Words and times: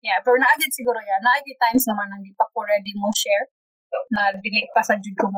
Yeah, 0.00 0.16
pero 0.24 0.40
naagid 0.40 0.72
siguro 0.72 0.96
yan. 0.96 1.20
Naagid 1.20 1.60
times 1.60 1.84
naman 1.84 2.08
nang 2.08 2.24
di 2.24 2.32
pa 2.32 2.48
ko 2.56 2.64
ready 2.64 2.96
mo 2.96 3.12
share 3.12 3.52
na 4.16 4.32
dili 4.40 4.64
pa 4.72 4.80
sa 4.80 4.96
jud 4.96 5.12
ko. 5.12 5.28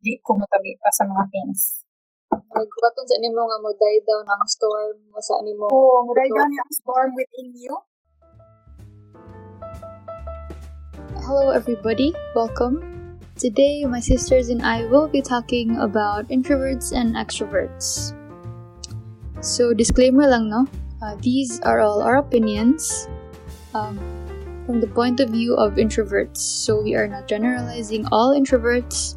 Di 0.00 0.16
ko 0.24 0.32
pa 0.40 0.90
sa 0.96 1.04
mga 1.04 1.24
things. 1.28 1.84
Nagbaton 2.32 3.04
sa 3.04 3.20
nimo 3.20 3.44
nga 3.44 3.60
mo 3.60 3.68
die 3.76 4.00
down 4.08 4.24
ang 4.24 4.48
storm 4.48 4.96
mo 5.12 5.20
sa 5.20 5.44
nimo. 5.44 5.68
Oh, 5.68 6.08
muday 6.08 6.24
down 6.32 6.48
yung 6.56 6.72
storm 6.72 7.12
within 7.12 7.52
you. 7.52 7.76
Hello 11.28 11.52
everybody, 11.52 12.16
welcome. 12.32 12.80
Today 13.36 13.84
my 13.84 14.00
sisters 14.00 14.48
and 14.48 14.64
I 14.64 14.88
will 14.88 15.04
be 15.04 15.20
talking 15.20 15.76
about 15.76 16.32
introverts 16.32 16.96
and 16.96 17.12
extroverts. 17.12 18.16
So 19.44 19.76
disclaimer 19.76 20.24
lang 20.24 20.48
no, 20.48 20.64
uh, 21.04 21.12
these 21.20 21.60
are 21.60 21.84
all 21.84 22.00
our 22.00 22.16
opinions 22.16 23.04
um, 23.76 23.98
from 24.64 24.80
the 24.80 24.88
point 24.88 25.20
of 25.20 25.30
view 25.30 25.54
of 25.54 25.74
introverts. 25.74 26.38
So 26.38 26.80
we 26.80 26.94
are 26.96 27.06
not 27.06 27.28
generalizing 27.28 28.06
all 28.10 28.32
introverts, 28.32 29.16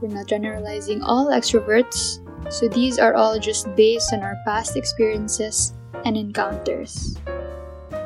we're 0.00 0.08
not 0.08 0.26
generalizing 0.26 1.02
all 1.02 1.28
extroverts. 1.28 2.24
So 2.50 2.68
these 2.68 2.98
are 2.98 3.14
all 3.14 3.38
just 3.38 3.68
based 3.76 4.12
on 4.12 4.22
our 4.22 4.36
past 4.46 4.76
experiences 4.76 5.74
and 6.04 6.16
encounters. 6.16 7.16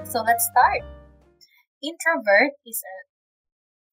So 0.04 0.20
let's 0.22 0.44
start. 0.50 0.82
Introvert 1.82 2.52
is 2.66 2.82
a, 2.82 2.96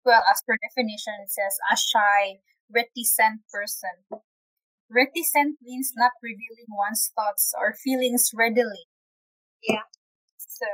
well, 0.04 0.24
as 0.32 0.42
per 0.48 0.58
definition, 0.58 1.14
it 1.22 1.30
says 1.30 1.56
a 1.72 1.78
shy, 1.78 2.42
reticent 2.74 3.42
person. 3.54 4.02
Reticent 4.90 5.58
means 5.62 5.94
not 5.96 6.12
revealing 6.24 6.68
one's 6.68 7.12
thoughts 7.16 7.54
or 7.58 7.74
feelings 7.74 8.32
readily. 8.34 8.90
Yeah. 9.64 9.88
So, 10.38 10.68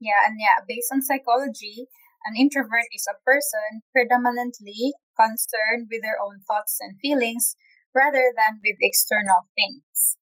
yeah, 0.00 0.26
and 0.26 0.36
yeah, 0.38 0.64
based 0.66 0.90
on 0.92 1.02
psychology, 1.02 1.86
an 2.26 2.36
introvert 2.36 2.86
is 2.94 3.06
a 3.08 3.18
person 3.24 3.82
predominantly 3.92 4.94
concerned 5.18 5.88
with 5.90 6.02
their 6.02 6.20
own 6.20 6.40
thoughts 6.46 6.78
and 6.80 6.98
feelings 7.00 7.56
rather 7.94 8.32
than 8.36 8.60
with 8.62 8.76
external 8.80 9.48
things. 9.56 10.16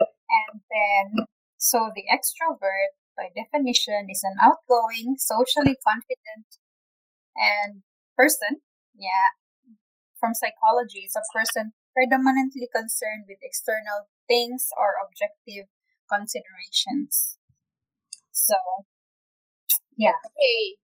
And 0.00 0.60
then, 0.70 1.26
so 1.56 1.90
the 1.94 2.04
extrovert, 2.10 2.96
by 3.16 3.30
definition, 3.34 4.08
is 4.10 4.22
an 4.24 4.36
outgoing, 4.40 5.16
socially 5.18 5.76
confident, 5.86 6.60
and 7.36 7.82
person. 8.16 8.60
Yeah, 8.96 9.36
from 10.18 10.34
psychology, 10.34 11.04
it's 11.04 11.16
a 11.16 11.24
person 11.32 11.72
predominantly 11.94 12.68
concerned 12.74 13.24
with 13.28 13.38
external 13.42 14.08
things 14.28 14.68
or 14.76 14.96
objective 15.04 15.68
considerations. 16.10 17.35
So, 18.46 18.54
yeah. 19.98 20.14
Okay. 20.22 20.78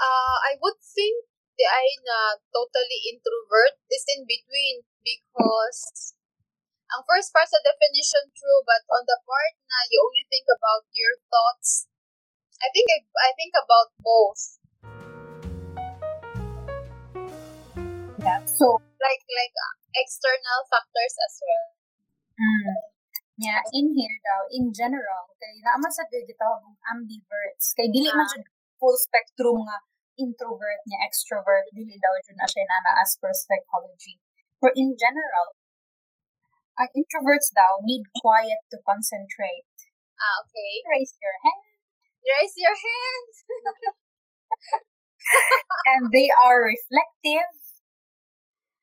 Uh, 0.00 0.36
I 0.48 0.56
would 0.56 0.80
think 0.80 1.28
the 1.58 1.66
I'm 1.68 2.00
na 2.06 2.20
totally 2.54 3.12
introvert 3.12 3.76
is 3.92 4.08
in 4.14 4.24
between 4.24 4.88
because 5.04 6.14
ang 6.94 7.04
first 7.04 7.34
part 7.34 7.50
sa 7.50 7.60
definition 7.60 8.32
true 8.32 8.60
but 8.64 8.80
on 8.88 9.04
the 9.04 9.18
part 9.26 9.54
na 9.68 9.78
you 9.92 10.00
only 10.00 10.24
think 10.32 10.46
about 10.48 10.88
your 10.94 11.18
thoughts 11.28 11.90
I 12.62 12.70
think 12.72 12.88
I, 12.88 13.04
I 13.04 13.30
think 13.36 13.52
about 13.58 13.92
both 14.00 14.40
Yeah. 18.18 18.42
So, 18.46 18.80
like 19.02 19.22
like 19.28 19.54
uh, 19.54 19.74
external 19.98 20.60
factors 20.70 21.14
as 21.26 21.34
well 21.42 21.66
mm, 22.38 22.97
yeah, 23.38 23.62
in 23.72 23.94
here 23.94 24.18
daw, 24.26 24.42
in 24.50 24.74
general, 24.74 25.30
kay 25.38 25.62
naman 25.62 25.90
sa 25.94 26.02
di 26.10 26.26
gitawag 26.26 26.66
og 26.66 26.78
ambiverts. 26.90 27.70
Kay 27.78 27.86
dili 27.94 28.10
man 28.10 28.26
Ah. 28.26 28.30
siya 28.34 28.42
full 28.82 28.98
spectrum 28.98 29.62
nga 29.66 29.78
introvert 30.18 30.82
niya, 30.86 30.98
extrovert, 31.06 31.70
dili 31.70 31.94
daw 32.02 32.14
jud 32.26 32.34
na 32.38 32.46
siya 32.50 32.66
na 32.66 32.98
as 32.98 33.14
per 33.22 33.30
psychology. 33.30 34.18
For 34.58 34.74
in 34.74 34.98
general, 34.98 35.54
ang 36.78 36.90
introverts 36.94 37.50
daw 37.54 37.78
need 37.82 38.06
quiet 38.22 38.62
to 38.74 38.78
concentrate. 38.82 39.66
ah 40.18 40.42
okay 40.42 40.82
Raise 40.90 41.14
your 41.22 41.36
hand. 41.46 41.62
raise 42.26 42.54
your 42.58 42.74
hand 42.74 43.30
and 45.94 46.10
they 46.10 46.30
are 46.34 46.58
reflective. 46.62 47.54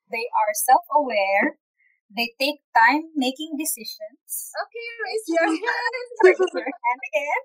They 0.08 0.28
are 0.32 0.52
self-aware. 0.54 1.58
They 2.06 2.30
take 2.38 2.62
time 2.70 3.10
making 3.18 3.58
decisions. 3.58 4.30
okay 4.54 4.86
raise 5.02 5.26
your 5.26 5.48
hand 5.50 6.06
Raise 6.24 6.38
your 6.38 6.70
hand 6.70 7.00
again. 7.10 7.42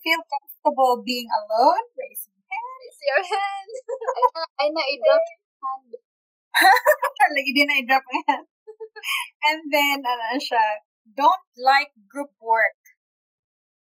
Feel 0.00 0.22
comfortable 0.24 1.04
being 1.04 1.28
alone. 1.28 1.84
Raise 1.96 2.24
your 2.28 2.40
hand. 2.48 2.76
raise 2.80 3.02
your 3.04 3.22
hand 3.28 3.70
Ay 4.14 4.24
na, 4.32 4.42
ay 4.60 4.68
na, 4.72 4.82
i-drop 4.88 5.24
hand. 5.64 5.90
Lagi 7.34 7.50
din 7.52 7.66
na 7.66 7.76
i-drop 7.82 8.04
ang 8.06 8.24
hand. 8.28 8.46
And 9.48 9.60
then, 9.68 9.98
ano 10.06 10.38
siya, 10.40 10.64
don't 11.04 11.46
like 11.58 11.92
group 12.08 12.32
work. 12.40 12.80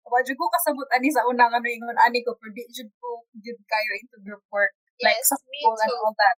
Wadyo 0.06 0.38
ko 0.38 0.46
kasabot 0.54 0.86
ani 0.94 1.10
sa 1.10 1.26
unang 1.26 1.50
ano 1.50 1.66
ingon 1.66 1.98
ani 1.98 2.22
ko, 2.22 2.38
pero 2.38 2.54
di 2.54 2.62
jud 2.70 2.90
ko 3.02 3.26
jud 3.42 3.58
kayo 3.66 3.92
into 3.98 4.22
group 4.22 4.44
work. 4.54 4.70
Like 5.02 5.18
yes 5.18 5.34
sa 5.34 5.38
me 5.50 5.60
school 5.66 5.82
and 5.82 5.98
all 5.98 6.14
that. 6.22 6.38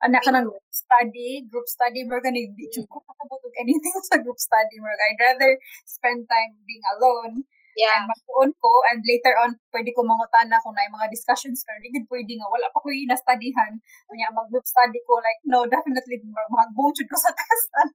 Anak 0.00 0.24
ka 0.24 0.32
ng 0.32 0.48
group 0.48 0.68
study, 0.72 1.44
group 1.44 1.68
study 1.68 2.08
mo 2.08 2.16
gani 2.24 2.48
di 2.56 2.66
jud 2.72 2.88
ko 2.92 3.04
kasabot 3.04 3.40
og 3.40 3.54
anything 3.60 3.96
sa 4.08 4.16
group 4.20 4.40
study 4.40 4.80
mo. 4.80 4.88
I'd 4.88 5.20
rather 5.20 5.52
spend 5.84 6.24
time 6.24 6.56
being 6.64 6.84
alone 6.96 7.44
yeah. 7.76 8.00
and 8.00 8.08
magtuon 8.08 8.50
ko. 8.56 8.70
And 8.88 9.04
later 9.04 9.36
on 9.44 9.60
pwede 9.76 9.92
ko 9.92 10.00
mangutana 10.04 10.56
kung 10.64 10.72
na 10.72 10.88
mga 10.88 11.12
discussions 11.12 11.60
pero 11.68 11.76
di 11.84 11.92
gid 11.92 12.08
pwede 12.08 12.32
nga 12.32 12.48
wala 12.48 12.72
pa 12.72 12.80
ko 12.80 12.88
yung 12.88 13.12
na-studyhan. 13.12 13.72
Kanya 14.08 14.32
mag 14.32 14.48
group 14.48 14.64
study 14.64 15.00
ko 15.04 15.20
like 15.20 15.40
no 15.44 15.68
definitely 15.68 16.24
magbong 16.32 16.96
jud 16.96 17.08
ko 17.08 17.16
sa 17.20 17.32
tasan 17.38 17.88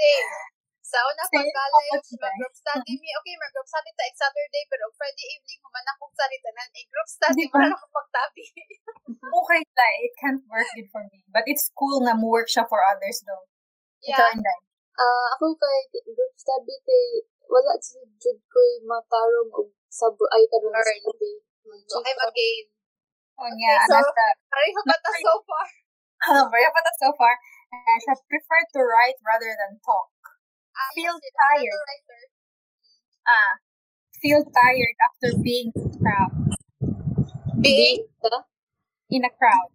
Same. 0.00 0.59
Sa 0.90 0.98
una 1.06 1.22
pag 1.22 1.46
college, 1.46 2.08
diba? 2.10 2.26
mag-group 2.26 2.54
study 2.58 2.92
mi. 3.02 3.08
Okay, 3.22 3.34
mag-group 3.38 3.68
study 3.70 3.90
ta 3.94 4.04
Saturday, 4.10 4.64
pero 4.66 4.90
Friday 4.98 5.26
evening, 5.38 5.58
human 5.62 5.86
akong 5.86 6.10
study 6.18 6.36
tanan. 6.42 6.66
Eh, 6.74 6.86
group 6.90 7.06
study, 7.06 7.46
Di 7.46 7.52
ba? 7.54 7.62
wala 7.62 7.74
akong 7.78 7.94
pagtabi. 7.94 8.44
okay 9.30 9.60
la 9.62 9.86
it 10.02 10.12
can't 10.18 10.42
work 10.50 10.66
good 10.74 10.88
for 10.90 11.02
me 11.12 11.22
but 11.30 11.44
it's 11.46 11.70
cool 11.78 12.02
nga 12.02 12.14
mo 12.16 12.30
work 12.30 12.48
siya 12.50 12.66
for 12.66 12.80
others 12.82 13.22
though 13.26 13.44
ikaw 14.02 14.26
yeah. 14.26 14.34
and 14.34 14.44
I 14.44 14.56
Ah, 15.00 15.26
ako 15.32 15.56
kay 15.56 15.78
group 16.12 16.34
study 16.36 16.76
kay 16.84 17.24
wala 17.48 17.72
si 17.80 17.96
jud 18.20 18.36
ko 18.52 18.60
matarong 18.84 19.48
og 19.48 19.72
sab 19.88 20.12
ay 20.36 20.44
Learn. 20.44 20.84
study. 20.84 21.40
So, 21.88 22.04
I'm 22.04 22.20
again. 22.20 22.64
oh 23.40 23.48
yeah 23.56 23.80
so- 23.88 23.96
nasa 23.96 24.26
Pareho 24.52 24.80
pa 24.84 24.96
ta 25.00 25.10
so 25.24 25.34
far. 25.48 25.66
very 26.52 26.68
pa 26.68 26.80
ta 26.84 26.92
so 27.00 27.08
far 27.16 27.34
and 27.72 28.02
I 28.04 28.14
prefer 28.28 28.60
to 28.76 28.80
write 28.84 29.16
rather 29.24 29.48
than 29.56 29.80
talk 29.80 30.12
Feel 30.94 31.16
tired. 31.20 31.84
ah 33.28 33.52
feel 34.20 34.42
tired 34.44 34.96
after 35.06 35.30
being 35.44 35.70
in 35.76 35.84
a 35.88 35.98
crowd 36.00 36.32
Being? 37.60 38.06
in 39.10 39.24
a 39.24 39.32
crowd 39.38 39.70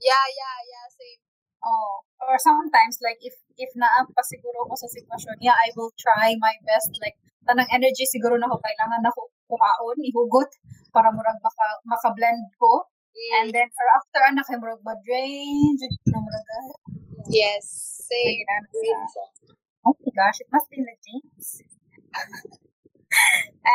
Yeah, 0.00 0.26
yeah, 0.28 0.58
yeah, 0.72 0.86
same. 0.92 1.20
Oh, 1.64 2.04
or 2.20 2.36
sometimes 2.38 3.00
like 3.00 3.16
if 3.24 3.32
if 3.56 3.72
naa 3.80 4.04
pa 4.12 4.22
siguro 4.22 4.68
ko 4.68 4.76
sa 4.76 4.86
sitwasyon, 4.92 5.40
yeah, 5.40 5.56
I 5.56 5.72
will 5.72 5.90
try 5.96 6.36
my 6.36 6.52
best 6.68 6.92
like 7.00 7.16
tanang 7.48 7.66
energy 7.72 8.04
siguro 8.04 8.36
na 8.36 8.46
ko 8.52 8.60
kailangan 8.60 9.00
na 9.00 9.10
ko 9.16 9.32
kuhaon, 9.48 9.98
ihugot 10.04 10.50
para 10.92 11.08
murag 11.16 11.40
maka 11.40 11.66
maka-blend 11.88 12.44
ko. 12.60 12.84
And 13.40 13.48
then 13.56 13.68
or 13.72 13.88
after 13.96 14.20
ana 14.28 14.44
kay 14.44 14.60
murag 14.60 14.84
ma-drain, 14.84 15.80
jud 15.80 15.92
na 16.12 16.20
murag 16.20 16.46
ah, 16.60 16.68
Yes, 17.32 17.64
same. 18.04 18.44
sa- 19.16 19.32
Oh 19.86 19.94
my 20.02 20.10
gosh, 20.18 20.42
it 20.42 20.50
must 20.50 20.66
be 20.68 20.82
the 20.82 20.96
genes. 20.98 21.62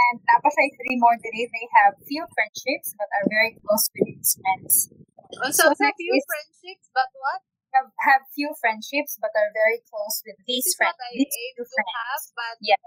and 0.02 0.16
tapos 0.28 0.54
ay 0.60 0.70
three 0.76 0.98
more 1.00 1.16
today, 1.18 1.48
they 1.48 1.66
have 1.82 1.96
few 2.04 2.28
friendships 2.36 2.92
but 3.00 3.08
are 3.16 3.28
very 3.32 3.56
close 3.64 3.88
with 3.96 4.12
its 4.12 4.36
friends. 4.38 4.92
Also, 5.40 5.72
So 5.72 5.88
few 5.96 6.14
is- 6.20 6.28
friendships, 6.28 6.92
but 6.92 7.08
what? 7.16 7.42
Have, 7.72 7.88
have 8.04 8.28
few 8.36 8.52
friendships 8.60 9.16
but 9.16 9.32
are 9.32 9.48
very 9.56 9.80
close 9.88 10.20
with 10.28 10.36
these 10.44 10.68
This 10.68 10.76
is 10.76 10.80
friends. 10.84 11.00
what 11.00 11.08
I 11.08 11.12
These 11.16 11.32
aim 11.32 11.54
to 11.56 11.64
friends. 11.72 11.96
have, 11.96 12.24
but 12.36 12.56
Yeah. 12.60 12.84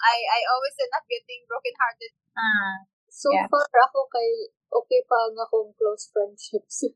I 0.00 0.16
I 0.16 0.40
always 0.48 0.72
end 0.80 0.94
up 0.96 1.04
getting 1.04 1.44
broken-hearted. 1.44 2.12
Ah. 2.32 2.88
So 3.12 3.28
Yeah. 3.36 3.44
far 3.52 3.68
ako 3.68 4.08
kay 4.08 4.48
okay 4.72 5.00
pa 5.04 5.28
ang 5.28 5.36
akong 5.36 5.76
close 5.76 6.08
friendships. 6.08 6.88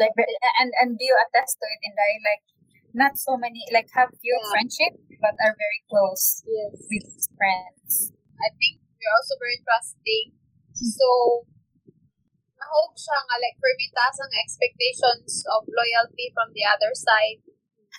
like 0.00 0.16
and 0.58 0.72
and 0.80 0.96
do 0.98 1.04
you 1.04 1.12
attest 1.22 1.60
to 1.60 1.66
it 1.68 1.80
in 1.86 1.92
that 1.94 2.10
like 2.24 2.42
not 2.94 3.14
so 3.18 3.36
many 3.36 3.62
like 3.72 3.88
have 3.94 4.10
few 4.20 4.34
Yeah. 4.34 4.50
friendship 4.50 4.92
but 5.22 5.34
are 5.38 5.54
very 5.54 5.80
close 5.90 6.42
yes. 6.46 6.74
with 6.90 7.06
friends 7.38 8.12
I 8.40 8.48
think 8.56 8.80
we're 8.96 9.14
also 9.16 9.36
very 9.36 9.60
trusting. 9.64 10.32
So, 10.72 11.08
mahog 12.56 12.92
siya 12.96 13.18
nga, 13.24 13.36
like, 13.40 13.56
for 13.60 13.72
me, 13.76 13.88
taas 13.92 14.16
ang 14.20 14.32
expectations 14.32 15.44
of 15.48 15.68
loyalty 15.68 16.32
from 16.32 16.52
the 16.56 16.64
other 16.64 16.92
side. 16.96 17.40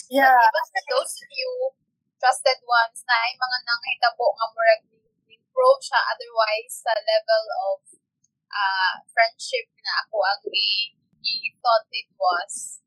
yeah 0.09 0.33
But 0.49 0.65
even 0.65 0.85
those 0.93 1.13
few 1.29 1.77
trusted 2.21 2.59
ones 2.65 3.01
na 3.05 3.15
ay 3.25 3.33
mga 3.37 3.57
nanghitabo 3.65 4.25
nga 4.37 4.47
murag 4.53 4.81
improve 5.29 5.81
siya 5.81 5.99
otherwise 6.09 6.73
sa 6.85 6.93
level 6.97 7.43
of 7.69 7.79
uh, 8.49 8.93
friendship 9.13 9.67
na 9.81 10.05
ako 10.05 10.17
ang 10.25 10.41
i, 10.53 10.69
i 11.21 11.33
thought 11.61 11.85
it 11.93 12.09
was. 12.17 12.81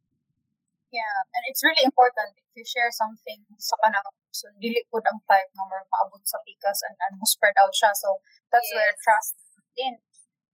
Yeah, 0.94 1.26
and 1.34 1.42
it's 1.50 1.58
really 1.66 1.82
important 1.82 2.38
if 2.38 2.46
you 2.54 2.62
share 2.62 2.94
something 2.94 3.42
sa 3.58 3.74
kanang 3.82 4.06
so 4.30 4.46
dili 4.62 4.78
po 4.86 5.02
ang 5.02 5.18
type 5.26 5.50
nga 5.50 5.66
more 5.66 5.82
maabot 5.90 6.22
sa 6.22 6.38
pikas 6.46 6.86
and, 6.86 6.94
and 7.02 7.18
mo 7.18 7.26
spread 7.26 7.58
out 7.58 7.74
siya. 7.74 7.90
So 7.98 8.22
that's 8.54 8.70
where 8.70 8.94
trust 9.02 9.34
in. 9.74 9.98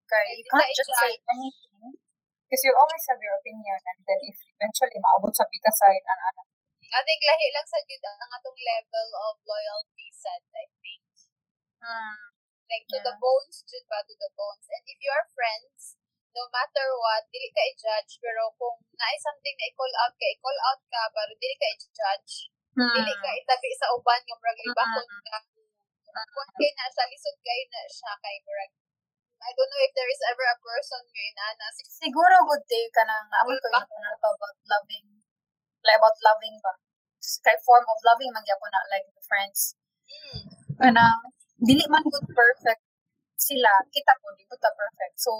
Okay, 0.08 0.40
you 0.40 0.44
can't 0.48 0.72
just 0.72 0.96
say 0.96 1.20
anything 1.28 1.92
because 2.48 2.64
you 2.64 2.72
always 2.72 3.04
have 3.12 3.20
your 3.20 3.36
opinion 3.36 3.84
and 3.84 4.00
then 4.08 4.20
if 4.24 4.40
eventually 4.56 4.96
maabot 4.96 5.36
sa 5.36 5.44
pikas 5.44 5.76
side 5.76 6.08
and 6.08 6.20
ano. 6.32 6.42
I 6.88 7.04
think 7.04 7.20
lahi 7.20 7.48
lang 7.52 7.68
sa 7.68 7.78
jud 7.84 8.00
ang 8.00 8.32
atong 8.40 8.56
level 8.56 9.08
of 9.28 9.44
loyalty 9.44 10.08
set, 10.10 10.42
I 10.56 10.66
think. 10.80 11.04
Hmm. 11.84 12.32
Like 12.64 12.88
to 12.96 12.98
the 13.04 13.14
bones, 13.20 13.60
jud 13.68 13.84
ba 13.92 14.00
to 14.08 14.16
the 14.16 14.32
bones. 14.32 14.64
And 14.72 14.88
if 14.88 14.98
you 15.04 15.12
are 15.12 15.28
friends, 15.36 15.99
no 16.36 16.44
matter 16.54 16.86
what, 16.98 17.22
dili 17.30 17.48
ka 17.50 17.62
i-judge. 17.70 18.18
Pero 18.22 18.50
kung 18.56 18.78
naay 18.96 19.16
something 19.18 19.54
na 19.56 19.66
i-call 19.70 19.94
out 20.02 20.14
ka, 20.14 20.26
i-call 20.26 20.58
out 20.70 20.80
ka, 20.90 21.02
pero 21.10 21.32
dili 21.38 21.56
ka 21.58 21.66
i-judge. 21.74 22.50
Dili 22.76 23.14
ka 23.18 23.30
itabi 23.34 23.70
sa 23.76 23.90
uban 23.94 24.20
nga 24.22 24.34
murag 24.38 24.60
libakon 24.62 25.06
ka. 25.26 25.38
Kung 26.10 26.50
kay 26.58 26.70
na 26.74 26.90
siya, 26.90 27.06
lisod 27.06 27.36
kayo 27.42 27.64
na 27.70 27.80
siya 27.86 28.12
kay 28.18 28.36
murag. 28.42 28.72
I 29.40 29.56
don't 29.56 29.72
know 29.72 29.80
if 29.80 29.92
there 29.96 30.10
is 30.10 30.20
ever 30.28 30.44
a 30.44 30.58
person 30.60 31.00
nga 31.00 31.22
inana. 31.32 31.66
Siguro 31.80 32.44
good 32.44 32.64
day 32.68 32.84
ka 32.92 33.02
nang 33.08 33.24
naamon 33.32 33.56
ko 33.56 33.72
yung 33.72 33.88
to 33.88 34.28
about 34.28 34.58
loving 34.68 35.20
like 35.84 35.96
about 35.96 36.16
loving 36.20 36.56
ba 36.60 36.72
kay 37.44 37.56
form 37.64 37.84
of 37.88 38.00
loving 38.04 38.32
man 38.32 38.44
gyapon 38.44 38.72
na 38.72 38.80
like 38.92 39.06
the 39.12 39.24
friends 39.24 39.76
Mm. 40.10 40.42
kanang 40.74 41.22
dili 41.62 41.86
man 41.86 42.02
good 42.02 42.26
perfect 42.34 42.82
sila 43.38 43.70
kita 43.94 44.10
po 44.18 44.34
di 44.34 44.42
ta 44.42 44.70
perfect 44.74 45.14
so 45.22 45.30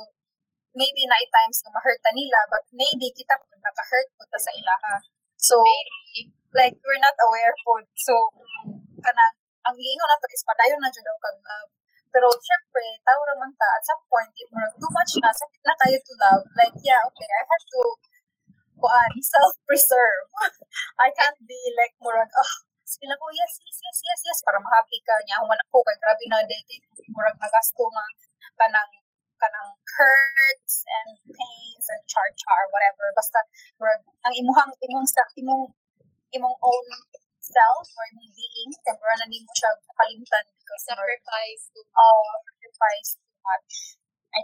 maybe 0.75 1.03
na 1.07 1.19
times 1.19 1.59
nga 1.63 1.75
ma-hurt 1.75 2.01
ta 2.03 2.11
nila 2.15 2.41
but 2.53 2.63
maybe 2.71 3.11
kita 3.11 3.35
po 3.39 3.51
naka-hurt 3.59 4.09
po 4.15 4.23
ta 4.31 4.39
sa 4.39 4.53
ilaha 4.55 5.03
so 5.41 5.57
Maybe. 5.65 6.29
like 6.53 6.77
we're 6.85 7.01
not 7.01 7.17
aware 7.25 7.57
po. 7.65 7.81
So 7.97 8.13
kanang 9.01 9.35
ang 9.65 9.77
giingon 9.77 10.09
nato 10.09 10.29
is 10.29 10.45
padayon 10.45 10.81
na 10.85 10.93
jud 10.93 11.01
daw 11.01 11.17
kag 11.17 11.41
love. 11.41 11.73
Pero 12.13 12.29
syempre 12.37 12.85
tao 13.09 13.21
ra 13.25 13.35
man 13.41 13.49
ta 13.57 13.69
at 13.81 13.85
some 13.89 14.05
point 14.13 14.29
if 14.37 14.49
more 14.53 14.69
too 14.77 14.93
much 14.93 15.17
na 15.25 15.33
sakit 15.33 15.63
na 15.65 15.75
kayo 15.81 15.97
to 15.97 16.15
love 16.21 16.45
like 16.61 16.77
yeah 16.85 17.01
okay 17.09 17.29
I 17.33 17.43
have 17.49 17.65
to 17.73 17.83
kuan 18.77 19.13
self-preserve. 19.17 20.29
I 21.05 21.09
can't 21.17 21.41
be 21.49 21.61
like 21.73 21.97
more 22.05 22.21
oh 22.21 22.53
sila 22.85 23.17
ko 23.17 23.27
yes 23.33 23.53
yes 23.65 23.79
yes 23.81 23.99
yes 24.05 24.21
yes 24.29 24.39
para 24.45 24.61
ma-happy 24.61 25.01
ka 25.07 25.15
nya 25.25 25.41
human 25.41 25.57
ako 25.71 25.81
kay 25.87 25.97
grabe 26.03 26.25
na 26.29 26.45
date 26.45 26.85
murag 27.15 27.39
nagasto 27.39 27.87
nga 27.87 28.05
kanang 28.61 28.93
kanang 29.41 29.73
hurts 29.97 30.85
and 30.85 31.11
pains 31.33 31.85
and 31.91 32.03
char 32.07 32.29
char 32.37 32.63
whatever 32.71 33.09
basta 33.17 33.41
ang 34.29 34.35
imuhang 34.37 34.73
imong 34.85 35.07
imong 35.41 35.65
imong 36.37 36.57
own 36.63 36.87
self 37.43 37.87
or 37.99 38.05
imong 38.15 38.31
being 38.37 38.71
temporary 38.87 39.19
na 39.19 39.27
nimo 39.27 39.51
siya 39.57 39.73
kalimtan 39.99 40.45
because 40.61 40.83
Sacrifice 40.87 41.63
to 41.75 41.81
uh, 41.83 42.35
sacrifice 42.47 43.11
too 43.19 43.39
much. 43.43 43.73
I 44.37 44.41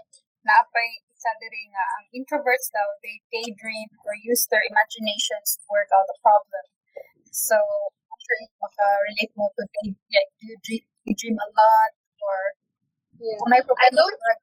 napay 0.47 0.89
isa 1.11 1.31
diri 1.43 1.63
nga 1.75 1.85
ang 1.99 2.05
introverts 2.15 2.71
daw 2.75 2.87
they 3.03 3.23
daydream 3.31 3.91
or 4.07 4.15
use 4.19 4.47
their 4.51 4.63
imaginations 4.67 5.59
to 5.59 5.65
work 5.71 5.91
out 5.95 6.07
a 6.11 6.17
problem. 6.23 6.65
So 7.31 7.57
I'm 7.57 8.21
sure 8.23 8.39
you 8.43 8.51
maka-relate 8.63 9.33
mo 9.39 9.51
to 9.55 9.65
day, 9.67 9.89
like, 9.93 10.31
you 10.43 10.55
dream, 10.65 10.85
you 11.07 11.15
dream 11.15 11.37
a 11.39 11.49
lot 11.55 11.93
or 12.23 12.39
Yeah. 13.17 13.39
kung 13.41 13.49
may 13.51 13.63
problem 13.65 13.81
I 13.81 13.89
don't- 13.97 14.21
or 14.29 14.35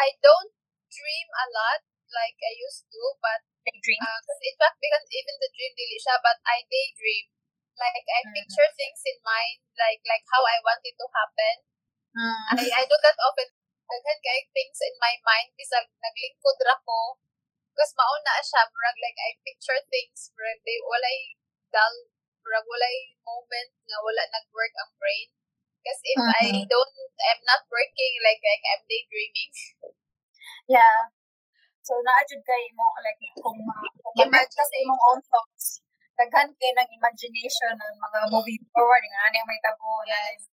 I 0.00 0.16
don't 0.22 0.52
dream 0.92 1.28
a 1.32 1.46
lot 1.52 1.80
like 2.12 2.38
I 2.40 2.54
used 2.56 2.86
to, 2.92 3.02
but 3.20 3.40
daydream. 3.66 4.00
uh, 4.00 4.18
'cause 4.24 4.40
in 4.42 4.56
fact, 4.60 4.78
because 4.80 5.04
even 5.10 5.34
the 5.42 5.50
dream 5.52 5.72
dili 5.76 5.98
siya, 6.00 6.16
but 6.22 6.38
I 6.46 6.62
daydream. 6.70 7.32
Like 7.76 8.06
I 8.08 8.22
Mm. 8.24 8.32
picture 8.36 8.70
things 8.78 9.02
in 9.04 9.18
mind, 9.20 9.60
like 9.76 10.00
like 10.08 10.24
how 10.32 10.42
I 10.48 10.58
want 10.64 10.80
it 10.86 10.96
to 10.96 11.06
happen. 11.12 11.56
Mm. 12.16 12.44
I 12.56 12.64
I 12.80 12.84
do 12.88 12.96
that 13.04 13.18
often. 13.20 13.48
Daghan 13.86 14.18
kay 14.24 14.40
things 14.56 14.78
in 14.82 14.94
my 14.98 15.14
mind 15.22 15.52
bisag 15.60 15.86
naglingkod 16.02 16.58
ra 16.66 16.76
ko. 16.88 17.20
Because 17.72 17.92
mauna 17.96 18.34
siya, 18.42 18.64
murag 18.72 18.96
like 19.04 19.18
I 19.20 19.30
picture 19.44 19.80
things, 19.92 20.32
murag 20.34 20.60
they 20.64 20.80
walay 20.88 21.36
dull, 21.72 21.96
murag 22.42 22.64
walay 22.66 22.96
moment 23.28 23.70
nga 23.86 23.98
wala 24.00 24.22
nag-work 24.32 24.72
ang 24.80 24.92
brain. 24.98 25.28
Because 25.84 26.00
if 26.02 26.18
I 26.18 26.44
Mhm. 26.50 26.66
don't, 26.72 26.94
I'm 27.30 27.42
not 27.46 27.62
working, 27.70 28.12
like, 28.26 28.42
like 28.42 28.64
I'm 28.74 28.82
daydreaming. 28.90 29.52
Yeah. 30.66 31.10
So, 31.86 31.94
naadjud 32.02 32.42
kay 32.42 32.64
mo, 32.74 32.86
like, 32.98 33.22
kung, 33.38 33.62
kung 34.02 34.14
ma-match 34.18 34.50
sa 34.50 34.66
imong 34.82 35.02
own 35.14 35.20
thoughts, 35.22 35.78
daghan 36.18 36.50
kay 36.58 36.72
ng 36.74 36.90
imagination 36.98 37.78
ng 37.78 37.94
mga 38.02 38.20
mm. 38.26 38.30
moving 38.34 38.64
forward, 38.74 39.04
nga 39.06 39.30
yung 39.30 39.46
may 39.46 39.60
tabo, 39.62 40.02
Yes. 40.02 40.50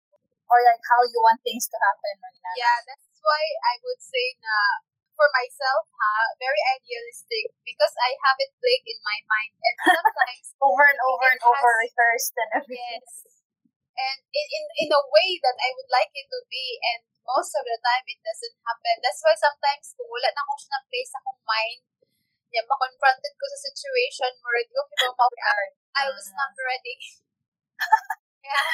or 0.53 0.61
like 0.69 0.85
how 0.85 1.01
you 1.09 1.17
want 1.25 1.41
things 1.41 1.65
to 1.73 1.79
happen. 1.81 2.15
Or. 2.21 2.31
Yeah, 2.61 2.77
that's 2.85 3.09
why 3.25 3.41
I 3.65 3.81
would 3.81 4.03
say 4.05 4.37
na 4.45 4.85
for 5.17 5.29
myself, 5.33 5.89
ha, 5.89 6.37
very 6.37 6.61
idealistic 6.77 7.53
because 7.65 7.95
I 8.01 8.13
have 8.21 8.37
it 8.37 8.53
played 8.61 8.85
in 8.85 9.01
my 9.01 9.19
mind 9.25 9.55
and 9.57 9.77
sometimes 9.97 10.47
Over 10.67 10.85
and 10.85 11.01
over 11.09 11.27
and 11.33 11.43
over 11.43 11.73
rehearsed 11.81 12.37
and 12.37 12.51
everything. 12.61 13.01
yes. 13.01 13.41
And 13.93 14.19
in, 14.25 14.47
in 14.57 14.65
in 14.87 14.91
a 14.93 15.05
way 15.09 15.41
that 15.41 15.57
I 15.57 15.71
would 15.77 15.91
like 15.93 16.13
it 16.17 16.29
to 16.29 16.41
be 16.49 16.81
and 16.81 17.01
most 17.27 17.53
of 17.55 17.65
the 17.65 17.79
time 17.81 18.05
it 18.07 18.21
doesn't 18.23 18.57
happen. 18.67 18.95
That's 19.03 19.23
why 19.23 19.35
sometimes 19.39 19.95
kung 19.95 20.11
wala 20.11 20.31
na 20.35 20.43
ko 20.47 20.55
siya 20.59 20.71
na 20.75 20.81
place 20.91 21.11
sa 21.11 21.19
akong 21.23 21.43
mind, 21.47 21.81
yeah, 22.53 22.65
ma-confronted 22.69 23.33
ko 23.39 23.45
sa 23.49 23.59
situation, 23.73 24.31
murag 24.43 24.69
ko, 24.69 24.83
pero 24.93 25.11
Hard. 25.17 25.73
I 25.97 26.05
was 26.13 26.29
Mm. 26.29 26.37
not 26.37 26.53
ready. 26.57 26.97
yeah. 28.49 28.67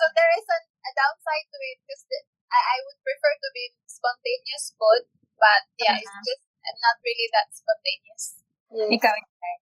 So 0.00 0.04
there 0.16 0.32
is 0.36 0.46
an, 0.48 0.64
a 0.86 0.90
downside 0.96 1.46
to 1.50 1.58
it 1.60 1.78
because 1.84 2.04
I, 2.52 2.60
I 2.60 2.76
would 2.88 3.00
prefer 3.04 3.32
to 3.36 3.48
be 3.52 3.72
spontaneous 3.88 4.72
food, 4.76 5.08
but 5.40 5.66
yeah, 5.80 5.96
it's 5.98 6.08
Mhm. 6.08 6.24
just 6.24 6.44
I'm 6.60 6.78
not 6.84 6.96
really 7.00 7.28
that 7.32 7.48
spontaneous. 7.52 8.24
Yeah. 8.70 8.92
Ikaw, 8.96 9.14
ikaw. 9.16 9.54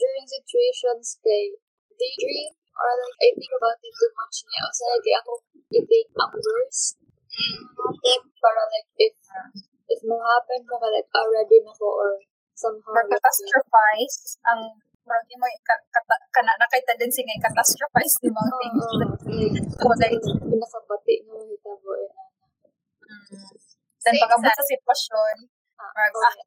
During 0.00 0.24
situations 0.24 1.20
kay 1.20 1.56
daydream 1.92 2.56
or 2.56 2.90
like 3.04 3.18
I 3.20 3.28
think 3.36 3.52
about 3.52 3.76
it 3.84 3.92
too 3.92 4.12
much 4.16 4.36
niya. 4.48 4.62
O 4.64 4.72
sa 4.72 4.86
di 5.04 5.12
ako 5.12 5.32
i-take 5.76 6.12
ang 6.16 6.32
worst. 6.40 6.99
Happen 7.40 8.20
para 8.40 8.62
like 8.68 8.90
if 9.00 9.14
if 9.90 10.00
mo 10.06 10.16
happen 10.20 10.60
ka 10.68 10.76
like 10.88 11.08
already 11.16 11.58
na 11.64 11.72
ko 11.74 11.88
or 11.88 12.12
somehow 12.54 12.92
like, 12.92 13.08
Mag-catastrophize 13.08 14.36
ang 14.46 14.60
murag 15.04 15.26
mo 15.40 15.46
kana 16.30 16.52
na 16.60 16.66
kay 16.70 16.82
tendency 16.84 17.24
nga 17.24 17.36
i-catastrophize 17.40 18.14
ni 18.22 18.30
mga 18.30 18.52
things. 18.60 18.86
So, 19.74 19.88
like, 19.90 20.20
pinakabati 20.20 21.14
mo 21.26 21.40
hitabo 21.48 21.90
eh 21.98 22.08
na. 22.12 22.24
mm. 23.08 23.48
Then 24.00 24.14
Same 24.16 24.22
pag 24.22 24.32
abot 24.38 24.52
sa- 24.54 24.68
sitwasyon, 24.68 25.36
Ah, 25.80 25.88
okay. 25.96 26.44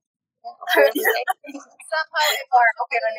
Yeah, 0.93 1.09
okay. 1.33 1.57
Somehow 1.89 2.27
or 2.53 2.67
okay 2.85 2.99
ra 3.01 3.09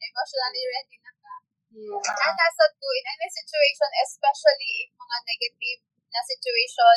emotionally 0.00 0.64
ready 0.72 0.96
na 1.04 1.12
ka. 1.12 1.34
Yeah. 1.76 2.00
And 2.24 2.34
nasa 2.40 2.64
to, 2.72 2.88
in 2.88 3.04
any 3.04 3.28
situation, 3.28 3.90
especially 4.00 4.88
if 4.88 4.90
mga 4.96 5.16
negative 5.28 5.80
na 6.08 6.20
situation, 6.24 6.96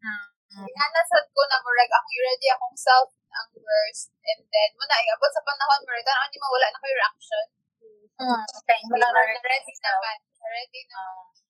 Mm. 0.00 0.66
inanasad 0.66 1.24
ko 1.30 1.40
na 1.46 1.62
murag 1.62 1.92
ako 1.92 2.08
ready 2.10 2.48
akong 2.50 2.76
self 2.76 3.08
ang 3.30 3.48
worst. 3.54 4.10
And 4.26 4.42
then, 4.50 4.70
muna, 4.74 4.96
abot 5.14 5.30
sa 5.30 5.44
panahon, 5.46 5.80
murag, 5.86 6.08
ano 6.08 6.26
di 6.32 6.40
mawala 6.42 6.66
na 6.66 6.78
yung 6.82 6.98
reaction. 6.98 7.46
Mm. 8.20 8.44
Lang 9.00 9.00
na 9.00 9.08
Murag, 9.14 9.44
ready 9.46 9.74
naman. 9.80 10.16
Ready 10.40 10.82
na. 10.90 11.00
Mm. 11.00 11.49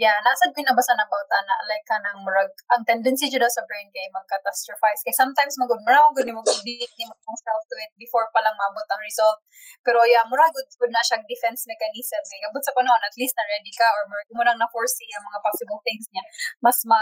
Yeah, 0.00 0.16
nasad 0.24 0.56
binabasa 0.56 0.96
na 0.96 1.04
about 1.04 1.28
ana 1.28 1.54
like 1.68 1.84
kanang 1.84 2.24
murag 2.24 2.50
ang 2.72 2.82
tendency 2.88 3.28
jud 3.28 3.44
sa 3.44 3.62
brain 3.68 3.92
kay 3.92 4.08
mag-catastrophize. 4.10 5.04
Kay 5.04 5.14
sometimes 5.14 5.54
magud 5.60 5.78
mura 5.84 6.08
magud 6.08 6.24
nimo 6.24 6.40
gid 6.40 6.92
nimo 6.96 7.14
ang 7.14 7.38
self 7.44 7.62
to 7.68 7.76
it 7.78 7.92
before 8.00 8.26
pa 8.32 8.40
lang 8.40 8.56
maabot 8.56 8.86
ang 8.90 9.02
result. 9.04 9.38
Pero 9.84 10.02
yeah 10.08 10.24
mura 10.26 10.48
gud 10.50 10.68
gud 10.80 10.90
na 10.90 11.04
siyang 11.04 11.22
defense 11.28 11.68
mechanism 11.68 12.22
kay 12.32 12.40
abot 12.48 12.64
sa 12.64 12.72
panahon 12.72 13.00
at 13.04 13.14
least 13.20 13.36
na 13.36 13.44
ready 13.44 13.72
ka 13.76 13.86
or 13.86 14.02
murag 14.08 14.30
mo 14.32 14.42
nang 14.42 14.58
na 14.58 14.68
foresee 14.72 15.10
ang 15.14 15.24
mga 15.28 15.40
possible 15.44 15.80
things 15.84 16.08
niya. 16.10 16.24
Mas 16.64 16.80
ma 16.88 17.00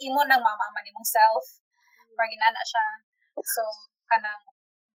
imo 0.00 0.22
nang 0.24 0.40
mamama 0.40 0.78
nimong 0.86 1.06
self. 1.06 1.44
Murag 2.14 2.32
inana 2.32 2.62
siya. 2.62 2.86
So 3.42 3.62
kanang 4.08 4.42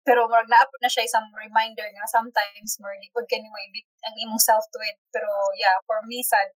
pero 0.05 0.25
murag 0.29 0.49
naabot 0.49 0.81
na 0.81 0.89
siya 0.93 1.05
isang 1.09 1.29
reminder 1.35 1.85
nga 1.85 2.07
sometimes 2.09 2.81
murag 2.81 3.01
likod 3.01 3.27
ka 3.29 3.37
nimo 3.41 3.57
ibit 3.73 3.89
ang 4.05 4.15
imong 4.29 4.41
self 4.41 4.63
to 4.71 4.79
it. 4.85 5.01
Pero 5.09 5.29
yeah 5.57 5.77
for 5.89 6.05
me 6.05 6.21
sad 6.21 6.53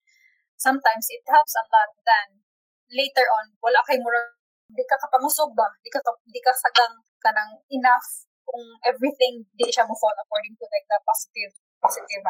sometimes 0.60 1.08
it 1.10 1.24
helps 1.26 1.56
a 1.56 1.66
lot 1.72 1.92
then 2.04 2.44
later 2.92 3.26
on 3.40 3.56
wala 3.64 3.80
kay 3.88 3.98
murag 3.98 4.36
di 4.70 4.84
ka 4.86 5.00
kapangusog 5.02 5.56
ba 5.58 5.66
di 5.82 5.90
ka 5.90 6.00
di 6.30 6.42
ka 6.44 6.54
sagang 6.54 7.02
kanang 7.24 7.58
enough 7.74 8.28
kung 8.46 8.66
everything 8.86 9.48
di 9.58 9.66
siya 9.72 9.88
mo 9.88 9.96
fall 9.98 10.14
according 10.20 10.54
to 10.60 10.66
like 10.70 10.86
the 10.92 11.00
positive 11.08 11.54
positive 11.82 12.22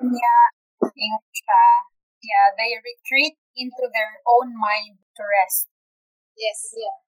yeah 0.00 0.46
yeah 2.22 2.46
they 2.56 2.72
retreat 2.80 3.36
into 3.58 3.84
their 3.92 4.22
own 4.24 4.54
mind 4.56 4.96
to 5.18 5.22
rest 5.24 5.68
Yes. 6.36 6.76
Yeah. 6.76 7.00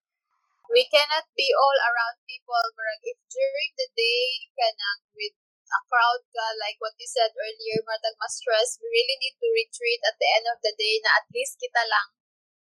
we 0.69 0.85
cannot 0.89 1.25
be 1.33 1.49
all 1.53 1.77
around 1.89 2.21
people. 2.29 2.61
Murag, 2.77 3.01
if 3.01 3.17
during 3.29 3.71
the 3.77 3.89
day 3.97 4.21
kanang 4.53 5.01
with 5.17 5.35
a 5.69 5.79
crowd 5.85 6.21
ka, 6.33 6.45
like 6.57 6.77
what 6.81 6.97
you 6.97 7.05
said 7.05 7.29
earlier, 7.33 7.79
marag 7.85 8.17
mas 8.17 8.37
stress, 8.41 8.81
we 8.81 8.89
really 8.89 9.17
need 9.21 9.37
to 9.37 9.49
retreat 9.53 10.01
at 10.05 10.17
the 10.17 10.29
end 10.37 10.45
of 10.49 10.57
the 10.65 10.73
day 10.73 10.97
na 11.05 11.21
at 11.21 11.27
least 11.29 11.57
kita 11.61 11.81
lang. 11.85 12.09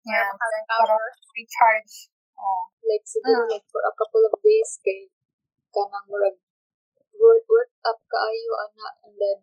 Yeah, 0.04 0.28
Para 0.34 0.60
makarecover. 0.66 1.04
recharge. 1.36 2.12
Oh. 2.42 2.66
like 2.82 3.06
siguro 3.06 3.46
Mm. 3.46 3.54
like 3.54 3.66
for 3.70 3.78
a 3.86 3.94
couple 3.94 4.26
of 4.26 4.34
days 4.42 4.74
kay 4.82 5.06
kanang 5.70 6.06
murag 6.10 6.34
work 7.14 7.46
work 7.46 7.70
up 7.86 8.02
kaayo 8.10 8.52
ana 8.66 8.88
and 9.06 9.14
then 9.14 9.38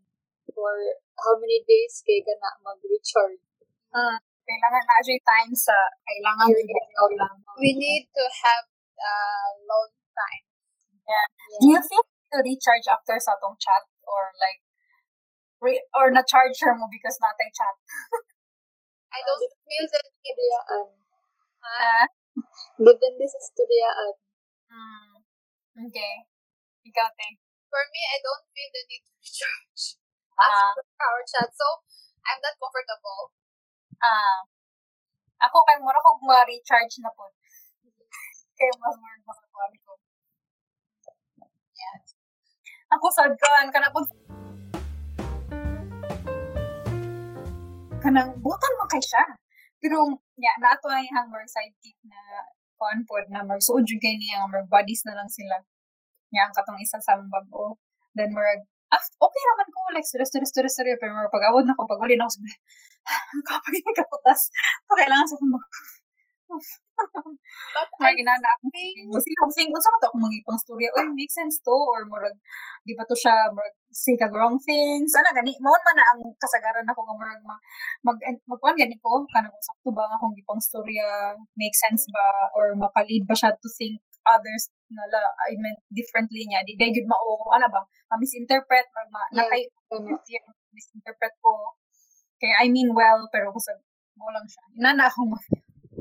for 0.52 0.76
how 1.16 1.40
many 1.40 1.64
days 1.64 2.04
kay 2.04 2.20
kana 2.20 2.60
mag-recharge 2.60 3.40
Mm. 3.96 4.20
Kailangan 4.20 4.84
na 4.84 4.98
dyan 5.00 5.22
time 5.24 5.54
sa 5.56 5.78
kailangan 6.04 6.52
out 7.00 7.14
lang 7.16 7.36
We 7.56 7.72
need 7.80 8.12
to 8.12 8.24
have 8.28 8.68
uh, 9.00 9.48
alone 9.64 9.96
time. 10.12 10.46
Do 11.64 11.66
you 11.72 11.82
feel 11.88 12.06
to 12.34 12.40
recharge 12.46 12.88
after 12.90 13.18
sa 13.20 13.36
tong 13.42 13.58
chat 13.60 13.84
or 14.06 14.32
like 14.40 14.62
re- 15.62 15.86
or 15.96 16.12
na-charge 16.12 16.58
her 16.64 16.74
mo 16.76 16.88
because 16.92 17.18
natay 17.22 17.50
chat? 17.54 17.76
I 19.16 19.20
don't 19.26 19.50
feel 19.66 19.86
that 19.90 20.06
istoryaan 20.06 20.88
Ah? 21.60 22.06
depende 22.80 23.26
sa 23.28 23.40
istoryaan 23.42 24.14
Mm. 24.70 25.26
Okay. 25.90 26.14
Ikaw, 26.86 27.10
te. 27.18 27.42
for 27.74 27.82
me, 27.90 28.02
I 28.06 28.22
don't 28.22 28.46
feel 28.54 28.70
the 28.70 28.86
need 28.86 29.02
to 29.02 29.14
recharge 29.26 29.98
Ah. 30.38 30.78
after 30.78 30.86
our 31.10 31.26
chat. 31.26 31.50
So, 31.50 31.68
I'm 32.22 32.38
not 32.38 32.54
comfortable. 32.62 33.34
Ah. 33.98 34.46
Ako 35.42 35.66
kay 35.66 35.82
mura 35.82 35.98
ko 36.06 36.22
ma-recharge 36.22 37.02
na 37.02 37.10
po. 37.18 37.34
Kaya 38.54 38.74
mas 38.78 38.96
makakawali 39.26 39.78
ko. 39.82 39.89
Ako 42.90 43.06
sad 43.14 43.38
kan 43.38 43.70
kana 43.70 43.94
po 43.94 44.02
kanang 48.02 48.34
butan 48.42 48.74
mo 48.82 48.86
kay 48.90 49.04
siya. 49.04 49.24
Pero 49.78 50.10
ya 50.42 50.52
na 50.58 50.74
ato 50.74 50.90
ay 50.90 51.06
hang 51.14 51.30
more 51.30 51.46
sidekick 51.46 52.00
na 52.10 52.18
kuan 52.80 53.06
pod 53.06 53.30
na 53.30 53.46
mag 53.46 53.62
suod 53.62 53.86
jud 53.86 54.02
kay 54.02 54.18
niya 54.18 54.42
mag 54.50 54.66
buddies 54.66 55.06
na 55.06 55.14
lang 55.14 55.30
sila. 55.30 55.62
Nya 56.34 56.50
ang 56.50 56.54
katong 56.58 56.82
isa 56.82 56.98
sa 56.98 57.22
bag-o. 57.22 57.78
Then 58.18 58.34
more 58.34 58.50
ah, 58.90 59.04
okay 59.22 59.44
naman 59.54 59.68
ko 59.70 59.80
like 59.94 60.08
stress 60.10 60.34
stress 60.34 60.50
stress 60.50 60.74
stress 60.74 60.98
pero 60.98 61.14
more 61.14 61.30
pag-awod 61.30 61.70
na 61.70 61.78
ko 61.78 61.86
pag 61.86 62.02
uli 62.02 62.18
na 62.18 62.26
ko 62.26 62.42
kapag 63.50 63.74
ikaputas 63.86 64.50
so 64.90 64.98
kailangan 64.98 65.30
sa 65.30 65.38
mag 65.46 65.62
But 66.50 67.88
I 68.04 68.12
ginana 68.18 68.50
akong 68.58 68.74
think, 68.74 69.08
Kasi 69.14 69.30
kung 69.38 69.54
sing 69.54 69.70
unsa 69.72 69.88
man 69.94 70.00
to 70.02 70.08
akong 70.12 70.24
magipang 70.28 70.60
storya, 70.60 70.90
oy 70.98 71.06
make 71.16 71.32
sense 71.32 71.62
to 71.64 71.72
or 71.72 72.04
murag 72.10 72.36
di 72.84 72.98
ba 72.98 73.06
to 73.08 73.16
siya 73.16 73.54
murag 73.54 73.72
say 73.94 74.18
kag 74.20 74.34
wrong 74.34 74.58
things. 74.60 75.14
Ana 75.16 75.32
gani 75.32 75.54
mao 75.64 75.78
man 75.86 75.96
na 75.96 76.06
ang 76.12 76.22
kasagaran 76.42 76.90
ako 76.90 77.06
nga 77.06 77.16
murag 77.16 77.42
ma, 77.46 77.56
mag 78.04 78.18
magkuan 78.50 78.76
gani 78.76 78.98
ko 79.00 79.24
kanang 79.32 79.54
kung 79.54 79.66
sakto 79.70 79.90
ba 79.94 80.04
ang 80.10 80.14
akong 80.18 80.36
gipang 80.36 80.60
storya, 80.62 81.38
make 81.56 81.78
sense 81.78 82.04
ba 82.12 82.26
or 82.58 82.74
makalid 82.76 83.24
ba 83.30 83.36
siya 83.38 83.54
to 83.56 83.70
think 83.78 84.02
others 84.28 84.68
na 84.92 85.06
la 85.10 85.22
I 85.48 85.56
meant 85.62 85.80
differently 85.94 86.44
niya. 86.46 86.66
Di 86.68 86.76
day 86.76 86.92
gud 86.92 87.08
mao 87.08 87.50
ana 87.56 87.70
ba? 87.72 87.82
Ma-misinterpret 88.12 88.90
mag 88.92 89.08
ma, 89.14 89.22
Yeah. 89.32 89.46
nakay 89.46 89.62
Ano, 89.90 90.18
misinterpret 90.74 91.34
ko. 91.42 91.74
Kaya 92.38 92.62
I 92.62 92.68
mean 92.70 92.94
well 92.94 93.26
pero 93.34 93.50
kung 93.54 93.64
sa 93.64 93.74
mo 94.20 94.30
lang 94.30 94.46
siya. 94.46 94.64
Inana 94.78 95.08
akong 95.08 95.32
ma- 95.34 95.42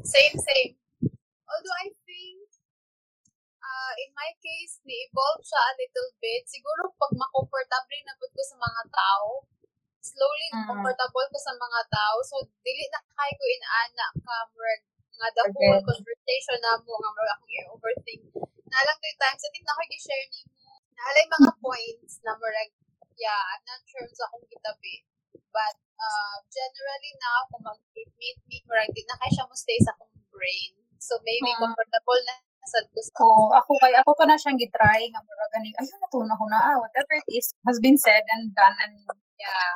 same, 0.08 0.36
same. 0.40 0.72
Although 1.48 1.76
I 1.84 1.88
think, 2.08 2.44
uh, 3.60 3.92
in 4.00 4.10
my 4.16 4.30
case, 4.40 4.80
ni-evolve 4.88 5.44
siya 5.44 5.60
a 5.60 5.74
little 5.76 6.10
bit. 6.20 6.48
Siguro 6.48 6.92
pag 6.96 7.12
makomfortable 7.16 8.00
na 8.04 8.16
po 8.16 8.26
ko 8.32 8.42
sa 8.44 8.56
mga 8.56 8.82
tao, 8.92 9.44
slowly 10.00 10.48
Mm. 10.54 10.66
comfortable 10.72 11.26
ko 11.28 11.38
sa 11.40 11.52
mga 11.56 11.80
tao. 11.92 12.16
So, 12.24 12.40
dili 12.64 12.84
na 12.88 13.00
kay 13.12 13.30
ko 13.36 13.44
inaana 13.44 14.06
ka, 14.24 14.36
murag, 14.52 14.82
nga 15.18 15.28
the 15.34 15.44
Okay. 15.50 15.56
whole 15.58 15.82
conversation 15.82 16.58
na 16.62 16.78
mo, 16.80 16.94
nga 16.96 17.10
murag 17.12 17.32
akong 17.36 17.52
i-overthink. 17.52 18.22
Nalang 18.68 18.98
to 19.00 19.10
times, 19.18 19.42
I 19.42 19.48
think 19.50 19.64
na 19.66 19.74
share 19.98 20.26
ni 20.30 20.40
mo, 20.54 20.78
naalay 20.94 21.24
mga 21.26 21.52
points 21.60 22.20
na 22.22 22.36
murag, 22.38 22.70
yeah, 23.18 23.40
I'm 23.56 23.64
not 23.66 23.82
sure 23.88 24.06
sa 24.14 24.28
akong 24.30 24.46
kitabi. 24.46 25.02
But, 25.50 25.76
uh, 25.98 26.36
generally 26.48 27.12
now, 27.18 27.38
kung 27.50 27.62
mag-meet 27.66 28.10
me, 28.18 28.56
murag, 28.66 28.90
di 28.94 29.02
na 29.04 29.18
kay 29.18 29.30
siya 29.34 29.44
mo 29.46 29.54
stay 29.54 29.78
sa 29.82 29.92
akong 29.94 30.14
brain. 30.30 30.72
So, 30.98 31.18
maybe 31.22 31.50
Mm. 31.54 31.62
comfortable 31.62 32.20
na 32.26 32.34
sa 32.68 32.78
gusto 32.92 33.16
So, 33.16 33.26
ako 33.54 33.70
kay 33.80 33.94
ako 33.96 34.12
pa 34.12 34.24
na 34.28 34.36
siyang 34.36 34.58
gitry 34.60 35.08
nga 35.08 35.20
mura 35.24 35.46
ganing 35.56 35.72
ayun 35.80 35.98
na 35.98 36.08
to 36.12 36.20
na 36.20 36.36
ko 36.36 36.44
na 36.52 36.58
ah, 36.60 36.76
whatever 36.76 37.16
it 37.16 37.28
is 37.32 37.48
has 37.64 37.80
been 37.80 37.96
said 37.96 38.20
and 38.36 38.52
done 38.52 38.76
and 38.84 38.94
Yeah. 39.40 39.72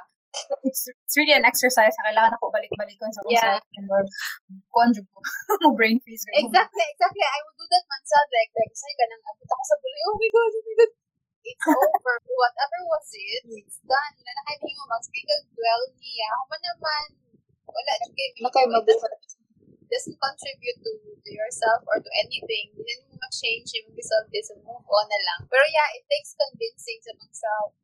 it's 0.66 0.84
it's 0.90 1.16
really 1.16 1.32
an 1.32 1.44
exercise 1.48 1.94
na 1.96 2.10
kailangan 2.12 2.36
ako 2.36 2.52
balik-balikon 2.52 3.08
sa 3.16 3.20
Yeah. 3.32 3.56
and 3.80 3.86
or 3.88 4.04
conjug 4.76 5.08
ko 5.08 5.18
mo 5.62 5.68
brain 5.78 6.02
freeze? 6.04 6.20
Exactly, 6.36 6.84
exactly. 6.92 7.24
I 7.24 7.38
would 7.46 7.56
do 7.56 7.64
that 7.70 7.84
man 7.88 8.02
sa 8.04 8.18
like, 8.28 8.52
like, 8.60 8.72
say 8.76 8.92
ka 8.92 9.04
nang 9.08 9.22
abot 9.24 9.48
ako 9.48 9.62
sa 9.64 9.76
buloy, 9.80 10.02
oh 10.10 10.16
my 10.20 10.28
God, 10.28 10.50
oh 10.52 10.62
my 10.68 10.74
God. 10.82 10.90
It's 11.42 11.66
over. 11.66 12.14
Whatever 12.22 12.78
was 12.86 13.08
it, 13.14 13.42
it's 13.50 13.78
done. 13.82 14.12
Wala 14.14 14.30
na 14.30 14.42
kayo 14.46 14.58
hingo 14.62 14.84
mag-speak 14.86 15.26
of 15.26 15.42
dwell 15.54 15.82
niya. 15.98 16.28
Ako 16.38 16.44
man 16.46 16.62
naman, 16.62 17.06
wala, 17.66 17.92
okay, 18.06 18.28
na 18.38 18.50
kayo 18.50 18.66
mabuhat 18.70 19.12
doesn't 19.92 20.16
contribute 20.16 20.80
to, 20.80 20.92
to 21.20 21.30
yourself 21.30 21.84
or 21.92 22.00
to 22.00 22.10
anything, 22.16 22.72
hindi 22.72 22.94
mo 23.04 23.20
ma-change 23.20 23.68
yung 23.76 23.92
result 23.92 24.24
is 24.32 24.48
move 24.64 24.88
on 24.88 25.06
na 25.12 25.20
lang. 25.28 25.40
Pero 25.52 25.60
yeah, 25.68 25.88
it 25.92 26.04
takes 26.08 26.32
convincing 26.32 26.96
sa 27.04 27.12
myself. 27.20 27.76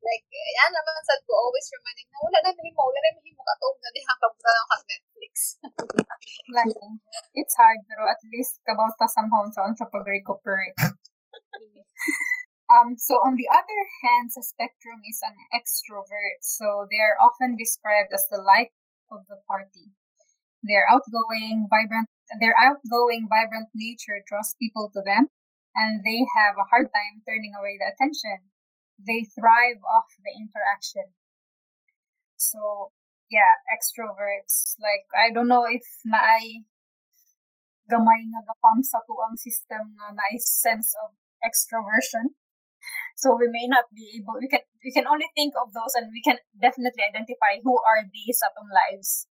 Like, 0.00 0.24
eh, 0.32 0.50
yan 0.56 0.72
naman 0.72 0.96
sad 1.04 1.20
ko, 1.28 1.36
always 1.36 1.68
reminding 1.68 2.08
na 2.08 2.24
wala 2.24 2.38
na 2.40 2.50
mahimo, 2.56 2.80
wala 2.88 3.00
na 3.04 3.12
mahimo 3.20 3.42
ka 3.44 3.54
to, 3.60 3.68
na 3.76 3.92
dihang 3.92 4.20
kabuta 4.24 4.48
lang 4.48 4.66
kang 4.72 4.84
Netflix. 4.88 5.34
Like, 6.56 6.72
it's 7.36 7.54
hard 7.60 7.80
pero 7.84 8.08
at 8.08 8.20
least 8.32 8.64
kabaw 8.64 8.88
ta 8.96 9.04
somehow 9.04 9.44
sa 9.52 9.68
sa 9.76 9.86
pag-recuperate. 9.92 10.80
Um, 12.70 12.94
so 12.96 13.18
on 13.26 13.34
the 13.34 13.50
other 13.50 13.82
hand, 14.06 14.30
the 14.30 14.42
spectrum 14.46 15.02
is 15.02 15.18
an 15.26 15.34
extrovert. 15.50 16.38
So 16.40 16.86
they 16.86 17.02
are 17.02 17.18
often 17.18 17.58
described 17.58 18.14
as 18.14 18.24
the 18.30 18.38
life 18.38 18.70
of 19.10 19.26
the 19.26 19.42
party. 19.50 19.90
Their 20.62 20.86
outgoing, 20.86 21.66
vibrant, 21.66 22.08
their 22.38 22.54
outgoing, 22.54 23.26
vibrant 23.26 23.68
nature 23.74 24.22
draws 24.28 24.54
people 24.60 24.90
to 24.94 25.02
them, 25.02 25.26
and 25.74 26.04
they 26.04 26.22
have 26.36 26.54
a 26.54 26.68
hard 26.70 26.92
time 26.94 27.26
turning 27.26 27.56
away 27.58 27.80
the 27.80 27.90
attention. 27.90 28.46
They 29.00 29.24
thrive 29.24 29.82
off 29.82 30.06
the 30.20 30.30
interaction. 30.36 31.16
So 32.36 32.92
yeah, 33.30 33.62
extroverts. 33.70 34.76
Like 34.78 35.08
I 35.16 35.32
don't 35.32 35.48
know 35.48 35.64
if 35.64 35.82
naay 36.06 36.66
gamay 37.90 38.22
nga 38.30 38.42
sa 38.86 39.02
tuang 39.06 39.34
system 39.34 39.96
nga 39.98 40.14
nice 40.14 40.46
sense 40.46 40.94
of 41.02 41.16
extroversion. 41.42 42.38
So 43.16 43.34
we 43.34 43.48
may 43.50 43.66
not 43.66 43.90
be 43.94 44.20
able. 44.20 44.38
We 44.38 44.48
can 44.48 44.62
we 44.84 44.90
can 44.92 45.06
only 45.06 45.28
think 45.34 45.54
of 45.58 45.72
those, 45.72 45.94
and 45.98 46.10
we 46.12 46.22
can 46.22 46.38
definitely 46.58 47.02
identify 47.02 47.58
who 47.62 47.76
are 47.78 48.06
these 48.10 48.38
atong 48.44 48.70
lives. 48.70 49.26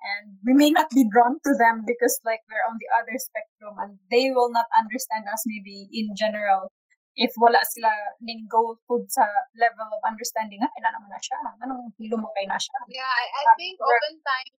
And 0.00 0.40
we 0.40 0.56
may 0.56 0.72
not 0.72 0.88
be 0.88 1.04
drawn 1.04 1.36
to 1.44 1.52
them 1.60 1.84
because 1.84 2.24
like 2.24 2.40
we're 2.48 2.64
on 2.64 2.80
the 2.80 2.88
other 2.96 3.16
spectrum, 3.20 3.76
and 3.76 4.00
they 4.08 4.32
will 4.32 4.48
not 4.48 4.68
understand 4.72 5.28
us 5.28 5.44
maybe 5.44 5.88
in 5.92 6.16
general. 6.16 6.72
If 7.18 7.36
wala 7.36 7.60
sila 7.66 7.92
ning 8.22 8.48
go 8.48 8.80
food 8.88 9.12
sa 9.12 9.28
level 9.52 9.88
of 9.92 10.00
understanding, 10.06 10.64
ah, 10.64 10.72
na 10.80 10.94
naman 10.94 11.10
na 11.12 11.20
siya. 11.20 11.36
Anong 11.60 11.92
hilo 12.00 12.16
mo 12.16 12.32
kay 12.32 12.48
na 12.48 12.56
siya? 12.56 12.80
Yeah, 12.88 13.04
I, 13.04 13.24
I 13.28 13.44
think 13.60 13.76
oftentimes, 13.76 14.56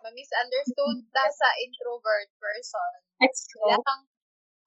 ma-misunderstood 0.00 0.98
ta 1.12 1.28
sa 1.28 1.48
introvert 1.60 2.30
person. 2.40 2.90
Sila 3.20 3.76
kang, 3.84 4.08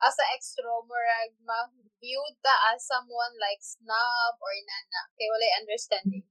as 0.03 0.15
a 0.19 0.25
extro, 0.35 0.83
murag, 0.83 1.31
ma-viewed 1.47 2.35
ta 2.43 2.75
as 2.75 2.83
someone 2.83 3.35
like 3.39 3.63
snob 3.63 4.35
or 4.43 4.53
nana. 4.67 5.01
Kay 5.15 5.27
wala 5.31 5.47
understanding. 5.59 6.25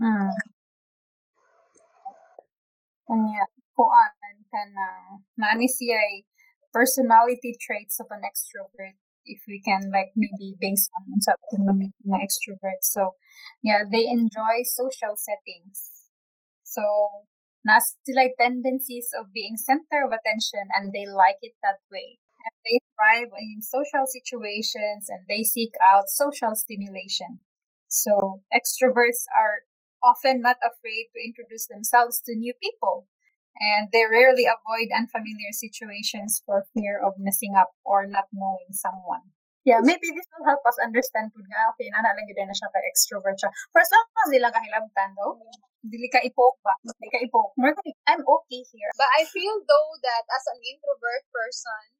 Mm. 0.00 0.32
Kanya, 3.04 3.44
kuan 3.76 4.36
ka 4.48 4.62
na, 4.72 4.86
naani 5.36 5.68
siya 5.68 6.24
personality 6.72 7.58
traits 7.58 7.98
of 7.98 8.06
an 8.14 8.22
extrovert 8.22 8.94
if 9.26 9.42
we 9.46 9.60
can 9.60 9.90
like 9.90 10.14
maybe 10.16 10.56
based 10.60 10.88
on 10.96 11.10
mga 11.10 11.92
mga 12.06 12.18
extrovert. 12.22 12.80
So, 12.80 13.18
yeah, 13.62 13.82
they 13.84 14.06
enjoy 14.06 14.64
social 14.64 15.18
settings. 15.18 16.08
So, 16.62 16.82
nas 17.66 17.98
sila 18.06 18.30
tendencies 18.38 19.10
of 19.12 19.34
being 19.34 19.58
center 19.58 20.06
of 20.06 20.14
attention 20.14 20.70
and 20.72 20.94
they 20.94 21.04
like 21.04 21.42
it 21.42 21.58
that 21.60 21.82
way. 21.90 22.19
And 22.40 22.54
they 22.64 22.78
thrive 22.96 23.32
in 23.36 23.62
social 23.62 24.06
situations 24.06 25.08
and 25.08 25.24
they 25.28 25.42
seek 25.42 25.74
out 25.80 26.08
social 26.08 26.54
stimulation. 26.54 27.40
So, 27.88 28.42
extroverts 28.54 29.26
are 29.36 29.66
often 30.02 30.40
not 30.40 30.56
afraid 30.64 31.10
to 31.12 31.18
introduce 31.24 31.66
themselves 31.66 32.20
to 32.26 32.34
new 32.34 32.54
people. 32.62 33.06
and 33.60 33.92
they 33.92 34.08
rarely 34.08 34.48
avoid 34.48 34.88
unfamiliar 34.94 35.52
situations 35.52 36.42
for 36.46 36.64
fear 36.72 36.96
of 36.96 37.14
messing 37.20 37.54
up 37.54 37.76
or 37.84 38.06
not 38.06 38.24
knowing 38.32 38.72
someone. 38.72 39.20
Yeah, 39.68 39.84
maybe 39.84 40.08
this 40.16 40.24
will 40.32 40.48
help 40.48 40.64
us 40.64 40.80
understand 40.80 41.36
kung 41.36 41.44
nga, 41.44 41.68
okay, 41.76 41.92
nana 41.92 42.16
lang 42.16 42.24
yun 42.24 42.48
na 42.48 42.56
siya 42.56 42.72
ka 42.72 42.80
extrovert 42.80 43.36
siya. 43.36 43.52
For 43.76 43.84
as 43.84 43.92
long 43.92 44.06
as 44.24 44.28
di 44.32 44.40
lang 44.40 44.56
kahilabtan, 44.56 45.12
though, 45.20 45.36
dili 45.84 46.08
ka 46.08 46.16
ipoke 46.24 46.56
ba? 46.64 46.72
Dili 46.80 47.08
ka 47.12 47.20
ipoke. 47.20 47.52
I'm 48.08 48.24
okay 48.24 48.62
here. 48.72 48.88
But 48.96 49.12
I 49.20 49.28
feel 49.28 49.60
though 49.60 49.90
that 50.00 50.24
as 50.32 50.44
an 50.48 50.64
introvert 50.64 51.28
person, 51.28 51.99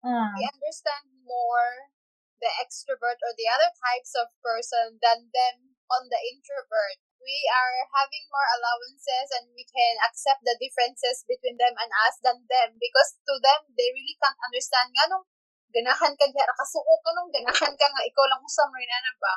Mm. 0.00 0.32
we 0.32 0.42
understand 0.48 1.06
more 1.28 1.92
the 2.40 2.48
extrovert 2.56 3.20
or 3.20 3.32
the 3.36 3.48
other 3.52 3.68
types 3.76 4.16
of 4.16 4.32
person 4.40 4.96
than 5.04 5.28
them 5.28 5.76
on 5.92 6.08
the 6.08 6.20
introvert. 6.24 6.96
We 7.20 7.36
are 7.52 7.84
having 7.92 8.24
more 8.32 8.48
allowances 8.56 9.28
and 9.36 9.52
we 9.52 9.68
can 9.68 10.00
accept 10.00 10.40
the 10.40 10.56
differences 10.56 11.20
between 11.28 11.60
them 11.60 11.76
and 11.76 11.92
us 12.08 12.16
than 12.24 12.48
them 12.48 12.80
because 12.80 13.20
to 13.28 13.36
them, 13.44 13.68
they 13.76 13.92
really 13.92 14.16
can't 14.16 14.40
understand 14.40 14.88
nga 14.96 15.04
nung 15.12 15.28
ganahan 15.68 16.16
ka 16.16 16.26
diya, 16.32 16.48
kasuko 16.48 16.96
ka 17.04 17.10
nung 17.12 17.28
ganahan 17.28 17.76
ka 17.76 17.86
nga, 17.92 18.02
ikaw 18.08 18.24
lang 18.24 18.40
usam 18.40 18.72
rin 18.72 18.88
na 18.88 19.12
ba? 19.20 19.34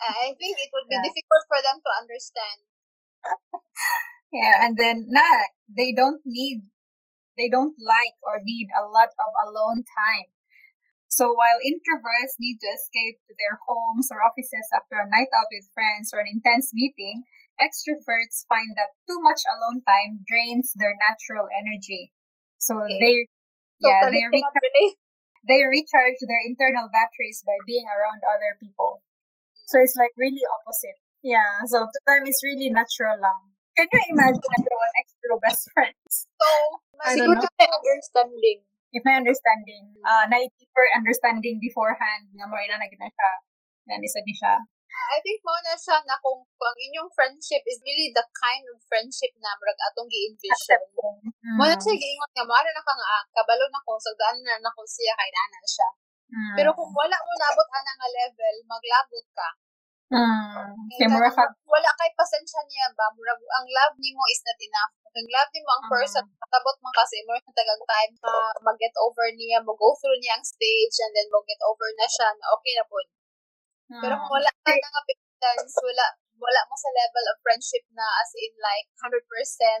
I 0.00 0.32
think 0.34 0.56
it 0.58 0.72
would 0.72 0.88
be 0.88 0.96
Yeah. 0.96 1.06
difficult 1.06 1.44
for 1.46 1.60
them 1.60 1.78
to 1.84 1.90
understand. 1.92 2.58
Yeah, 4.34 4.66
and 4.66 4.74
then 4.74 5.06
nah, 5.14 5.46
they 5.70 5.94
don't 5.94 6.18
need, 6.26 6.66
they 7.36 7.48
don't 7.48 7.76
like 7.78 8.16
or 8.22 8.40
need 8.42 8.68
a 8.74 8.86
lot 8.86 9.10
of 9.18 9.30
alone 9.46 9.84
time. 9.84 10.28
So 11.08 11.30
while 11.30 11.62
introverts 11.62 12.36
need 12.42 12.58
to 12.58 12.70
escape 12.74 13.22
to 13.28 13.34
their 13.38 13.58
homes 13.68 14.10
or 14.10 14.18
offices 14.24 14.66
after 14.74 14.98
a 14.98 15.08
night 15.08 15.30
out 15.30 15.46
with 15.52 15.70
friends 15.70 16.10
or 16.12 16.18
an 16.18 16.26
intense 16.26 16.74
meeting, 16.74 17.22
extroverts 17.60 18.42
find 18.50 18.74
that 18.74 18.98
too 19.06 19.20
much 19.22 19.42
alone 19.46 19.82
time 19.86 20.26
drains 20.26 20.74
their 20.74 20.98
natural 20.98 21.46
energy. 21.54 22.10
So 22.58 22.82
Okay. 22.82 22.98
they, 22.98 23.14
yeah, 23.78 24.02
Totally 24.02 24.26
they 24.26 24.42
cannot 24.42 24.58
recharge, 24.58 24.96
they 25.46 25.60
recharge 25.62 26.18
their 26.26 26.42
internal 26.42 26.90
batteries 26.90 27.44
by 27.46 27.58
being 27.62 27.86
around 27.86 28.22
other 28.26 28.58
people. 28.58 29.02
So 29.70 29.78
it's 29.78 29.94
like 29.94 30.12
really 30.18 30.42
opposite. 30.60 30.98
Yeah, 31.22 31.64
so 31.66 31.86
to 31.86 31.98
them 32.06 32.26
it's 32.26 32.42
really 32.42 32.68
natural 32.70 33.16
lang. 33.20 33.54
Can 33.78 33.88
you 33.90 34.02
imagine 34.12 34.50
everyone 34.58 34.94
extra 35.24 35.40
best 35.40 35.62
friends? 35.72 36.12
So, 36.44 36.48
I 37.00 37.16
Siguro 37.16 37.40
may 37.40 37.68
understanding. 37.68 38.58
If 38.94 39.02
may 39.02 39.16
understanding, 39.18 39.96
uh, 40.04 40.24
na 40.30 40.38
deeper 40.44 40.86
understanding 40.94 41.58
beforehand, 41.58 42.30
nga 42.36 42.46
mo 42.46 42.54
ina 42.60 42.78
na 42.78 42.86
gina 42.86 43.08
siya, 43.10 43.30
nga 43.88 43.96
isa 43.98 44.20
ni 44.22 44.34
siya. 44.36 44.54
I 44.94 45.18
think 45.26 45.42
mo 45.42 45.56
na 45.66 45.74
siya 45.74 45.98
na 46.06 46.14
kung, 46.22 46.46
kung 46.46 46.76
inyong 46.78 47.10
friendship 47.10 47.66
is 47.66 47.82
really 47.82 48.14
the 48.14 48.22
kind 48.38 48.62
of 48.70 48.78
friendship 48.86 49.34
na 49.42 49.50
murag 49.58 49.80
atong 49.90 50.06
gi-envision. 50.06 50.54
Accepting. 50.54 51.18
Mo 51.58 51.66
na 51.66 51.74
siya 51.74 51.94
giingon 51.98 52.30
nga 52.30 52.46
mo 52.46 52.54
na 52.54 52.82
ka 52.84 52.92
nga 52.94 53.08
ah, 53.18 53.24
kabalo 53.34 53.66
na 53.66 53.82
ko 53.82 53.98
sa 53.98 54.12
daan 54.14 54.38
na 54.46 54.54
nako 54.62 54.86
siya 54.86 55.18
kay 55.18 55.30
nana 55.34 55.60
siya. 55.66 55.88
Mm. 56.30 56.54
Pero 56.54 56.70
kung 56.78 56.92
wala 56.94 57.16
mo 57.18 57.32
nabot 57.34 57.68
ana 57.74 57.92
nga 57.98 58.08
level, 58.08 58.54
maglabot 58.70 59.26
ka. 59.34 59.48
Mm. 60.12 60.74
Kay 61.00 61.08
mura 61.08 61.30
ka, 61.32 61.44
wala 61.64 61.90
kay 62.00 62.10
pasensya 62.18 62.60
niya 62.68 62.92
ba 62.92 63.08
murag 63.16 63.40
ang 63.40 63.66
love 63.68 63.96
nimo 63.96 64.24
is 64.28 64.42
not 64.44 64.58
enough. 64.60 64.92
Kung 65.14 65.28
love 65.30 65.50
nimo 65.54 65.70
ang 65.70 65.86
person, 65.88 66.24
matabot 66.42 66.76
man 66.82 66.94
kasi 66.98 67.22
mo 67.24 67.38
na 67.38 67.52
tagang 67.54 67.84
time 67.86 68.12
na 68.20 68.32
mag-get 68.60 68.94
over 69.00 69.28
niya, 69.32 69.62
mo 69.64 69.72
go 69.78 69.94
through 69.96 70.18
niya 70.20 70.36
ang 70.36 70.44
stage 70.44 70.96
and 71.04 71.12
then 71.14 71.28
mo 71.30 71.40
get 71.46 71.60
over 71.64 71.88
na 71.96 72.06
siya 72.10 72.28
na 72.34 72.46
okay 72.58 72.74
na 72.76 72.84
po. 72.84 72.98
Pero 74.02 74.14
kung 74.18 74.32
mm. 74.32 74.36
wala 74.40 74.50
ka 74.50 74.72
na 74.74 74.88
nga 74.90 75.02
patience, 75.06 75.74
wala 75.80 76.06
wala 76.40 76.60
mo 76.66 76.74
sa 76.74 76.90
level 76.90 77.24
of 77.30 77.40
friendship 77.40 77.84
na 77.94 78.04
as 78.20 78.30
in 78.36 78.52
like 78.58 78.90
100% 79.00 79.22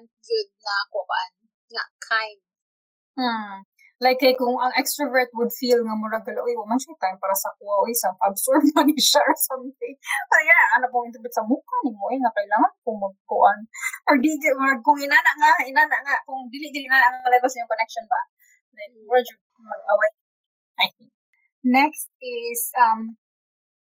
good 0.06 0.48
na 0.62 0.74
kuan 0.88 1.30
nga 1.72 1.84
kind. 1.98 2.40
Hmm. 3.14 3.62
Like, 4.04 4.20
kay 4.20 4.36
kung 4.36 4.60
ang 4.60 4.76
extrovert 4.76 5.32
would 5.32 5.48
feel 5.56 5.80
nga 5.80 5.96
murag 5.96 6.28
uy, 6.28 6.52
waman 6.60 6.76
siya 6.76 6.92
time 7.00 7.16
para 7.16 7.32
sa 7.32 7.48
kuha, 7.56 7.88
uy, 7.88 7.96
sa 7.96 8.12
absorb 8.20 8.60
man 8.76 8.92
siya 9.00 9.24
or 9.24 9.32
something. 9.48 9.94
So, 10.28 10.36
yeah, 10.44 10.64
ano 10.76 10.92
pong 10.92 11.08
introvert 11.08 11.32
sa 11.32 11.40
mukha 11.48 11.76
ni 11.88 11.96
mo, 11.96 12.12
eh, 12.12 12.20
nga 12.20 12.36
kailangan 12.36 12.72
kong 12.84 13.00
magkuhan. 13.00 13.58
Or 14.12 14.20
di, 14.20 14.36
murag, 14.60 14.84
kung 14.84 15.00
inana 15.00 15.32
nga, 15.40 15.52
inana 15.64 15.96
nga, 16.04 16.20
kung 16.28 16.52
dili-dili 16.52 16.84
na 16.84 17.00
ang 17.00 17.24
levels 17.32 17.56
yung 17.56 17.70
connection 17.72 18.04
ba, 18.04 18.20
then, 18.76 18.92
yung 18.92 19.08
mag-away, 19.64 20.12
I 20.76 20.86
think. 21.00 21.12
Next 21.64 22.12
is, 22.20 22.60
um, 22.76 23.16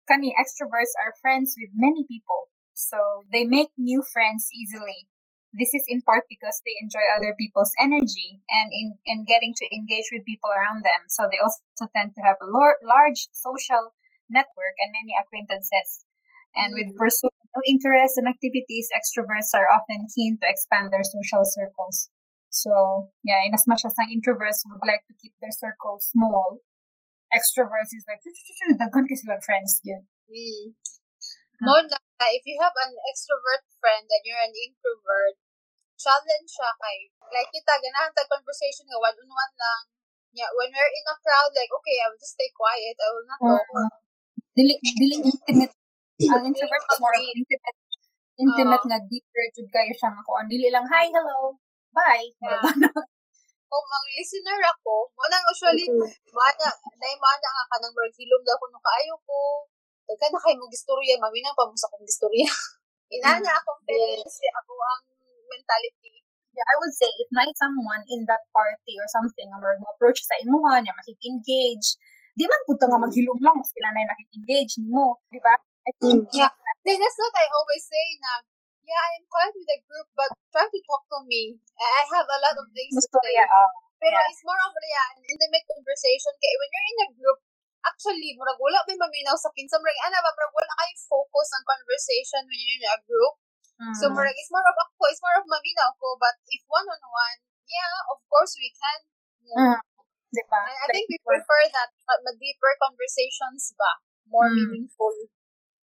kani 0.07 0.31
extroverts 0.39 0.95
are 1.03 1.19
friends 1.19 1.59
with 1.59 1.75
many 1.75 2.07
people. 2.07 2.47
So, 2.71 3.27
they 3.27 3.43
make 3.43 3.75
new 3.75 3.99
friends 4.07 4.47
easily. 4.55 5.11
This 5.57 5.73
is 5.73 5.89
in 5.89 6.05
part 6.05 6.29
because 6.29 6.61
they 6.61 6.77
enjoy 6.77 7.01
other 7.17 7.33
people's 7.33 7.73
energy 7.81 8.45
and 8.45 8.69
in, 8.69 8.93
in 9.09 9.25
getting 9.25 9.57
to 9.57 9.65
engage 9.73 10.13
with 10.13 10.29
people 10.29 10.53
around 10.53 10.85
them. 10.85 11.09
So 11.09 11.25
they 11.25 11.41
also 11.41 11.89
tend 11.97 12.13
to 12.13 12.21
have 12.21 12.37
a 12.37 12.45
lar- 12.45 12.77
large 12.85 13.25
social 13.33 13.97
network 14.29 14.77
and 14.77 14.93
many 14.93 15.17
acquaintances. 15.17 16.05
And 16.53 16.77
with 16.77 16.93
pursuing 16.93 17.33
new 17.33 17.63
interests 17.65 18.21
and 18.21 18.29
activities, 18.29 18.89
extroverts 18.93 19.53
are 19.57 19.69
often 19.69 20.05
keen 20.13 20.37
to 20.41 20.45
expand 20.45 20.93
their 20.93 21.05
social 21.05 21.41
circles. 21.41 22.09
So, 22.49 23.09
yeah, 23.25 23.41
in 23.45 23.53
as 23.53 23.65
much 23.65 23.81
as 23.85 23.93
ang 23.97 24.13
introverts 24.13 24.65
would 24.65 24.85
like 24.85 25.05
to 25.09 25.17
keep 25.21 25.33
their 25.41 25.53
circle 25.53 26.01
small, 26.01 26.61
extroverts 27.33 27.93
is 27.93 28.05
like, 28.07 28.23
daghan 28.77 29.05
kasi 29.05 29.25
sila 29.25 29.37
friends 29.43 29.81
yun. 29.83 30.05
Mm. 30.29 30.73
Mo 31.61 31.73
na, 31.89 31.97
if 32.33 32.45
you 32.45 32.57
have 32.61 32.73
an 32.73 32.93
extrovert 33.09 33.65
friend 33.81 34.05
and 34.05 34.23
you're 34.25 34.41
an 34.41 34.53
introvert, 34.53 35.37
challenge 35.97 36.49
siya 36.49 36.69
kay, 36.77 37.09
like 37.33 37.49
kita, 37.49 37.73
ganahan 37.81 38.13
tag 38.13 38.29
conversation 38.29 38.85
nga 38.87 39.01
one-on-one 39.01 39.55
lang. 39.57 39.81
Yeah, 40.37 40.49
when 40.53 40.69
we're 40.69 40.93
in 40.93 41.05
a 41.09 41.15
crowd, 41.17 41.51
like, 41.57 41.71
okay, 41.73 41.97
I 41.97 42.13
will 42.13 42.21
just 42.21 42.37
stay 42.37 42.53
quiet. 42.53 42.93
I 43.01 43.09
will 43.09 43.25
not 43.25 43.41
talk. 43.41 43.65
Oo. 43.73 43.89
Dili, 44.53 44.77
dili 44.77 45.15
intimate. 45.25 45.73
Ang 46.29 46.53
introvert 46.53 46.85
is 46.85 47.01
more 47.01 47.17
intimate. 47.17 47.77
Intimate 48.37 48.85
Oo. 48.85 48.91
na 48.93 48.97
deeper 49.09 49.45
jud 49.57 49.69
kayo 49.73 49.93
siya 49.97 50.13
nga 50.13 50.21
kuan. 50.21 50.45
Dili 50.45 50.69
lang, 50.69 50.85
hi, 50.85 51.09
hello, 51.09 51.57
bye. 51.89 52.29
Yeah. 52.37 52.61
Kung 53.71 53.85
mga 53.89 54.07
listener 54.15 54.61
ako, 54.77 55.11
mo 55.11 55.25
nang 55.27 55.43
usually, 55.51 55.85
mana, 56.31 56.65
na 56.71 57.07
mana 57.17 57.47
nga 57.51 57.65
kanang 57.75 57.91
murag 57.91 58.15
hilom 58.15 58.41
daw 58.45 58.55
ko 58.55 58.65
nung 58.69 58.85
kaayo 58.85 59.15
ko. 59.25 59.67
Tagka 60.07 60.31
na 60.31 60.39
kayo 60.39 60.55
mong 60.55 60.71
istorya, 60.71 61.19
maminang 61.19 61.57
pa 61.57 61.67
mo 61.67 61.75
sa 61.75 61.91
kong 61.91 62.07
istorya. 62.07 62.47
Inana 63.17 63.59
akong 63.59 63.83
tendency, 63.83 64.47
ako 64.55 64.71
ang 64.79 65.16
mentality. 65.49 66.23
Yeah, 66.53 66.65
I 66.65 66.75
would 66.81 66.93
say 66.93 67.05
if 67.05 67.29
may 67.29 67.49
someone 67.53 68.01
in 68.09 68.25
that 68.25 68.49
party 68.49 68.97
or 68.97 69.07
something 69.13 69.45
nga 69.45 69.59
mag 69.61 69.81
approach 69.93 70.25
sa 70.25 70.41
imuha 70.41 70.81
niya 70.81 70.93
makik-engage, 70.97 71.97
di 72.33 72.45
man 72.49 72.61
pud 72.65 72.81
nga 72.81 72.97
maghilom 72.97 73.39
lang 73.41 73.61
sila 73.61 73.89
na 73.93 74.09
nakik-engage 74.09 74.81
nimo, 74.81 75.21
di 75.29 75.37
ba? 75.37 75.53
I 75.87 75.91
think 76.01 76.27
Yeah. 76.33 76.51
Then 76.81 76.97
that's 76.97 77.19
what 77.19 77.35
I 77.35 77.45
always 77.51 77.83
say 77.85 78.05
na, 78.23 78.41
yeah, 78.87 79.03
I'm 79.13 79.25
quiet 79.27 79.53
with 79.53 79.67
the 79.69 79.79
group, 79.85 80.07
but 80.15 80.31
try 80.55 80.65
to 80.65 80.79
talk 80.87 81.03
to 81.13 81.19
me. 81.27 81.59
I 81.77 82.03
have 82.07 82.25
a 82.25 82.39
lot 82.41 82.55
of 82.57 82.65
things 82.73 82.95
to 82.95 83.05
gusto 83.05 83.19
say. 83.21 83.37
yeah, 83.37 83.49
uh, 83.51 83.69
Pero 83.97 84.13
yeah. 84.13 84.29
it's 84.29 84.43
more 84.45 84.61
of 84.61 84.73
yeah, 84.77 85.07
an 85.17 85.25
intimate 85.25 85.65
conversation. 85.67 86.33
Kaya 86.37 86.55
when 86.57 86.69
you're 86.71 86.89
in 86.89 86.99
a 87.05 87.09
group, 87.17 87.37
actually, 87.85 88.37
murag 88.37 88.59
wala 88.61 88.79
may 88.85 88.97
maminaw 88.97 89.35
sa 89.37 89.49
kinsa. 89.57 89.77
Murag, 89.81 89.97
ana 90.05 90.21
ba, 90.21 90.29
murag 90.37 90.53
wala 90.53 90.73
kayo 90.79 90.95
focus 91.09 91.47
on 91.57 91.63
conversation 91.65 92.41
when 92.45 92.59
you're 92.61 92.77
in 92.77 92.85
a 92.87 92.97
group. 93.03 93.33
So, 94.01 94.09
mm, 94.09 94.17
murag, 94.17 94.33
it's 94.33 94.49
more 94.49 94.65
of 94.65 94.73
ako, 94.73 95.05
it's 95.13 95.21
more 95.21 95.37
of 95.37 95.45
maminaw 95.45 95.93
ko. 96.01 96.17
But 96.17 96.41
if 96.49 96.65
one-on-one, 96.65 97.37
yeah, 97.69 97.93
of 98.09 98.17
course 98.25 98.57
we 98.57 98.73
can. 98.73 98.99
mm, 99.47 99.79
di 100.33 100.43
ba? 100.49 100.59
And 100.65 100.77
I 100.81 100.87
think 100.91 101.07
we 101.13 101.19
prefer 101.23 101.61
that, 101.71 101.93
uh, 102.09 102.19
deeper 102.35 102.73
conversations 102.83 103.71
ba? 103.77 104.01
More 104.27 104.49
Mm. 104.49 104.57
meaningful. 104.59 105.13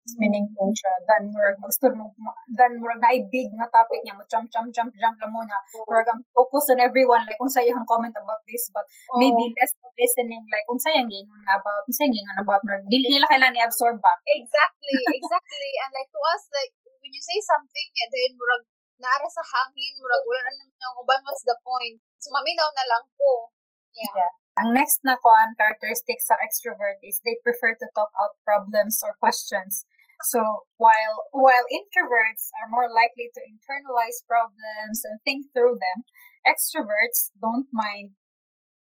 It's 0.04 0.20
meaningful 0.20 0.68
siya. 0.76 1.00
Then, 1.08 1.32
murag 1.32 1.56
gusto 1.64 1.88
mo, 1.96 2.12
then, 2.52 2.76
murag 2.76 3.00
na 3.00 3.16
big 3.32 3.48
na 3.56 3.64
topic 3.72 4.04
niya, 4.04 4.12
mo 4.12 4.20
jump, 4.28 4.52
jump, 4.52 4.68
jump, 4.68 4.92
jump 5.00 5.16
lang 5.16 5.32
muna. 5.32 5.56
Murag 5.88 6.12
ang 6.12 6.20
focus 6.36 6.68
on 6.76 6.84
everyone, 6.84 7.24
like, 7.24 7.40
kung 7.40 7.48
sayang 7.48 7.88
comment 7.88 8.12
about 8.12 8.44
this, 8.44 8.68
but 8.68 8.84
Oh. 9.08 9.16
maybe 9.16 9.48
less 9.56 9.72
of 9.80 9.88
listening, 9.96 10.44
like, 10.52 10.66
kung 10.68 10.76
sayang 10.76 11.08
gingon 11.08 11.40
na 11.48 11.56
about, 11.56 11.88
kung 11.88 11.96
sayang 11.96 12.12
gingon 12.12 12.36
about, 12.36 12.60
murag, 12.68 12.84
dili 12.92 13.16
nila 13.16 13.24
kailangan 13.32 13.56
i-absorb 13.64 13.96
ba? 14.04 14.12
Exactly, 14.28 14.98
exactly. 15.16 15.70
and 15.80 15.90
like 15.96 16.10
to 16.12 16.20
us, 16.36 16.44
like 16.52 16.76
you 17.14 17.22
say 17.22 17.38
something, 17.38 17.88
eh, 17.94 18.08
then 18.10 18.34
murag 18.34 18.66
naara 18.98 19.28
sa 19.30 19.42
hangin, 19.46 19.94
murag 20.02 20.24
wala 20.26 20.50
na 20.50 20.86
what's 20.98 21.46
the 21.46 21.54
point? 21.62 22.02
So 22.18 22.34
maminaw 22.34 22.70
na 22.74 22.84
lang 22.90 23.06
po. 23.14 23.54
Yeah. 23.94 24.34
Ang 24.58 24.74
next 24.74 25.02
na 25.06 25.18
kuan 25.18 25.54
characteristics 25.58 26.26
sa 26.30 26.38
extrovert 26.42 26.98
is 27.02 27.22
they 27.22 27.38
prefer 27.42 27.74
to 27.74 27.86
talk 27.94 28.10
out 28.18 28.38
problems 28.42 29.02
or 29.02 29.14
questions. 29.18 29.86
So 30.30 30.66
while 30.78 31.26
while 31.34 31.66
introverts 31.70 32.54
are 32.62 32.70
more 32.70 32.86
likely 32.86 33.34
to 33.34 33.40
internalize 33.42 34.22
problems 34.26 35.02
and 35.02 35.18
think 35.26 35.50
through 35.50 35.78
them, 35.82 36.06
extroverts 36.46 37.34
don't 37.38 37.66
mind 37.74 38.14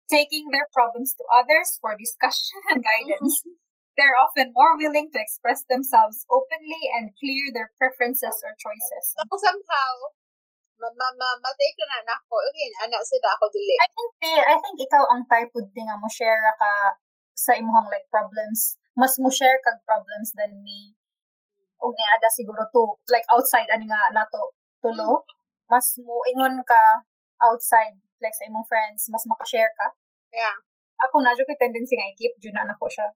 taking 0.09 0.53
their 0.53 0.69
problems 0.69 1.17
to 1.17 1.25
others 1.33 1.81
for 1.81 1.97
discussion 1.97 2.61
and 2.69 2.85
guidance. 2.85 3.41
They're 3.93 4.17
often 4.17 4.57
more 4.57 4.73
willing 4.73 5.13
to 5.13 5.19
express 5.21 5.61
themselves 5.69 6.25
openly 6.25 6.89
and 6.97 7.13
clear 7.13 7.53
their 7.53 7.69
preferences 7.77 8.41
or 8.41 8.57
choices. 8.57 9.05
So 9.13 9.37
somehow, 9.37 9.91
ma 10.81 10.89
ma 10.89 11.07
ma 11.13 11.29
ma-take 11.37 11.77
na 11.85 12.01
na 12.01 12.17
ako. 12.17 12.41
Okay, 12.49 12.69
ana 12.81 12.97
sila 13.05 13.37
ako 13.37 13.53
dili. 13.53 13.77
I 13.77 13.89
think 13.93 14.11
eh, 14.25 14.41
I 14.41 14.55
think 14.57 14.75
ikaw 14.81 15.03
ang 15.13 15.29
type 15.29 15.53
of 15.53 15.69
thing 15.77 15.85
nga 15.85 16.01
mo 16.01 16.09
share 16.09 16.41
ka 16.57 16.97
sa 17.37 17.53
imong 17.53 17.93
like 17.93 18.09
problems. 18.09 18.81
Mas 18.97 19.17
mo 19.21 19.29
share 19.29 19.61
kag 19.61 19.81
problems 19.85 20.33
than 20.33 20.65
me. 20.65 20.97
Ug 21.77 21.93
ada 21.93 22.29
siguro 22.33 22.65
to 22.73 22.97
like 23.13 23.25
outside 23.29 23.69
ani 23.69 23.85
nga 23.85 24.09
nato 24.09 24.57
tulo. 24.81 25.21
Mas 25.69 26.01
mo 26.01 26.25
ingon 26.33 26.65
ka 26.65 27.05
outside 27.45 28.01
like 28.23 28.33
sa 28.33 28.47
imong 28.47 28.65
friends, 28.65 29.11
mas 29.11 29.27
maka-share 29.27 29.69
ka. 29.75 29.91
Yeah. 30.31 30.55
Ako 31.03 31.19
na 31.19 31.35
jud 31.35 31.49
tendency 31.59 31.99
nga 31.99 32.07
i-keep 32.07 32.39
na 32.55 32.63
nako 32.63 32.87
siya. 32.87 33.11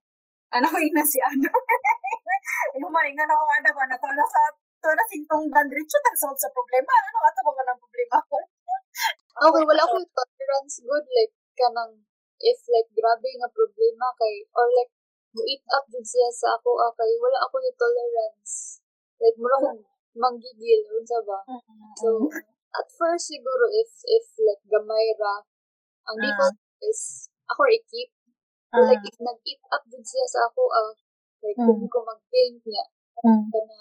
Ano 0.56 0.68
ina 0.80 1.04
si 1.04 1.20
ano. 1.20 1.50
Yung 2.80 2.88
maringan 2.88 3.28
ako 3.28 3.44
ano 3.44 3.70
ba 3.76 3.84
na 3.84 3.96
to 4.00 4.08
na 4.08 4.24
sa 4.24 4.42
to 4.80 4.88
na 4.88 5.04
sintong 5.10 5.44
dan 5.52 5.68
diretso 5.68 5.98
tag 6.00 6.16
solve 6.16 6.40
sa 6.40 6.48
problema. 6.54 6.88
Ano 6.88 7.18
ato 7.28 7.40
ba 7.44 7.50
nga 7.52 7.64
ng 7.68 7.80
problema 7.82 8.18
ko? 8.28 8.36
Okay, 9.38 9.62
wala 9.62 9.86
ko 9.86 9.94
tolerance 10.02 10.82
good 10.82 11.06
like 11.14 11.30
kanang 11.54 11.94
if 12.42 12.58
like 12.66 12.90
grabe 12.90 13.30
nga 13.38 13.46
problema 13.54 14.10
kay 14.18 14.42
or 14.50 14.66
like 14.74 14.90
mo 15.30 15.46
eat 15.46 15.62
up 15.70 15.86
jud 15.86 16.02
siya 16.02 16.26
sa 16.34 16.58
ako 16.58 16.74
ah, 16.82 16.90
kay 16.98 17.06
wala 17.22 17.38
ako 17.46 17.62
yung 17.62 17.78
tolerance. 17.78 18.82
Like 19.22 19.38
mura 19.38 19.62
ko 19.62 19.70
manggigil 20.18 20.82
unsa 20.90 21.22
ba? 21.22 21.38
So 22.02 22.26
at 22.74 22.90
first 22.98 23.30
siguro 23.30 23.70
if 23.70 23.90
if 24.10 24.26
like 24.42 24.62
gamay 24.66 25.14
ra 25.14 25.46
ang 26.10 26.18
Ah. 26.18 26.22
default 26.26 26.58
is 26.82 27.30
ako 27.46 27.62
i-keep. 27.70 28.10
But 28.68 28.84
like 28.84 29.04
if 29.04 29.16
nag-eat 29.16 29.60
up 29.72 29.82
jud 29.88 30.04
siya 30.04 30.24
sa 30.28 30.40
ako 30.48 30.62
ah, 30.72 30.92
like 31.44 31.56
kung 31.56 31.80
Mm. 31.84 31.90
ko 31.92 31.98
mag-paint 32.04 32.60
niya 32.64 32.84
Mm. 33.24 33.50
kana 33.50 33.76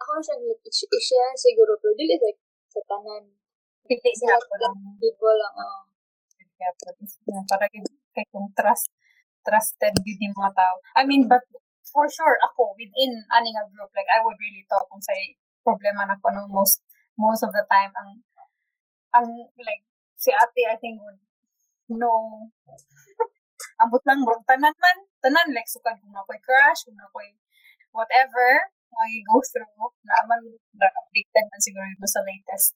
ako 0.00 0.10
na 0.16 0.22
siya 0.24 0.36
like, 0.40 0.64
i-share 0.66 1.34
siguro 1.36 1.76
pero 1.80 1.92
dili 1.94 2.16
like 2.20 2.40
sa 2.72 2.80
tanan 2.88 3.24
Hindi 3.86 4.10
sa 4.18 4.34
siya 4.34 4.36
ko 4.42 4.54
lang. 4.58 4.74
people 4.98 5.36
lang 5.38 5.54
ah. 5.54 5.86
Yeah, 6.56 7.44
para 7.46 7.68
kay 7.68 8.24
kung 8.32 8.48
trust 8.56 8.88
trusted 9.46 9.94
yun 10.02 10.32
yung 10.32 10.36
mga 10.40 10.56
tao. 10.58 10.74
I 10.98 11.06
mean, 11.06 11.28
but 11.30 11.44
for 11.94 12.08
sure, 12.10 12.34
ako, 12.42 12.74
within 12.74 13.12
ani 13.30 13.54
nga 13.54 13.62
group, 13.70 13.92
like, 13.94 14.10
I 14.10 14.18
would 14.24 14.34
really 14.42 14.66
talk 14.66 14.90
kung 14.90 14.98
sa 14.98 15.14
problema 15.62 16.02
na 16.02 16.18
ko, 16.18 16.34
no, 16.34 16.50
most, 16.50 16.82
most 17.14 17.46
of 17.46 17.54
the 17.54 17.62
time, 17.70 17.94
ang, 17.94 18.10
ang, 19.14 19.28
like, 19.62 19.86
si 20.18 20.34
ate, 20.34 20.66
I 20.66 20.74
think, 20.82 20.98
would 20.98 21.20
know, 21.94 22.50
ambot 23.82 24.02
lang, 24.08 24.20
bro, 24.24 24.36
tanan 24.48 24.74
man, 24.76 24.96
tanan, 25.24 25.46
like, 25.56 25.68
sukad 25.68 25.96
kung 26.00 26.12
ako'y 26.16 26.40
crush, 26.44 26.84
kung 26.86 26.98
ako'y 27.00 27.36
whatever, 27.92 28.48
may 28.96 29.20
go 29.28 29.40
through, 29.52 29.68
naaman, 30.08 30.40
na 30.80 30.88
updated 31.00 31.44
man 31.52 31.60
siguro 31.60 31.84
ito 31.88 32.08
sa 32.08 32.20
latest. 32.24 32.74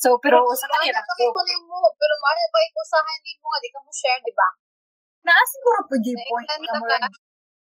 So, 0.00 0.16
pero, 0.22 0.40
sa 0.56 0.66
kanila, 0.70 0.98
nimo, 1.44 1.78
pero 2.00 2.14
maayo 2.24 2.46
pa 2.48 2.58
ikusahan 2.64 3.18
nimo 3.20 3.46
nga 3.52 3.60
di 3.60 3.68
ka 3.74 3.78
mo 3.84 3.92
share, 3.92 4.22
di 4.24 4.32
ba? 4.32 4.48
naa 5.20 5.44
siguro 5.52 5.78
po 5.84 5.94
di 6.00 6.16
point 6.16 6.48
na 6.48 6.56
na 6.72 6.80
mo 6.80 6.86
ka. 6.88 7.08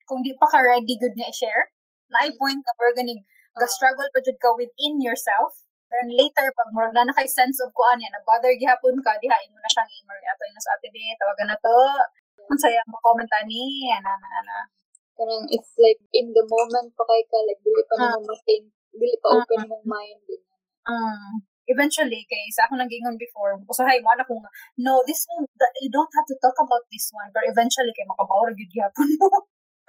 kung 0.05 0.21
di 0.21 0.37
pa 0.37 0.45
ka 0.45 0.61
ready 0.61 0.95
good 1.01 1.17
nga 1.17 1.29
i-share 1.33 1.73
na 2.13 2.29
i 2.29 2.31
point 2.37 2.61
na 2.61 2.73
we're 2.77 2.93
gonna 2.93 3.17
Ah. 3.57 3.65
struggle 3.73 4.05
pa 4.13 4.21
jud 4.21 4.37
ka 4.37 4.53
within 4.53 5.01
yourself 5.01 5.57
then 5.93 6.07
later 6.13 6.47
pag 6.53 6.71
mo 6.75 6.83
na 6.91 7.07
nakay 7.07 7.27
sense 7.29 7.59
of 7.63 7.71
kuan 7.77 8.01
yan 8.03 8.11
na 8.13 8.21
bother 8.27 8.53
gihapon 8.59 8.97
ka 9.05 9.15
diha 9.23 9.37
imo 9.47 9.57
na 9.63 9.71
siyang 9.71 9.91
email 9.91 10.21
ato 10.33 10.43
na 10.51 10.61
sa 10.63 10.75
ate 10.77 10.89
di 10.91 11.15
tawagan 11.19 11.49
na 11.53 11.59
to 11.63 11.79
ang 12.47 12.59
saya 12.59 12.83
mo 12.91 12.99
comment 13.03 13.31
ani 13.41 13.91
ana 13.95 14.11
ana 14.15 14.29
ana 14.43 14.59
Kanang 15.17 15.49
if 15.49 15.65
like 15.81 15.97
in 16.13 16.29
the 16.37 16.45
moment 16.45 16.93
pa 16.93 17.01
kay 17.09 17.25
ka, 17.25 17.41
like 17.49 17.57
dili 17.65 17.83
pa 17.89 17.95
Ah. 17.97 18.13
nimo 18.13 18.29
ma-think, 18.29 18.69
dili 18.93 19.17
pa 19.25 19.33
Ah. 19.33 19.41
open 19.41 19.65
mong 19.65 19.87
mind. 19.89 20.21
Din. 20.29 20.43
um, 20.93 21.41
eventually 21.67 22.23
kay 22.31 22.47
sa 22.53 22.69
ako 22.69 22.79
nang 22.79 22.87
gingon 22.87 23.17
before 23.19 23.57
usahay 23.67 23.99
mo 24.05 24.15
na 24.15 24.23
kung 24.29 24.39
no 24.79 25.03
this 25.09 25.27
one 25.33 25.43
th- 25.59 25.77
you 25.83 25.91
don't 25.91 26.13
have 26.15 26.29
to 26.29 26.37
talk 26.39 26.55
about 26.63 26.85
this 26.93 27.11
one 27.11 27.27
but 27.35 27.43
eventually 27.49 27.91
kay 27.91 28.07
makabawra 28.07 28.55
gyud 28.55 28.71
gihapon 28.71 29.09
mo 29.19 29.27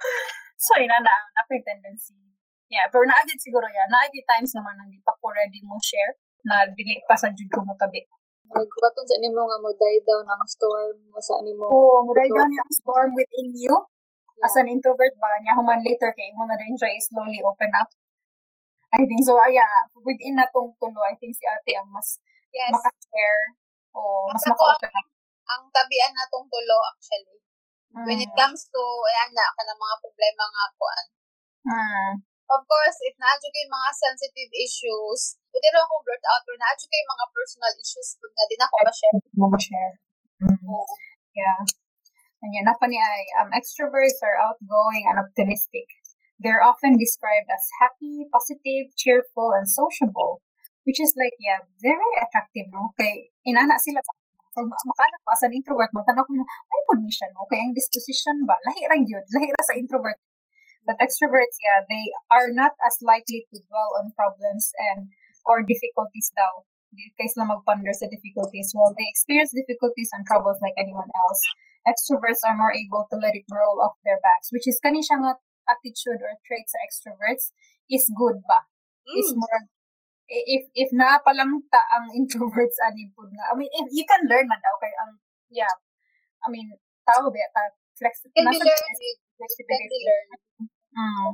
so 0.64 0.74
ina 0.74 0.98
na 0.98 1.14
na 1.36 1.40
na 1.46 1.56
tendency 1.62 2.18
yeah 2.72 2.86
pero 2.92 3.04
naagid 3.04 3.38
siguro 3.40 3.64
yan 3.68 3.88
naagid 3.92 4.24
times 4.28 4.52
naman 4.56 4.76
nang 4.78 4.88
di 4.92 5.00
pa 5.04 5.12
ko 5.20 5.28
ready 5.32 5.60
mo 5.64 5.76
share 5.80 6.16
na 6.46 6.64
dili 6.72 7.00
pa 7.04 7.16
sa 7.18 7.28
jud 7.32 7.48
ko 7.52 7.64
mo 7.64 7.74
tabi 7.76 8.04
Nagkuwaton 8.48 9.04
sa 9.04 9.20
nimo 9.20 9.44
nga 9.44 9.60
mo 9.60 9.68
die 9.76 10.00
down 10.08 10.24
ang 10.24 10.40
storm 10.48 10.96
mo 11.12 11.20
sa 11.20 11.36
nimo. 11.44 11.68
oh 11.68 12.00
mo 12.00 12.16
dahil 12.16 12.32
gani 12.32 12.56
ang 12.56 12.72
storm 12.72 13.12
within 13.12 13.52
you 13.52 13.74
as 14.40 14.54
Yeah. 14.56 14.64
an 14.64 14.72
introvert 14.72 15.12
ba 15.20 15.28
niya 15.44 15.52
human 15.52 15.82
later 15.84 16.08
kay 16.16 16.32
mo 16.32 16.48
na 16.48 16.56
rin 16.56 16.72
siya 16.78 16.96
slowly 17.02 17.42
open 17.44 17.68
up 17.76 17.92
I 18.88 19.04
think 19.04 19.20
so 19.20 19.36
ah, 19.36 19.50
yeah 19.52 19.68
within 20.00 20.40
na 20.40 20.48
tong 20.48 20.72
tulo 20.80 21.00
I 21.04 21.12
think 21.20 21.36
si 21.36 21.44
ate 21.44 21.76
ang 21.76 21.92
mas 21.92 22.16
Yes. 22.48 22.72
maka-share 22.72 23.44
o 23.92 24.32
mas 24.32 24.40
maka-open 24.48 24.88
up 24.96 25.06
ang 25.48 25.62
tabian 25.72 26.12
natong 26.12 26.46
tulo 26.48 26.78
actually. 26.92 27.40
When 28.04 28.20
it 28.20 28.28
Mm. 28.28 28.36
comes 28.36 28.68
to 28.68 28.82
ayan 29.08 29.32
na 29.32 29.48
ka 29.56 29.64
mga 29.64 29.96
problema 30.04 30.44
nga 30.44 30.64
kuan. 30.76 31.04
Mm. 31.64 32.12
Of 32.48 32.64
course, 32.64 32.98
if 33.04 33.12
naadyo 33.20 33.48
mga 33.68 33.90
sensitive 33.92 34.52
issues, 34.56 35.36
pwede 35.52 35.68
naman 35.68 35.84
akong 35.84 36.04
blurt 36.08 36.24
out, 36.32 36.42
pero 36.48 36.56
naadyo 36.56 36.88
mga 36.88 37.26
personal 37.36 37.72
issues, 37.76 38.08
pag 38.16 38.32
na 38.32 38.44
din 38.48 38.60
ako 38.64 38.74
ma-share. 38.88 39.16
mo 39.36 39.46
ma-share. 39.52 39.94
Mm. 40.40 40.84
Yeah. 41.36 41.60
And 42.40 42.50
yan, 42.56 42.64
napa 42.64 42.88
ni 42.88 42.96
ay, 42.96 43.22
um, 43.42 43.52
extroverts 43.52 44.24
are 44.24 44.40
outgoing 44.40 45.04
and 45.10 45.20
optimistic. 45.20 45.92
They're 46.40 46.64
often 46.64 46.96
described 46.96 47.50
as 47.50 47.66
happy, 47.82 48.30
positive, 48.30 48.94
cheerful, 48.94 49.52
and 49.52 49.66
sociable. 49.68 50.40
Which 50.86 51.04
is 51.04 51.12
like, 51.20 51.36
yeah, 51.42 51.66
very 51.82 52.14
attractive, 52.16 52.72
no? 52.72 52.94
Kay, 52.96 53.28
inana 53.44 53.76
sila 53.76 54.00
ba? 54.00 54.12
Pag 54.56 54.66
makanak 54.72 55.20
ko 55.20 55.28
as 55.36 55.44
an 55.44 55.52
introvert, 55.52 55.90
magtanong 55.92 56.24
ko 56.24 56.32
na, 56.32 56.46
ay, 56.48 56.80
po 56.86 56.92
ni 56.96 57.10
no? 57.12 57.44
Kaya 57.44 57.60
ang 57.68 57.76
disposition 57.76 58.46
ba? 58.48 58.56
Lahi 58.64 58.86
ra 58.88 58.96
yun. 58.96 59.24
Lahi 59.36 59.52
sa 59.66 59.76
introvert. 59.76 60.16
But 60.86 60.98
extroverts, 61.02 61.56
yeah, 61.62 61.84
they 61.88 62.10
are 62.30 62.48
not 62.52 62.72
as 62.86 62.96
likely 63.02 63.46
to 63.52 63.56
dwell 63.68 63.90
on 64.00 64.12
problems 64.16 64.72
and 64.92 65.08
or 65.46 65.62
difficulties 65.64 66.30
daw. 66.36 66.64
Di 66.92 67.12
kaya 67.20 67.28
sila 67.28 67.44
mag-ponder 67.56 67.92
sa 67.92 68.08
difficulties. 68.08 68.72
While 68.72 68.96
they 68.96 69.04
experience 69.08 69.52
difficulties 69.52 70.08
and 70.16 70.24
troubles 70.24 70.56
like 70.64 70.76
anyone 70.80 71.08
else, 71.12 71.40
extroverts 71.84 72.40
are 72.48 72.56
more 72.56 72.72
able 72.72 73.04
to 73.12 73.16
let 73.20 73.36
it 73.36 73.44
roll 73.52 73.80
off 73.84 74.00
their 74.04 74.16
backs, 74.24 74.48
which 74.52 74.64
is 74.64 74.80
kani 74.80 75.04
siya 75.04 75.20
nga 75.20 75.32
attitude 75.68 76.20
or 76.24 76.32
trait 76.48 76.64
sa 76.68 76.80
extroverts 76.84 77.52
is 77.92 78.08
good 78.16 78.40
ba? 78.48 78.64
Is 79.12 79.32
Mm. 79.32 79.40
more 79.44 79.60
i- 80.32 80.46
if 80.48 80.62
if 80.76 80.88
na 80.92 81.20
pa 81.20 81.32
lang 81.36 81.60
ta 81.68 81.80
ang 81.96 82.08
introverts 82.20 82.76
ani 82.88 83.12
pud 83.12 83.28
nga. 83.36 83.52
I 83.52 83.54
mean, 83.56 83.68
if 83.72 83.88
you 83.92 84.04
can 84.08 84.24
learn 84.28 84.48
man 84.48 84.60
daw 84.64 84.76
kay 84.80 84.92
ang 85.04 85.20
yeah. 85.52 85.72
I 86.44 86.48
mean, 86.52 86.72
tao 87.04 87.28
ba 87.28 87.44
ta 87.52 87.62
flex 88.00 88.24
can 88.32 88.44
be 88.52 88.60
learned. 88.64 89.00
It, 89.38 89.46
it 89.46 89.66
flexibility. 89.66 90.02
Mm. 90.98 91.30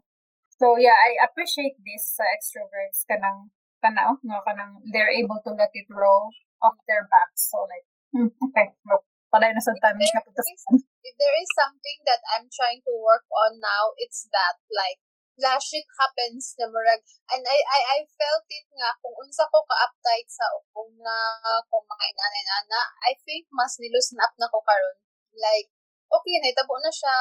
So 0.60 0.76
yeah, 0.76 0.94
I 0.94 1.18
appreciate 1.24 1.80
this 1.82 2.14
sa 2.14 2.24
extroverts 2.30 3.08
kanang 3.08 3.50
kanang 3.80 4.20
nga 4.22 4.38
kanang 4.44 4.80
they're 4.92 5.12
able 5.12 5.40
to 5.44 5.52
let 5.56 5.72
it 5.72 5.88
roll 5.90 6.30
off 6.62 6.76
their 6.86 7.08
backs. 7.08 7.50
So 7.50 7.64
like, 7.66 7.86
hmm, 8.12 8.30
okay, 8.50 8.76
well, 8.86 9.02
palay 9.32 9.50
na 9.52 9.60
sa 9.60 9.74
time 9.82 9.98
There 9.98 10.14
na 10.14 10.20
is- 10.24 10.84
If 11.04 11.14
there 11.20 11.36
is 11.36 11.50
something 11.52 11.98
that 12.08 12.24
I'm 12.32 12.48
trying 12.48 12.80
to 12.88 12.92
work 12.96 13.28
on 13.28 13.60
now, 13.60 13.92
it's 14.00 14.24
that, 14.32 14.56
like, 14.72 15.04
la 15.36 15.58
shit 15.58 15.84
happens 15.98 16.54
na 16.56 16.70
murag 16.70 17.02
and 17.34 17.42
I 17.42 17.58
I 17.58 17.80
I 17.82 17.98
felt 18.06 18.46
it 18.46 18.66
nga 18.70 18.94
kung 19.02 19.18
unsa 19.18 19.42
ko 19.50 19.66
ka 19.66 19.74
uptight 19.82 20.30
sa 20.30 20.46
kung 20.70 20.94
na 21.02 21.34
kung 21.66 21.82
mga 21.82 22.04
inanay 22.14 22.44
ana 22.62 22.82
I 23.02 23.18
think 23.26 23.50
mas 23.50 23.74
niloosen 23.82 24.22
up 24.22 24.30
na 24.38 24.46
ko 24.46 24.62
karon 24.62 24.94
like 25.34 25.73
okay 26.14 26.36
na 26.38 26.50
itabo 26.50 26.78
na 26.78 26.90
siya 26.90 27.14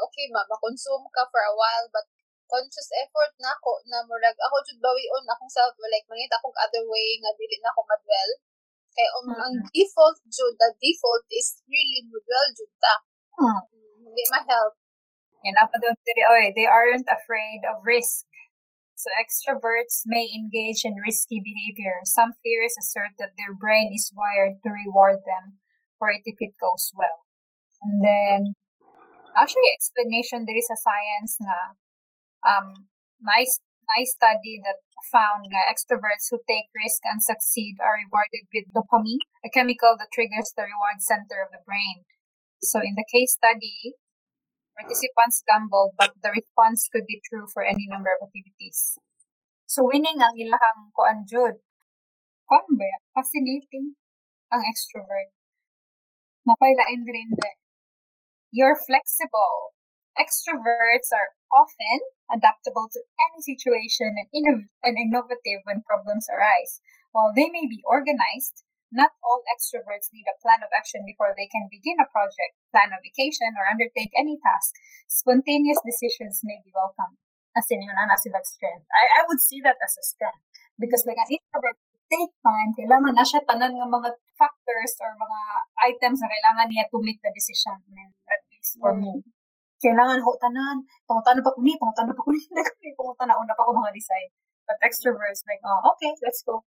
okay 0.00 0.26
ma 0.32 0.42
ma-consume 0.48 1.04
ka 1.12 1.22
for 1.28 1.42
a 1.44 1.54
while 1.54 1.86
but 1.92 2.06
conscious 2.48 2.88
effort 2.96 3.32
na 3.44 3.52
ako 3.52 3.76
na 3.92 4.00
murag 4.08 4.36
ako 4.40 4.56
jud 4.64 4.80
bawion 4.80 5.24
akong 5.28 5.52
self 5.52 5.76
like 5.76 6.08
mangita 6.08 6.36
akong 6.40 6.56
other 6.56 6.84
way 6.88 7.20
nga 7.20 7.32
dili 7.36 7.60
na 7.60 7.68
ako 7.72 7.84
madwell 7.84 8.32
kay 8.96 9.06
ang, 9.06 9.28
ang 9.36 9.54
default 9.70 10.16
jud 10.32 10.54
the 10.56 10.68
default 10.80 11.24
is 11.28 11.60
really 11.68 12.00
madwell 12.08 12.48
jud 12.56 12.72
ta 12.80 12.96
Hmm. 13.38 13.62
hindi 14.02 14.24
ma-help 14.34 14.74
And 15.44 15.54
up 15.62 15.70
to 15.70 15.78
oy, 15.78 16.52
they 16.54 16.66
aren't 16.66 17.06
afraid 17.06 17.62
of 17.62 17.86
risk. 17.86 18.26
So 18.98 19.10
extroverts 19.14 20.02
may 20.04 20.26
engage 20.34 20.82
in 20.82 20.98
risky 20.98 21.38
behavior. 21.38 22.02
Some 22.02 22.34
theorists 22.42 22.82
assert 22.82 23.14
that 23.18 23.38
their 23.38 23.54
brain 23.54 23.94
is 23.94 24.10
wired 24.10 24.58
to 24.64 24.70
reward 24.70 25.22
them 25.22 25.62
for 25.98 26.10
it 26.10 26.26
if 26.26 26.34
it 26.40 26.58
goes 26.58 26.90
well. 26.98 27.27
And 27.82 28.04
then, 28.04 28.54
actually, 29.36 29.70
explanation 29.74 30.44
there 30.46 30.58
is 30.58 30.70
a 30.70 30.78
science 30.78 31.38
na 31.40 31.78
um 32.46 32.88
nice 33.22 33.60
nice 33.96 34.12
study 34.14 34.60
that 34.64 34.78
found 35.12 35.48
that 35.50 35.70
extroverts 35.70 36.28
who 36.30 36.38
take 36.48 36.68
risk 36.76 37.00
and 37.06 37.22
succeed 37.22 37.78
are 37.80 37.96
rewarded 37.98 38.44
with 38.52 38.68
dopamine, 38.74 39.24
a 39.44 39.50
chemical 39.50 39.96
that 39.98 40.12
triggers 40.12 40.52
the 40.56 40.66
reward 40.66 41.00
center 41.00 41.40
of 41.42 41.50
the 41.52 41.62
brain. 41.64 42.04
So 42.62 42.80
in 42.82 42.94
the 42.98 43.06
case 43.08 43.32
study, 43.38 43.94
participants 44.76 45.42
gambled, 45.48 45.94
but 45.98 46.14
the 46.22 46.30
response 46.30 46.88
could 46.92 47.06
be 47.06 47.22
true 47.28 47.46
for 47.52 47.64
any 47.64 47.86
number 47.88 48.10
of 48.12 48.26
activities. 48.26 48.98
So 49.66 49.86
winning 49.86 50.20
ang 50.20 50.36
ilahang 50.36 50.92
kuan 50.96 51.24
jud. 51.28 51.62
kung 52.48 52.80
ba, 52.80 52.92
fascinating 53.12 53.94
ang 54.48 54.62
extrovert. 54.64 55.30
Mapailain 56.48 57.04
rin? 57.04 57.30
You're 58.48 58.80
flexible. 58.80 59.76
Extroverts 60.16 61.12
are 61.12 61.36
often 61.52 62.00
adaptable 62.32 62.88
to 62.90 63.00
any 63.20 63.40
situation 63.44 64.16
and, 64.16 64.28
inno- 64.32 64.72
and 64.82 64.96
innovative 64.96 65.60
when 65.68 65.84
problems 65.84 66.26
arise. 66.32 66.80
While 67.12 67.36
they 67.36 67.52
may 67.52 67.68
be 67.68 67.84
organized, 67.84 68.64
not 68.88 69.12
all 69.20 69.44
extroverts 69.52 70.08
need 70.16 70.24
a 70.24 70.40
plan 70.40 70.64
of 70.64 70.72
action 70.72 71.04
before 71.04 71.36
they 71.36 71.44
can 71.44 71.68
begin 71.68 72.00
a 72.00 72.08
project, 72.08 72.56
plan 72.72 72.88
a 72.88 72.98
vacation, 73.04 73.52
or 73.52 73.68
undertake 73.68 74.16
any 74.16 74.40
task. 74.40 74.72
Spontaneous 75.12 75.80
decisions 75.84 76.40
may 76.40 76.56
be 76.64 76.72
welcome. 76.72 77.20
As 77.52 77.68
in, 77.68 77.84
yun 77.84 78.00
sila 78.16 78.40
strength. 78.48 78.88
I, 78.88 79.04
I 79.20 79.28
would 79.28 79.44
see 79.44 79.60
that 79.60 79.76
as 79.84 79.92
a 80.00 80.04
strength. 80.04 80.40
Because 80.80 81.04
like 81.04 81.20
an 81.20 81.36
introvert 81.36 81.76
take 82.08 82.32
time, 82.40 82.72
kailangan 82.72 83.12
na 83.12 83.24
siya 83.28 83.44
tanan 83.44 83.76
ng 83.76 83.92
mga 83.92 84.16
factors 84.38 84.94
or 85.02 85.12
mga 85.18 85.40
items 85.90 86.22
na 86.22 86.30
kailangan 86.30 86.66
niya 86.70 86.86
to 86.88 86.98
make 87.02 87.18
the 87.20 87.32
decision. 87.34 87.76
Mean, 87.90 88.14
at 88.30 88.42
least 88.48 88.78
for 88.78 88.94
mm. 88.94 89.02
me. 89.02 89.12
Kailangan 89.82 90.22
ho 90.22 90.30
tanan, 90.38 90.86
pangutan 91.06 91.38
na 91.38 91.42
pa 91.42 91.54
ko 91.54 91.60
ni, 91.62 91.74
pangutan 91.78 92.06
na 92.06 92.14
pa 92.14 92.22
ko 92.22 92.30
ni, 92.30 92.42
pangutan 92.98 93.26
na 93.30 93.38
una 93.38 93.54
pa 93.54 93.66
ko 93.66 93.74
mga 93.74 93.94
decide. 93.94 94.32
But 94.66 94.78
extroverts, 94.82 95.42
like, 95.48 95.62
oh, 95.64 95.80
okay, 95.94 96.12
let's 96.22 96.42
go. 96.46 96.66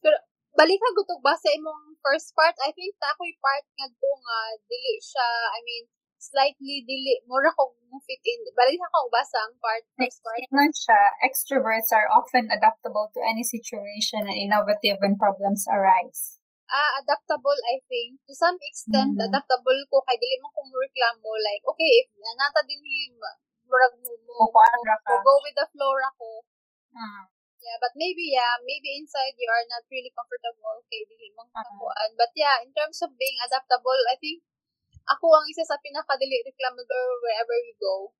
Pero, 0.00 0.16
balik 0.56 0.80
ka 0.80 0.88
gutog 0.96 1.20
ba 1.20 1.36
sa 1.36 1.52
imong 1.52 2.00
first 2.00 2.32
part 2.32 2.56
I 2.64 2.72
think 2.72 2.96
ta 2.96 3.12
ako'y 3.12 3.36
part 3.44 3.64
nga 3.76 3.86
to 3.92 4.10
nga 4.24 4.38
dili 4.64 4.96
siya 5.04 5.28
I 5.52 5.60
mean 5.68 5.84
slightly 6.16 6.80
dili 6.88 7.20
mura 7.28 7.52
ko 7.52 7.76
mo 7.92 8.00
fit 8.08 8.24
in 8.24 8.40
balik 8.56 8.80
ka 8.80 8.88
ko 8.88 9.12
basa 9.12 9.36
ang 9.44 9.54
part 9.60 9.84
first 10.00 10.24
part 10.24 10.40
Ingon 10.48 10.72
siya, 10.72 11.00
extroverts 11.20 11.92
are 11.92 12.08
often 12.08 12.48
adaptable 12.48 13.12
to 13.12 13.20
any 13.20 13.44
situation 13.44 14.24
and 14.24 14.34
innovative 14.34 14.96
when 15.04 15.20
problems 15.20 15.68
arise. 15.68 16.35
Ah 16.70 16.90
adaptable 17.00 17.58
I 17.70 17.76
think 17.90 18.18
to 18.26 18.34
some 18.34 18.58
extent 18.62 19.14
Mhm. 19.16 19.26
adaptable 19.30 19.78
ko 19.90 20.02
kay 20.06 20.16
dili 20.18 20.36
mo 20.42 20.50
reklamo 20.56 21.30
like 21.42 21.62
okay 21.66 21.90
if 22.02 22.08
nanata 22.18 22.60
din 22.66 22.80
ni 22.82 23.14
murag 23.66 23.94
mo 24.02 24.12
mo, 24.26 24.50
mo 24.50 25.14
go 25.26 25.34
with 25.42 25.56
the 25.58 25.66
flow 25.74 25.92
ra 25.94 26.10
ko 26.18 26.42
Mm. 26.96 27.28
Yeah, 27.60 27.76
but 27.82 27.92
maybe 27.92 28.32
yeah, 28.32 28.56
maybe 28.64 28.96
inside 28.96 29.36
you 29.36 29.48
are 29.52 29.66
not 29.68 29.84
really 29.92 30.08
comfortable 30.16 30.80
kay 30.88 31.04
dili 31.04 31.28
mong 31.36 31.50
Uh-huh. 31.52 31.60
kabuan. 31.60 32.10
But 32.16 32.32
yeah, 32.32 32.56
in 32.64 32.72
terms 32.72 33.04
of 33.04 33.12
being 33.20 33.36
adaptable, 33.44 34.00
I 34.08 34.16
think 34.16 34.40
ako 35.04 35.28
ang 35.36 35.44
isa 35.50 35.60
sa 35.66 35.76
pinakadili 35.82 36.40
reklamador 36.46 37.06
wherever 37.20 37.56
we 37.60 37.72
go. 37.76 38.16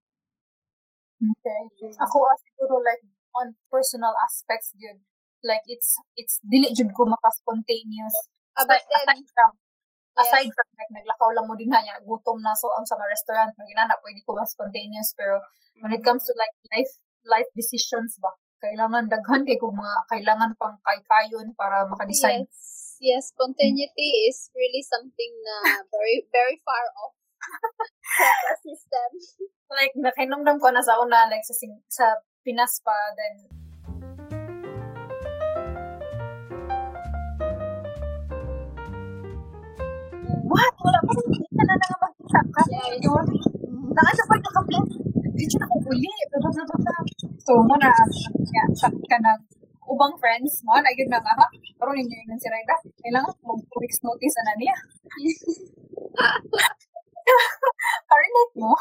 Okay. 1.17 1.61
Ako 1.97 2.17
ah, 2.29 2.37
siguro 2.37 2.85
like 2.85 3.01
on 3.33 3.57
personal 3.73 4.13
aspects 4.21 4.77
yun. 4.77 5.01
Like 5.41 5.65
it's 5.65 5.97
it's 6.19 6.37
dili 6.45 6.69
jud 6.77 6.93
ko 6.93 7.09
maka 7.09 7.33
spontaneous. 7.33 8.17
Ah, 8.57 8.65
but 8.65 8.81
then, 8.89 9.05
aside 9.05 9.27
from 9.33 9.53
yes, 9.53 10.21
aside 10.25 10.51
from 10.53 10.69
like 10.81 10.93
naglakaw 10.97 11.31
lang 11.37 11.47
mo 11.47 11.55
din 11.55 11.69
na 11.69 11.85
niya, 11.85 12.01
gutom 12.01 12.41
na 12.41 12.57
so 12.57 12.73
ang 12.73 12.89
sa 12.89 12.97
mga 12.97 13.13
restaurant 13.13 13.53
maginana 13.61 13.95
pwede 14.01 14.21
ko 14.25 14.33
mas 14.33 14.53
spontaneous 14.57 15.13
pero 15.13 15.41
when 15.85 15.93
it 15.93 16.01
comes 16.01 16.25
to 16.25 16.33
like 16.41 16.57
life 16.73 16.93
life 17.29 17.51
decisions 17.53 18.17
ba 18.23 18.33
kailangan 18.63 19.05
daghan 19.13 19.45
kay 19.45 19.61
kung 19.61 19.77
mga 19.77 19.97
kailangan 20.09 20.51
pang 20.57 20.77
kay-kayon 20.81 21.53
para 21.55 21.85
maka-decide. 21.85 22.49
yes, 22.49 22.97
yes, 23.01 23.25
spontaneity 23.31 24.27
is 24.29 24.49
really 24.57 24.81
something 24.81 25.33
na 25.45 25.85
very, 25.93 26.25
very 26.33 26.57
far 26.65 26.85
off 27.05 27.15
the 28.49 28.57
system. 28.73 29.11
Like 29.69 29.93
nakinomdom 29.95 30.57
ko 30.57 30.73
na 30.73 30.81
sa 30.81 30.97
una 30.99 31.29
like 31.29 31.45
sa 31.45 31.55
sa 31.91 32.07
Pinas 32.41 32.81
pa 32.81 32.95
then 33.19 33.66
What? 40.47 40.75
Wala 40.79 41.01
pa 41.03 41.13
rin 41.19 41.29
kita 41.35 41.63
na 41.67 41.75
nga 41.75 41.99
magkita 41.99 42.41
ka. 42.55 42.63
Yes. 42.71 43.03
Yun. 43.03 43.27
Nakasa 43.91 44.23
pa 44.31 44.35
yung 44.39 44.55
kapit. 44.55 44.85
Video 45.37 45.57
na 45.59 45.71
ko 45.71 45.77
uli. 45.91 46.13
Blah, 46.31 46.41
blah, 46.43 46.67
blah, 46.67 46.81
blah. 46.87 47.03
So, 47.43 47.53
mo 47.67 47.75
na, 47.83 47.91
shock 48.79 48.95
ka 49.11 49.19
na 49.19 49.33
ubang 49.87 50.15
friends 50.19 50.63
mo, 50.67 50.75
na 50.83 50.91
yun 50.95 51.11
na 51.11 51.23
nga 51.23 51.35
ha. 51.35 51.47
Pero 51.51 51.91
ninyo 51.95 52.17
yun 52.27 52.39
si 52.39 52.49
Rayda. 52.51 52.77
Kailangan 53.03 53.35
mag 53.47 53.61
two 53.71 53.81
weeks 53.83 54.03
notice 54.03 54.35
na 54.39 54.45
na 54.51 54.55
niya. 54.59 54.77
Karinate 58.11 58.55
mo. 58.59 58.75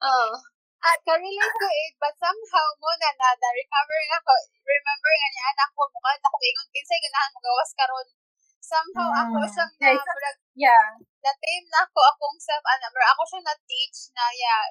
Oh. 0.00 0.32
At 0.80 0.96
ka-relate 1.04 1.56
ko 1.60 1.68
it, 1.68 1.94
but 2.00 2.16
somehow 2.16 2.66
mo 2.80 2.88
na 2.96 3.12
na, 3.20 3.28
na-recover 3.36 4.00
nga 4.08 4.18
ko. 4.24 4.32
Remember 4.64 5.12
nga 5.12 5.28
ni 5.28 5.40
anak 5.44 5.68
ko, 5.76 5.84
mukha 5.84 6.16
na 6.16 6.24
akong 6.24 6.46
ingon, 6.48 6.68
kinsay 6.72 7.00
ganahan 7.04 7.36
magawas 7.36 7.70
karon 7.76 8.08
Somehow 8.60 9.08
ako 9.26 9.38
Mm. 9.40 9.50
siyang 9.50 9.72
na, 9.80 9.88
Yeah, 9.90 10.04
murag, 10.04 10.38
Yeah. 10.54 10.86
na-tame 11.24 11.66
na 11.72 11.80
ako 11.88 12.00
akong 12.12 12.38
self, 12.38 12.64
ano, 12.64 12.86
pero 12.92 13.06
ako 13.12 13.22
siya 13.26 13.40
na-teach 13.44 13.98
na, 14.12 14.24
yeah, 14.36 14.64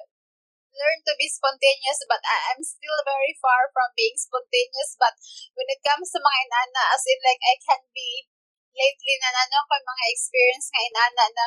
learn 0.70 1.02
to 1.02 1.12
be 1.18 1.26
spontaneous, 1.26 1.98
but 2.06 2.22
I- 2.22 2.54
I'm 2.54 2.62
still 2.62 2.94
very 3.02 3.34
far 3.42 3.68
from 3.74 3.90
being 3.98 4.14
spontaneous, 4.14 4.94
but 4.94 5.18
when 5.58 5.66
it 5.66 5.82
comes 5.82 6.14
to 6.14 6.22
mga 6.22 6.38
inana, 6.46 6.82
as 6.94 7.02
in, 7.10 7.18
like, 7.26 7.42
I 7.42 7.58
can 7.58 7.82
be, 7.90 8.30
lately, 8.70 9.18
na 9.18 9.34
nano 9.34 9.66
ko 9.66 9.74
mga 9.82 10.04
experience 10.14 10.70
nga 10.70 10.86
inana 10.86 11.24
na, 11.34 11.44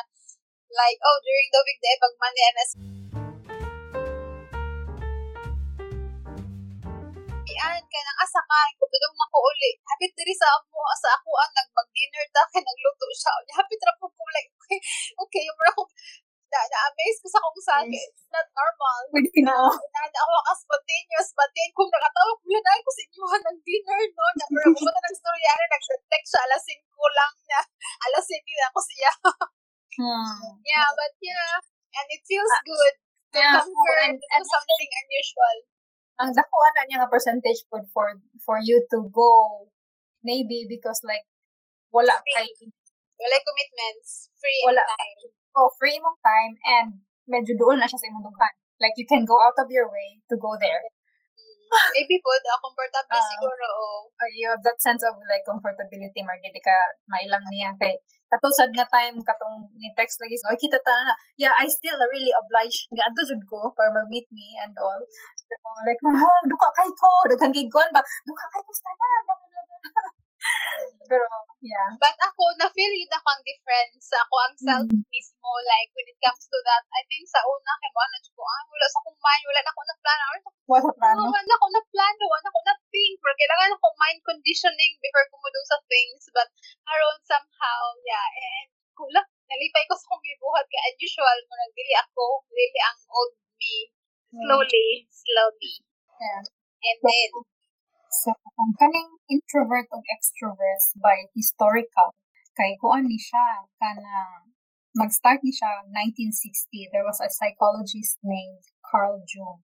like, 0.76 1.00
oh, 1.00 1.18
during 1.24 1.48
the 1.52 1.64
weekday, 1.64 1.96
pag 1.96 2.14
Monday, 2.20 2.44
and 7.64 7.80
Ian, 7.80 7.84
kay 7.88 8.02
nang 8.04 8.18
asa 8.20 8.40
ka, 8.40 8.58
kupidong 8.76 9.16
na 9.16 9.26
ko 9.32 9.38
uli. 9.40 9.70
Hapit 9.88 10.12
diri 10.12 10.34
sa 10.36 10.46
amo, 10.52 10.82
sa 11.00 11.10
ako 11.16 11.30
ang 11.40 11.52
nagmag-dinner 11.56 12.26
ta, 12.30 12.42
kay 12.52 12.60
nagluto 12.60 13.06
siya. 13.14 13.32
Hapit 13.56 13.80
ra 13.80 13.92
po 13.96 14.06
ko, 14.12 14.22
like, 14.36 14.50
okay, 14.52 14.78
okay, 15.18 15.42
yung 15.44 15.56
mura 15.56 15.72
ko, 15.72 15.82
na, 16.52 16.58
na-amaze 16.70 17.18
ko 17.18 17.26
sa 17.26 17.42
kung 17.42 17.66
saan, 17.66 17.86
Yes. 17.90 18.06
it's 18.14 18.30
not 18.30 18.46
normal. 18.54 19.00
Pwede 19.10 19.26
ka 19.34 19.40
na. 19.42 19.56
Na, 19.74 20.00
ako 20.06 20.32
ka 20.46 20.52
spontaneous, 20.54 21.28
but 21.34 21.50
then 21.50 21.70
kung 21.74 21.90
nakatawa 21.90 22.30
ko 22.38 22.44
yan, 22.46 22.62
ay 22.62 22.80
ko 22.84 22.90
sa 22.94 23.02
inyo 23.02 23.24
ng 23.42 23.58
dinner, 23.66 24.00
no? 24.14 24.24
Na, 24.38 24.44
ba 24.54 24.60
ng 25.10 25.16
story, 25.18 25.44
ano, 25.50 25.64
nag-text 25.74 26.30
siya, 26.30 26.42
alas 26.46 26.62
5 26.62 27.18
lang 27.18 27.32
na, 27.50 27.60
alas 28.06 28.24
5 28.30 28.38
na 28.38 28.66
ako 28.70 28.80
siya. 28.86 29.12
Hmm. 29.94 30.58
yeah, 30.66 30.90
but 30.98 31.14
yeah, 31.22 31.54
and 31.94 32.06
it 32.10 32.22
feels 32.26 32.50
good 32.66 32.94
to 33.30 33.38
Yeah, 33.38 33.62
conquer 33.62 33.98
and- 34.10 34.18
to 34.18 34.26
and- 34.34 34.46
something 34.46 34.90
unusual. 35.06 35.56
Ang 36.20 36.30
dakuha 36.30 36.68
na 36.74 36.82
niya 36.86 36.96
nga 37.02 37.10
percentage 37.10 37.66
po 37.66 37.82
for 37.90 38.14
for 38.42 38.58
you 38.62 38.78
to 38.90 38.98
go? 39.10 39.66
Maybe 40.22 40.64
because 40.68 41.02
like 41.04 41.26
wala 41.90 42.18
kay 42.34 42.48
Wala 43.14 43.38
commitments, 43.46 44.26
free 44.42 44.58
Wala. 44.66 44.82
anytime. 44.82 45.30
oh 45.54 45.70
free 45.78 46.02
mong 46.02 46.18
time 46.18 46.58
and 46.66 46.88
medyo 47.30 47.54
doon 47.54 47.78
na 47.78 47.86
siya 47.86 47.98
sa 48.02 48.10
imong 48.10 48.26
dughan. 48.26 48.54
Like 48.82 48.98
you 48.98 49.06
can 49.06 49.22
go 49.22 49.38
out 49.38 49.54
of 49.58 49.70
your 49.70 49.86
way 49.86 50.18
to 50.30 50.34
go 50.34 50.58
there 50.58 50.82
Maybe 51.96 52.16
po, 52.22 52.30
uh, 52.30 52.58
comfortable 52.62 53.18
Ah. 53.18 53.28
siguro, 53.34 53.66
oh. 53.66 54.06
or 54.20 54.28
you 54.30 54.46
have 54.46 54.62
that 54.62 54.78
sense 54.78 55.02
of 55.02 55.14
like 55.26 55.42
comfortability 55.46 56.20
mar 56.22 56.38
dili 56.38 56.60
ka 56.62 56.76
mailang 57.10 57.42
niya 57.50 57.74
kay 57.82 57.94
katusad 58.30 58.70
nga 58.74 58.86
time 58.90 59.18
katong 59.22 59.68
ni 59.78 59.90
text 59.94 60.18
lagi 60.18 60.34
so 60.34 60.50
kita 60.58 60.78
ta 60.82 60.94
na 61.06 61.14
yeah 61.38 61.54
I 61.54 61.70
still 61.70 61.94
really 62.10 62.34
obliged 62.34 62.90
nga 62.90 63.06
adto 63.06 63.22
jud 63.30 63.42
ko 63.46 63.70
para 63.78 63.94
mag-meet 63.94 64.26
me 64.34 64.58
and 64.58 64.74
all 64.78 64.98
so, 65.38 65.54
like 65.86 66.00
oh, 66.02 66.40
duka 66.50 66.68
kay 66.74 66.90
ko 66.90 67.10
daghan 67.30 67.50
kay 67.54 67.66
gon 67.70 67.90
ba 67.94 68.02
duka 68.26 68.44
kay 68.50 68.62
ko 68.64 68.72
sa 68.74 68.90
pero 71.08 71.26
yeah. 71.64 71.88
But 71.96 72.16
ako, 72.20 72.44
na-feel 72.60 72.92
yun 72.92 73.08
ako 73.08 73.28
ang 73.32 73.42
difference. 73.44 74.12
Sa 74.12 74.20
ako 74.20 74.34
ang 74.44 74.54
self 74.60 74.86
Mm. 74.88 75.00
mismo, 75.08 75.48
like, 75.64 75.88
when 75.96 76.08
it 76.08 76.18
comes 76.20 76.44
to 76.44 76.58
that, 76.68 76.84
I 76.92 77.00
think 77.08 77.24
sa 77.28 77.40
una, 77.44 77.72
kay 77.80 77.90
mo, 77.92 78.00
ano, 78.04 78.16
ko, 78.36 78.42
ah, 78.44 78.62
wala 78.68 78.86
sa 78.92 79.00
akong 79.00 79.20
mind, 79.20 79.44
wala 79.48 79.60
na 79.64 79.70
ako 79.72 79.82
na 79.84 79.96
plano, 80.04 80.24
wala 80.68 80.90
plano. 80.92 81.20
wala 81.24 81.40
na 81.40 81.54
ako 81.56 81.66
na 81.72 81.82
plano, 81.88 82.22
wala 82.28 82.42
na 82.44 82.50
ako 82.52 82.60
na 82.68 82.74
think, 82.92 83.14
pero 83.20 83.32
kailangan 83.40 83.70
ako 83.76 83.86
mind 83.96 84.20
conditioning 84.28 84.92
before 85.00 85.26
kumudo 85.32 85.60
sa 85.64 85.78
things, 85.88 86.24
but, 86.36 86.48
around 86.92 87.20
somehow, 87.24 87.80
yeah, 88.04 88.28
and, 88.36 88.68
kula, 88.92 89.22
nalipay 89.48 89.84
ko 89.88 89.94
sa 90.00 90.04
akong 90.12 90.24
gibuhat 90.24 90.66
ka, 90.68 90.78
unusual, 90.92 91.38
mo, 91.48 91.54
nagdili 91.56 91.94
ako, 91.96 92.24
dili 92.52 92.80
ang 92.84 92.98
old 93.08 93.34
me, 93.56 93.74
slowly, 94.34 94.88
slowly, 95.08 95.74
yeah. 96.20 96.42
And 96.84 96.98
then, 97.00 97.30
So, 98.24 98.32
ang 98.32 98.72
kaning 98.80 99.20
introvert 99.28 99.84
o 99.92 100.00
extroverts 100.08 100.96
by 100.96 101.28
historical, 101.36 102.16
kay 102.56 102.72
kuan 102.80 103.04
ni 103.04 103.20
siya, 103.20 103.68
kana, 103.76 104.48
mag-start 104.96 105.44
ni 105.44 105.52
siya 105.52 105.84
1960. 105.92 106.88
There 106.88 107.04
was 107.04 107.20
a 107.20 107.28
psychologist 107.28 108.16
named 108.24 108.64
Carl 108.80 109.20
Jung. 109.28 109.60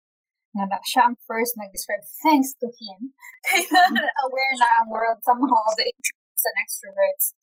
Nga 0.57 0.73
na, 0.73 0.81
siya 0.89 1.13
ang 1.13 1.21
first 1.29 1.53
nag-describe, 1.61 2.01
thanks 2.25 2.57
to 2.57 2.73
him, 2.73 3.13
kaya 3.45 4.09
aware 4.25 4.55
na 4.57 4.69
ang 4.81 4.89
world 4.89 5.21
somehow 5.21 5.61
the 5.77 5.93
introverts 5.93 6.45
and 6.49 6.57
extroverts. 6.57 7.37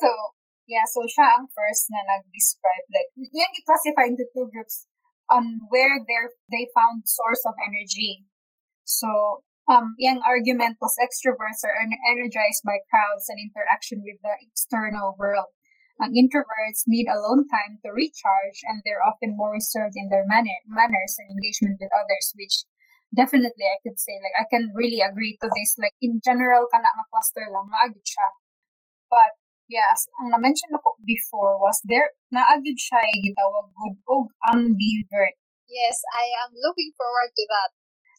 So, 0.00 0.08
yeah, 0.64 0.88
so 0.88 1.04
siya 1.04 1.36
ang 1.36 1.52
first 1.52 1.92
na 1.92 2.00
nag-describe, 2.16 2.88
like, 2.88 3.12
yan 3.12 3.52
i-classify 3.60 4.08
into 4.08 4.24
two 4.32 4.48
groups 4.48 4.88
on 5.28 5.68
where 5.68 6.00
they 6.00 6.20
they 6.48 6.64
found 6.72 7.04
source 7.04 7.44
of 7.44 7.60
energy. 7.60 8.24
So, 8.88 9.44
Um, 9.70 9.94
yung 10.02 10.18
argument 10.26 10.82
was 10.82 10.98
extroverts 10.98 11.62
are 11.62 11.78
energized 11.78 12.66
by 12.66 12.82
crowds 12.90 13.30
and 13.30 13.38
interaction 13.38 14.02
with 14.02 14.18
the 14.18 14.34
external 14.42 15.14
world. 15.14 15.54
Ang 16.02 16.18
introverts 16.18 16.90
need 16.90 17.06
alone 17.06 17.46
time 17.46 17.78
to 17.86 17.94
recharge 17.94 18.58
and 18.66 18.82
they're 18.82 19.04
often 19.06 19.38
more 19.38 19.54
reserved 19.54 19.94
in 19.94 20.10
their 20.10 20.26
manner, 20.26 20.58
manners 20.66 21.14
and 21.22 21.30
engagement 21.30 21.78
with 21.78 21.94
others, 21.94 22.34
which 22.34 22.66
definitely 23.14 23.62
I 23.62 23.78
could 23.86 24.02
say, 24.02 24.18
like, 24.18 24.34
I 24.34 24.50
can 24.50 24.74
really 24.74 25.06
agree 25.06 25.38
to 25.38 25.46
this. 25.46 25.78
Like, 25.78 25.94
in 26.02 26.18
general, 26.18 26.66
kana 26.66 26.90
cluster 27.14 27.46
lang, 27.46 27.70
maagit 27.70 28.02
siya. 28.02 28.26
But, 29.06 29.38
yes, 29.70 30.10
ang 30.18 30.34
na-mention 30.34 30.74
ako 30.74 30.98
before 31.06 31.62
was 31.62 31.78
there, 31.86 32.10
naagit 32.34 32.74
siya 32.74 33.06
ay 33.06 33.22
gitawag 33.22 33.70
good 33.70 34.02
og 34.10 34.34
ambivert. 34.50 35.38
Yes, 35.70 36.02
I 36.10 36.26
am 36.42 36.58
looking 36.58 36.90
forward 36.98 37.30
to 37.30 37.44
that. 37.54 37.70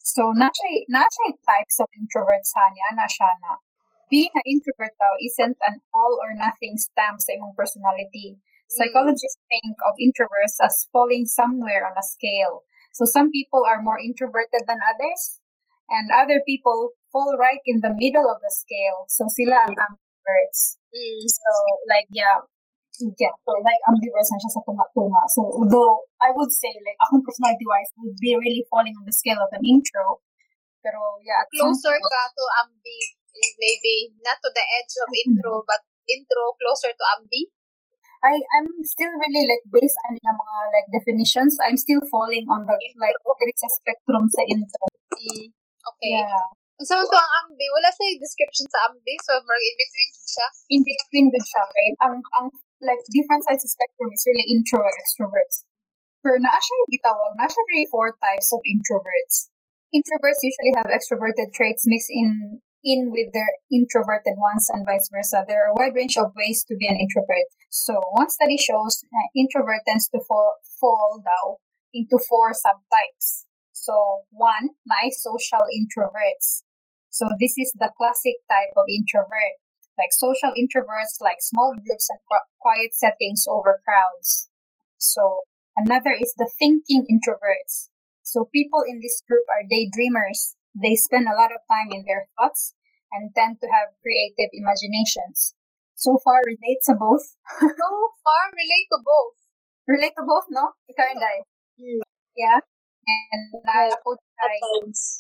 So, 0.02 0.34
na 0.34 0.50
siya, 0.50 0.86
na 0.90 1.06
siya 1.06 1.38
types 1.46 1.78
of 1.78 1.88
introverts 1.94 2.52
ha 2.58 2.74
niya, 2.74 2.98
na 2.98 3.06
siya 3.06 3.30
na. 3.46 3.62
Being 4.10 4.34
an 4.36 4.44
introvert 4.44 4.92
daw 5.00 5.14
isn't 5.24 5.58
an 5.64 5.80
all 5.96 6.20
or 6.20 6.36
nothing 6.36 6.76
stamp 6.76 7.22
sa 7.24 7.38
imong 7.38 7.56
personality. 7.56 8.42
Psychologists 8.68 9.40
think 9.48 9.78
of 9.84 9.96
introverts 10.00 10.60
as 10.60 10.88
falling 10.92 11.28
somewhere 11.28 11.88
on 11.88 11.96
a 11.96 12.04
scale. 12.04 12.64
So 12.92 13.06
some 13.06 13.32
people 13.32 13.64
are 13.64 13.84
more 13.84 14.00
introverted 14.00 14.68
than 14.68 14.84
others, 14.84 15.40
and 15.92 16.12
other 16.12 16.42
people 16.44 16.96
fall 17.12 17.36
right 17.40 17.60
in 17.68 17.80
the 17.80 17.96
middle 17.96 18.28
of 18.28 18.40
the 18.40 18.52
scale. 18.52 19.08
So 19.08 19.28
sila 19.28 19.68
ang 19.68 19.76
ambiverts. 19.76 20.80
Mm. 20.92 21.24
So 21.28 21.52
like 21.88 22.08
yeah, 22.12 22.44
So 23.10 23.52
like 23.66 23.82
ambiverts 23.90 24.30
na 24.30 24.38
siya 24.38 24.52
sa 24.54 24.62
tunga-tunga. 24.62 25.22
So 25.34 25.42
though 25.66 26.06
I 26.22 26.30
would 26.36 26.54
say 26.54 26.70
like 26.86 27.00
akong 27.02 27.26
personality 27.26 27.66
wise 27.66 27.90
would 27.98 28.18
be 28.22 28.38
really 28.38 28.66
falling 28.70 28.94
on 28.94 29.06
the 29.10 29.16
scale 29.16 29.42
of 29.42 29.50
an 29.58 29.66
intro. 29.66 30.22
Pero 30.86 31.00
yeah, 31.26 31.42
Closer 31.50 31.98
point- 31.98 32.10
ka 32.10 32.22
to 32.34 32.46
ambi, 32.66 33.00
is 33.32 33.54
maybe 33.58 34.14
not 34.22 34.38
to 34.42 34.50
the 34.54 34.66
edge 34.78 34.94
of 35.02 35.10
intro, 35.14 35.66
but 35.66 35.82
intro 36.10 36.54
closer 36.62 36.92
to 36.94 37.06
ambi. 37.18 37.50
I 38.22 38.38
I'm 38.38 38.70
still 38.86 39.10
really 39.10 39.50
like 39.50 39.66
based 39.74 39.98
on 40.06 40.14
the 40.14 40.22
mga 40.22 40.58
like 40.78 40.88
definitions. 40.94 41.58
I'm 41.58 41.78
still 41.78 42.02
falling 42.14 42.46
on 42.46 42.70
the 42.70 42.78
like 43.02 43.18
there 43.18 43.50
is 43.50 43.66
a 43.66 43.72
spectrum 43.82 44.30
sa 44.30 44.46
intro. 44.46 44.86
Mm. 45.18 45.50
Okay. 45.82 46.14
Yeah, 46.22 46.46
saan 46.86 47.06
to 47.06 47.18
ang 47.18 47.34
ambi, 47.46 47.66
wala 47.74 47.90
siya 47.94 48.18
description 48.18 48.66
sa 48.70 48.90
ambi, 48.90 49.14
so 49.26 49.38
more 49.46 49.58
in 49.58 49.76
between 49.78 50.12
siya. 50.18 50.48
in 50.74 50.82
between 50.86 51.26
good 51.34 51.46
siya, 51.46 51.64
right? 51.66 51.96
Ang 52.06 52.16
ang 52.38 52.48
like 52.82 53.02
different 53.14 53.46
sides 53.46 53.64
of 53.64 53.72
spectrum 53.72 54.10
is 54.12 54.26
really 54.26 54.46
intro 54.50 54.82
and 54.82 54.98
extroverts. 55.00 55.64
Pero 56.22 56.38
naa 56.38 56.58
siya 56.58 56.78
gitawag, 56.90 57.32
naa 57.38 57.50
siya 57.50 57.90
four 57.90 58.14
types 58.18 58.54
of 58.54 58.62
introverts. 58.66 59.50
Introverts 59.94 60.42
usually 60.42 60.74
have 60.78 60.90
extroverted 60.90 61.54
traits 61.54 61.86
mixed 61.86 62.10
in 62.10 62.62
in 62.84 63.14
with 63.14 63.30
their 63.34 63.50
introverted 63.72 64.34
ones 64.38 64.70
and 64.74 64.86
vice 64.86 65.10
versa. 65.14 65.46
There 65.48 65.62
are 65.62 65.72
a 65.72 65.78
wide 65.78 65.94
range 65.94 66.18
of 66.18 66.34
ways 66.36 66.66
to 66.66 66.76
be 66.76 66.88
an 66.88 66.98
introvert. 66.98 67.46
So 67.70 68.02
one 68.12 68.30
study 68.30 68.58
shows 68.58 69.06
uh, 69.06 69.28
introvert 69.38 69.86
tends 69.88 70.10
to 70.10 70.20
fall 70.26 70.58
fall 70.80 71.22
down 71.22 71.62
into 71.94 72.18
four 72.30 72.52
subtypes. 72.52 73.46
So 73.72 74.26
one, 74.32 74.78
my 74.86 75.10
social 75.14 75.62
introverts. 75.70 76.64
So 77.10 77.28
this 77.40 77.54
is 77.58 77.74
the 77.76 77.92
classic 77.98 78.42
type 78.50 78.74
of 78.78 78.86
introvert. 78.90 79.61
Like 79.98 80.14
social 80.14 80.52
introverts 80.56 81.20
like 81.20 81.42
small 81.42 81.76
groups 81.76 82.10
and 82.10 82.20
quiet 82.60 82.96
settings 82.96 83.46
over 83.48 83.82
crowds. 83.86 84.50
So 84.98 85.42
another 85.76 86.12
is 86.12 86.34
the 86.38 86.50
thinking 86.60 87.06
introverts. 87.10 87.90
So 88.24 88.46
people 88.54 88.84
in 88.88 89.02
this 89.02 89.22
group 89.28 89.44
are 89.50 89.68
daydreamers. 89.68 90.56
They 90.74 90.96
spend 90.96 91.28
a 91.28 91.36
lot 91.36 91.52
of 91.52 91.60
time 91.68 91.92
in 91.92 92.06
their 92.08 92.28
thoughts 92.38 92.74
and 93.12 93.36
tend 93.36 93.60
to 93.60 93.68
have 93.68 93.98
creative 94.02 94.50
imaginations. 94.54 95.54
So 95.96 96.18
far, 96.24 96.40
relate 96.46 96.80
to 96.88 96.96
both. 97.00 97.36
So 97.60 97.90
far, 98.24 98.44
relate 98.56 98.88
to 98.92 99.00
both. 99.04 99.36
relate 99.88 100.14
to 100.16 100.24
both, 100.24 100.48
no? 100.50 100.72
Ikaw 100.88 101.08
and 101.12 101.24
I. 101.24 101.36
Hmm. 101.76 102.02
Yeah? 102.38 102.60
And 103.04 103.44
nakapod 103.66 104.22
siya 104.22 104.48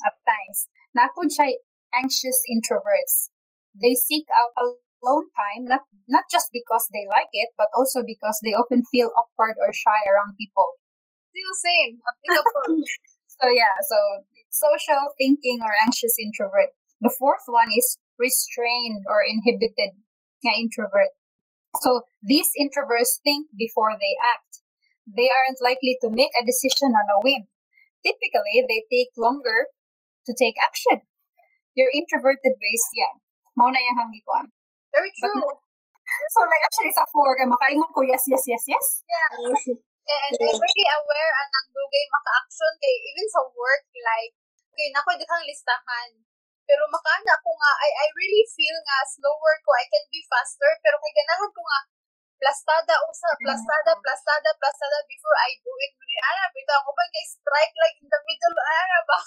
at 0.08 0.16
times. 0.24 0.70
Nakapod 0.96 1.30
siya 1.34 1.60
anxious 1.92 2.40
introverts. 2.48 3.31
They 3.76 3.96
seek 3.96 4.28
out 4.34 4.52
alone 4.58 5.28
time, 5.36 5.66
not, 5.66 5.82
not 6.08 6.26
just 6.32 6.50
because 6.52 6.88
they 6.92 7.08
like 7.10 7.32
it, 7.34 7.50
but 7.58 7.68
also 7.76 8.04
because 8.06 8.40
they 8.44 8.54
often 8.54 8.84
feel 8.92 9.12
awkward 9.16 9.56
or 9.60 9.74
shy 9.74 10.02
around 10.08 10.36
people. 10.38 10.78
Still 11.32 11.56
same, 11.62 12.00
applicable. 12.04 12.84
So 13.42 13.50
yeah, 13.50 13.74
so 13.90 13.98
social 14.52 15.18
thinking 15.18 15.66
or 15.66 15.74
anxious 15.82 16.14
introvert. 16.22 16.78
The 17.02 17.10
fourth 17.10 17.50
one 17.50 17.74
is 17.74 17.98
restrained 18.20 19.02
or 19.10 19.26
inhibited 19.26 19.98
nga 20.46 20.54
introvert. 20.54 21.18
So 21.82 22.06
these 22.22 22.50
introverts 22.60 23.18
think 23.24 23.48
before 23.58 23.98
they 23.98 24.14
act. 24.22 24.62
They 25.08 25.30
aren't 25.30 25.58
likely 25.62 25.98
to 26.02 26.10
make 26.14 26.30
a 26.38 26.46
decision 26.46 26.94
on 26.94 27.08
a 27.10 27.20
whim. 27.26 27.50
Typically, 28.06 28.62
they 28.68 28.86
take 28.94 29.10
longer 29.18 29.68
to 30.28 30.34
take 30.38 30.56
action. 30.62 31.02
Your 31.74 31.90
introverted 31.90 32.54
ways, 32.62 32.86
yeah. 32.94 33.18
Mao 33.62 33.69
na 33.69 33.78
yung 33.78 33.97
hangi 34.02 34.17
ko. 34.26 34.34
ah. 34.41 34.45
Very 34.89 35.13
true. 35.13 35.45
So 36.34 36.43
like 36.43 36.65
actually 36.67 36.91
sa 36.91 37.08
four, 37.08 37.32
kay 37.39 37.47
makaingon 37.47 37.88
ko 37.95 38.02
yes, 38.04 38.26
yes, 38.28 38.43
yes, 38.43 38.65
yes. 38.67 38.88
And 40.12 40.34
I'm 40.36 40.60
really 40.60 40.88
aware 40.97 41.32
ang 41.39 41.50
nagdugay 41.56 42.04
maka-action 42.12 42.74
kay 42.84 42.95
even 43.13 43.28
sa 43.32 43.39
work 43.47 43.86
like 43.95 44.34
okay 44.76 44.91
nako 44.91 45.15
di 45.15 45.24
kang 45.24 45.45
listahan 45.47 46.10
pero 46.67 46.84
makaana 46.91 47.38
ko 47.39 47.52
nga 47.56 47.71
I 47.80 47.89
I 47.95 48.08
really 48.17 48.43
feel 48.52 48.76
nga 48.84 49.08
slower 49.08 49.56
ko 49.63 49.71
I 49.78 49.88
can 49.88 50.04
be 50.12 50.19
faster 50.28 50.67
pero 50.84 51.00
kay 51.00 51.13
ganahan 51.15 51.47
ko 51.54 51.62
nga 51.63 51.80
plastada 52.43 52.95
usa 53.08 53.30
plastada 53.39 53.95
plastada 54.04 54.50
plastada 54.60 54.97
before 55.08 55.38
I 55.47 55.56
do 55.63 55.71
it 55.86 55.95
ana 56.28 56.52
bitaw 56.52 56.82
ko 56.84 56.91
ba 56.91 57.08
kay 57.08 57.24
strike 57.24 57.76
like 57.80 57.95
in 58.04 58.10
the 58.12 58.19
middle 58.28 58.58
ana 58.58 59.00
ba 59.08 59.19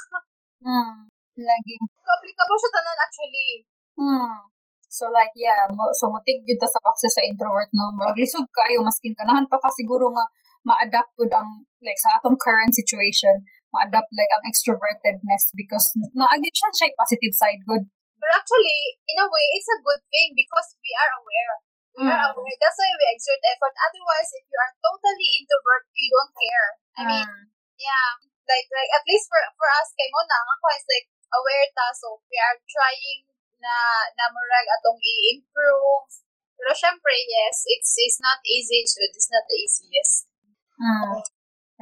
Hmm. 0.64 1.08
Lagi. 1.40 1.76
so 1.80 2.08
applicable 2.12 2.58
siya 2.60 2.70
tanan 2.76 2.98
actually 3.00 3.64
Hmm. 3.98 4.50
So 4.90 5.10
like 5.10 5.34
yeah, 5.34 5.66
mo, 5.74 5.90
so 5.98 6.06
motig 6.10 6.46
gyud 6.46 6.58
ta 6.62 6.70
sa 6.70 6.78
access 6.86 7.14
sa 7.18 7.22
introvert 7.26 7.70
no. 7.74 7.90
Maglisod 7.98 8.46
kayo 8.54 8.82
maskin 8.82 9.14
kanahan 9.18 9.46
pa 9.50 9.58
ka 9.58 9.70
siguro 9.74 10.10
nga 10.14 10.24
ma-adapt 10.64 11.12
pud 11.18 11.28
ang 11.34 11.66
like 11.84 11.98
sa 12.00 12.16
atong 12.16 12.38
current 12.40 12.72
situation, 12.72 13.44
ma-adapt 13.74 14.08
like 14.16 14.30
ang 14.32 14.44
extrovertedness 14.48 15.50
because 15.58 15.92
naagit 16.14 16.54
siya 16.54 16.70
siya 16.72 16.94
positive 16.96 17.34
side 17.34 17.60
good. 17.68 17.84
but 18.24 18.30
actually 18.40 18.96
in 19.04 19.20
a 19.20 19.28
way 19.28 19.44
it's 19.52 19.68
a 19.68 19.84
good 19.84 20.00
thing 20.08 20.32
because 20.32 20.72
we 20.80 20.88
are 20.96 21.12
aware 21.20 21.54
we 22.00 22.08
are 22.08 22.24
Mm. 22.24 22.40
aware 22.40 22.56
that's 22.56 22.78
why 22.80 22.88
we 22.96 23.04
exert 23.12 23.42
effort 23.52 23.74
otherwise 23.76 24.30
if 24.32 24.48
you 24.48 24.58
are 24.64 24.72
totally 24.80 25.28
introvert 25.36 25.84
you 25.92 26.08
don't 26.08 26.32
care 26.32 26.68
I 26.96 27.02
mean 27.04 27.28
Hmm. 27.28 27.52
yeah, 27.76 28.10
like 28.48 28.64
like 28.72 28.90
at 28.96 29.04
least 29.04 29.28
for 29.28 29.42
for 29.60 29.68
us 29.76 29.92
kay 29.92 30.08
mo 30.08 30.24
na 30.24 30.40
ako 30.40 30.66
is 30.72 30.86
like 30.88 31.06
aware 31.36 31.68
ta 31.76 31.86
so 31.92 32.16
we 32.32 32.40
are 32.40 32.56
trying 32.64 33.28
na 33.60 33.76
na 34.16 34.24
murag 34.30 34.66
atong 34.78 34.98
i-improve. 34.98 36.08
Pero 36.54 36.70
syempre, 36.72 37.14
yes, 37.26 37.66
it's 37.66 37.92
it's 37.98 38.20
not 38.22 38.38
easy 38.46 38.86
so 38.86 39.02
it's 39.02 39.28
not 39.30 39.44
the 39.50 39.58
easiest. 39.58 40.30
Hmm. 40.78 41.22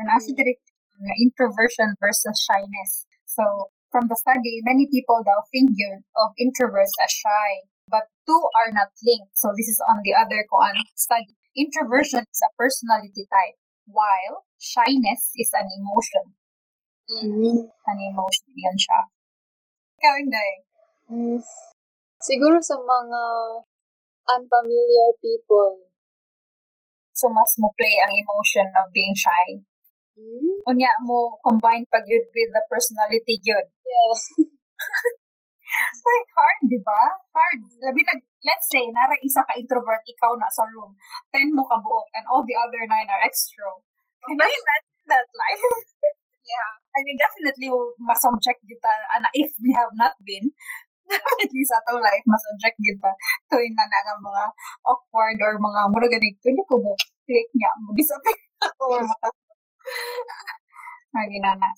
And 0.00 0.08
actually 0.08 0.37
direct 0.37 0.64
nga 1.02 1.14
introversion 1.20 1.96
versus 2.00 2.37
shyness. 2.40 3.06
So 3.26 3.72
from 3.92 4.08
the 4.08 4.16
study, 4.16 4.64
many 4.64 4.88
people 4.88 5.20
daw 5.20 5.44
think 5.52 5.76
of 6.16 6.32
introverts 6.40 6.96
as 7.00 7.12
shy, 7.12 7.68
but 7.88 8.08
two 8.24 8.40
are 8.56 8.72
not 8.72 8.92
linked. 9.04 9.37
So 9.37 9.52
this 9.52 9.68
is 9.68 9.80
on 9.85 10.00
the 10.04 10.16
other 10.16 10.48
koan 10.48 10.80
study. 10.96 11.37
Introversion 11.52 12.24
is 12.24 12.40
a 12.40 12.50
personality 12.56 13.28
type, 13.28 13.61
while 13.85 14.48
shyness 14.56 15.28
is 15.37 15.52
an 15.52 15.68
emotion. 15.68 16.32
Mm. 17.12 17.68
An 17.68 17.98
emotion 18.00 18.48
yun 18.56 18.76
siya. 18.80 19.12
Ikaw, 20.00 20.14
Inday. 20.24 20.52
Mm. 21.12 21.36
Siguro 22.24 22.56
sa 22.64 22.80
mga 22.80 23.20
unfamiliar 24.32 25.12
people. 25.20 25.84
So 27.12 27.28
mas 27.28 27.52
mo 27.60 27.68
play 27.76 28.00
ang 28.00 28.16
emotion 28.16 28.72
of 28.72 28.88
being 28.96 29.12
shy. 29.12 29.60
Mm. 30.16 30.64
Unya 30.72 30.92
mo 31.04 31.36
combine 31.44 31.84
pag 31.92 32.08
yun 32.08 32.24
with 32.32 32.50
the 32.56 32.62
personality 32.72 33.36
yun. 33.44 33.66
Yeah. 33.84 34.48
It's 35.72 36.04
like 36.04 36.28
hard, 36.36 36.58
di 36.68 36.80
ba? 36.84 37.02
Hard. 37.32 37.60
Labi 37.80 38.04
na, 38.04 38.12
let's 38.44 38.68
say, 38.68 38.84
nara 38.92 39.16
isa 39.24 39.40
ka 39.40 39.56
introvert, 39.56 40.04
ikaw 40.04 40.36
na 40.36 40.48
sa 40.52 40.68
room. 40.68 40.92
Ten 41.32 41.48
mo 41.48 41.64
ka 41.64 41.80
buok, 41.80 42.12
and 42.12 42.28
all 42.28 42.44
the 42.44 42.52
other 42.52 42.84
nine 42.84 43.08
are 43.08 43.24
extro. 43.24 43.80
Can 44.20 44.36
you 44.36 44.52
imagine 44.52 45.08
that 45.08 45.28
life? 45.32 45.64
Yeah. 46.42 46.70
I 46.92 47.06
mean, 47.06 47.16
definitely, 47.16 47.70
masubject 48.02 48.66
kita, 48.66 48.90
ana, 49.14 49.30
if 49.30 49.54
we 49.62 49.70
have 49.78 49.94
not 49.94 50.18
been, 50.26 50.50
definitely 51.09 51.64
sa 51.66 51.78
to 51.88 51.98
life, 51.98 52.24
masubject 52.26 52.78
kita 52.78 53.11
to 53.50 53.57
yung 53.59 53.74
nga 53.76 53.86
nga 53.88 54.14
mga 54.18 54.44
awkward 54.86 55.38
or 55.42 55.53
mga 55.59 55.80
mura 55.90 56.07
ganit, 56.09 56.36
hindi 56.42 56.62
ko 56.66 56.78
mo, 56.78 56.92
click 57.26 57.48
niya, 57.55 57.70
mo, 57.82 57.90
disappoint 57.94 58.42
or 58.78 59.03
maka, 59.11 59.28
mga 61.14 61.26
ginana. 61.28 61.68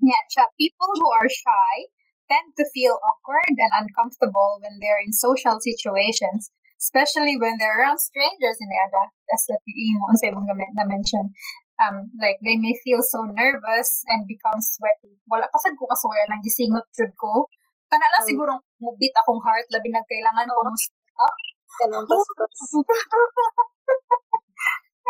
Yeah, 0.00 0.22
siya, 0.32 0.48
people 0.56 0.90
who 0.96 1.08
are 1.12 1.28
shy 1.28 1.92
tend 2.30 2.56
to 2.56 2.64
feel 2.72 2.96
awkward 3.02 3.52
and 3.52 3.72
uncomfortable 3.84 4.62
when 4.62 4.78
they're 4.80 5.02
in 5.02 5.12
social 5.12 5.60
situations, 5.60 6.48
especially 6.80 7.36
when 7.36 7.58
they're 7.58 7.76
around 7.76 7.98
strangers 8.00 8.56
in 8.62 8.70
the 8.70 8.78
ada. 8.78 9.12
That's 9.28 9.44
what 9.50 9.60
yung 9.66 10.16
sa 10.16 10.30
ibang 10.32 10.48
na 10.48 10.86
mention. 10.88 11.34
Um, 11.80 12.12
like, 12.20 12.36
they 12.44 12.56
may 12.60 12.76
feel 12.84 13.00
so 13.00 13.24
nervous 13.24 14.04
and 14.08 14.28
become 14.28 14.60
sweaty. 14.60 15.16
Wala 15.28 15.48
kasad 15.48 15.76
ko 15.80 15.88
kasuya 15.88 16.28
lang 16.28 16.44
gisingot 16.44 16.86
jud 16.92 17.12
ko. 17.16 17.48
Kana 17.90 18.06
lang 18.14 18.22
siguro 18.22 18.54
mubit 18.78 19.10
akong 19.18 19.42
heart 19.42 19.66
labi 19.74 19.90
na 19.90 20.02
kailangan 20.06 20.46
ko 20.46 20.62
mo 20.62 20.78
stop. 20.78 21.34
Kanang 21.82 22.06
paspas. 22.06 22.58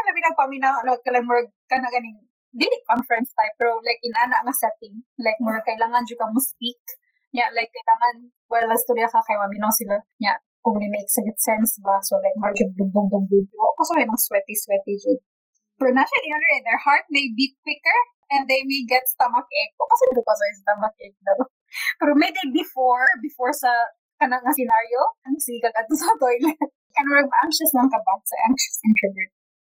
labi 0.08 0.20
na 0.24 0.32
paminaw 0.32 0.80
ano 0.80 0.96
kala 1.04 1.20
more 1.20 1.44
kana 1.68 1.92
ganing 1.92 2.16
dili 2.50 2.72
conference 2.88 3.30
type 3.36 3.52
pero 3.60 3.76
like 3.84 4.00
in 4.00 4.16
ana 4.16 4.40
nga 4.40 4.54
setting. 4.56 5.04
Like 5.20 5.36
more 5.44 5.60
kailangan 5.60 6.08
jud 6.08 6.16
ka 6.16 6.24
mo 6.32 6.40
speak. 6.40 6.80
Yeah 7.36 7.52
like 7.52 7.68
kailangan 7.68 8.32
well 8.48 8.64
storya 8.80 9.12
ka 9.12 9.20
kay 9.28 9.36
maminaw 9.36 9.68
sila 9.70 10.00
yeah 10.16 10.40
kung 10.64 10.76
may 10.80 10.88
make 10.88 11.08
sagit 11.12 11.36
sense 11.36 11.76
ba? 11.84 12.00
So 12.00 12.16
like 12.24 12.36
more 12.40 12.56
jud 12.56 12.72
dugdong 12.80 13.12
dugdong 13.12 13.44
ko 13.52 13.82
so 13.84 13.92
ng 13.92 14.08
sweaty 14.16 14.56
sweaty 14.56 14.96
jud 14.96 15.20
pero 15.80 15.96
na 15.96 16.04
siya 16.04 16.20
eh, 16.20 16.60
their 16.60 16.76
heart 16.76 17.08
may 17.08 17.32
beat 17.32 17.56
quicker 17.64 18.00
and 18.30 18.46
they 18.46 18.62
may 18.64 18.82
get 18.86 19.06
stomach 19.10 19.46
ache 19.46 19.74
ko 19.74 19.84
kasi 19.90 20.04
dito 20.14 20.22
sa 20.22 20.46
stomach 20.62 20.94
ache 20.98 21.20
daw? 21.26 21.38
Pero 21.98 22.12
may 22.18 22.30
day 22.30 22.48
before 22.50 23.06
before 23.22 23.54
sa 23.54 23.70
kanang 24.18 24.42
nga 24.42 24.52
scenario 24.54 25.00
ang 25.26 25.36
sigag 25.38 25.74
ato 25.74 25.94
sa 25.96 26.12
toilet. 26.18 26.58
And 26.98 27.06
we're 27.06 27.22
anxious 27.46 27.70
lang 27.70 27.86
ka 27.86 27.98
ba 28.02 28.14
sa 28.26 28.36
anxious 28.50 28.78
introvert. 28.82 29.30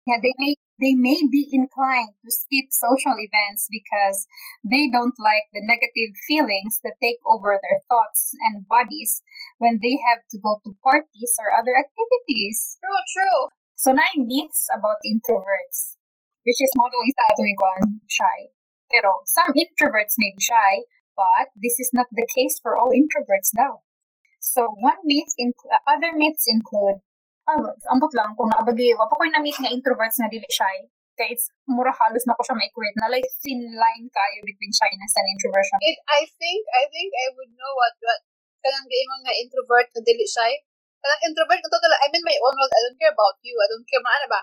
Yeah, 0.06 0.22
they 0.22 0.36
may 0.38 0.54
they 0.78 0.94
may 0.94 1.18
be 1.26 1.50
inclined 1.50 2.14
to 2.22 2.30
skip 2.30 2.70
social 2.70 3.18
events 3.18 3.66
because 3.72 4.28
they 4.62 4.86
don't 4.92 5.18
like 5.18 5.50
the 5.50 5.66
negative 5.66 6.14
feelings 6.28 6.78
that 6.84 7.02
take 7.02 7.18
over 7.26 7.58
their 7.58 7.82
thoughts 7.90 8.36
and 8.46 8.68
bodies 8.70 9.24
when 9.58 9.80
they 9.82 9.98
have 10.06 10.22
to 10.30 10.38
go 10.38 10.62
to 10.62 10.78
parties 10.84 11.34
or 11.42 11.50
other 11.56 11.74
activities. 11.74 12.78
True, 12.84 13.04
true. 13.18 13.42
So 13.74 13.98
nine 13.98 14.30
myths 14.30 14.70
about 14.70 15.02
introverts, 15.02 15.98
which 16.46 16.62
is 16.62 16.72
not 16.78 16.94
always 16.94 17.18
one 17.60 18.06
shy. 18.08 18.54
Pero 18.94 19.26
some 19.26 19.52
introverts 19.58 20.16
may 20.22 20.32
be 20.32 20.42
shy, 20.42 20.86
but 21.18 21.50
this 21.58 21.82
is 21.82 21.90
not 21.92 22.06
the 22.14 22.28
case 22.32 22.62
for 22.62 22.78
all 22.78 22.94
introverts 22.94 23.52
now. 23.58 23.82
So 24.40 24.70
one 24.78 25.02
myth, 25.04 25.34
inc- 25.42 25.68
uh, 25.68 25.82
other 25.90 26.14
myths 26.14 26.46
include 26.46 27.02
Ah, 27.46 27.62
ambot 27.94 28.10
lang 28.18 28.34
kung 28.34 28.50
naabagi, 28.50 28.98
wa 28.98 29.06
pa 29.06 29.14
ko'y 29.22 29.30
na-meet 29.30 29.54
nga 29.62 29.70
introverts 29.70 30.18
nga 30.18 30.26
dili 30.34 30.50
shy. 30.50 30.90
Kaya 31.14 31.30
it's 31.30 31.46
mura 31.70 31.94
halos 31.94 32.26
na 32.26 32.34
ko 32.34 32.42
siya 32.42 32.58
ma-equate 32.58 32.98
na 32.98 33.08
like 33.14 33.30
thin 33.46 33.62
line 33.78 34.06
kayo 34.10 34.40
between 34.42 34.74
shyness 34.74 35.14
and 35.14 35.28
introversion. 35.30 35.78
It, 35.86 35.98
I 36.10 36.26
think, 36.42 36.62
I 36.74 36.90
think 36.90 37.14
I 37.14 37.28
would 37.38 37.54
know 37.54 37.72
what, 37.78 37.94
what, 38.02 38.20
kanang 38.66 38.90
giingon 38.90 39.22
nga 39.30 39.38
introvert 39.38 39.88
na 39.94 40.02
dili 40.02 40.26
shy. 40.26 40.52
Kanang 41.06 41.22
introvert 41.30 41.62
na 41.62 41.70
total, 41.70 41.94
I'm 42.02 42.18
in 42.18 42.26
my 42.26 42.38
own 42.42 42.56
world, 42.58 42.74
I 42.74 42.82
don't 42.82 42.98
care 42.98 43.14
about 43.14 43.38
you, 43.46 43.54
I 43.62 43.68
don't 43.70 43.86
care, 43.86 44.02
maana 44.02 44.26
ba? 44.26 44.42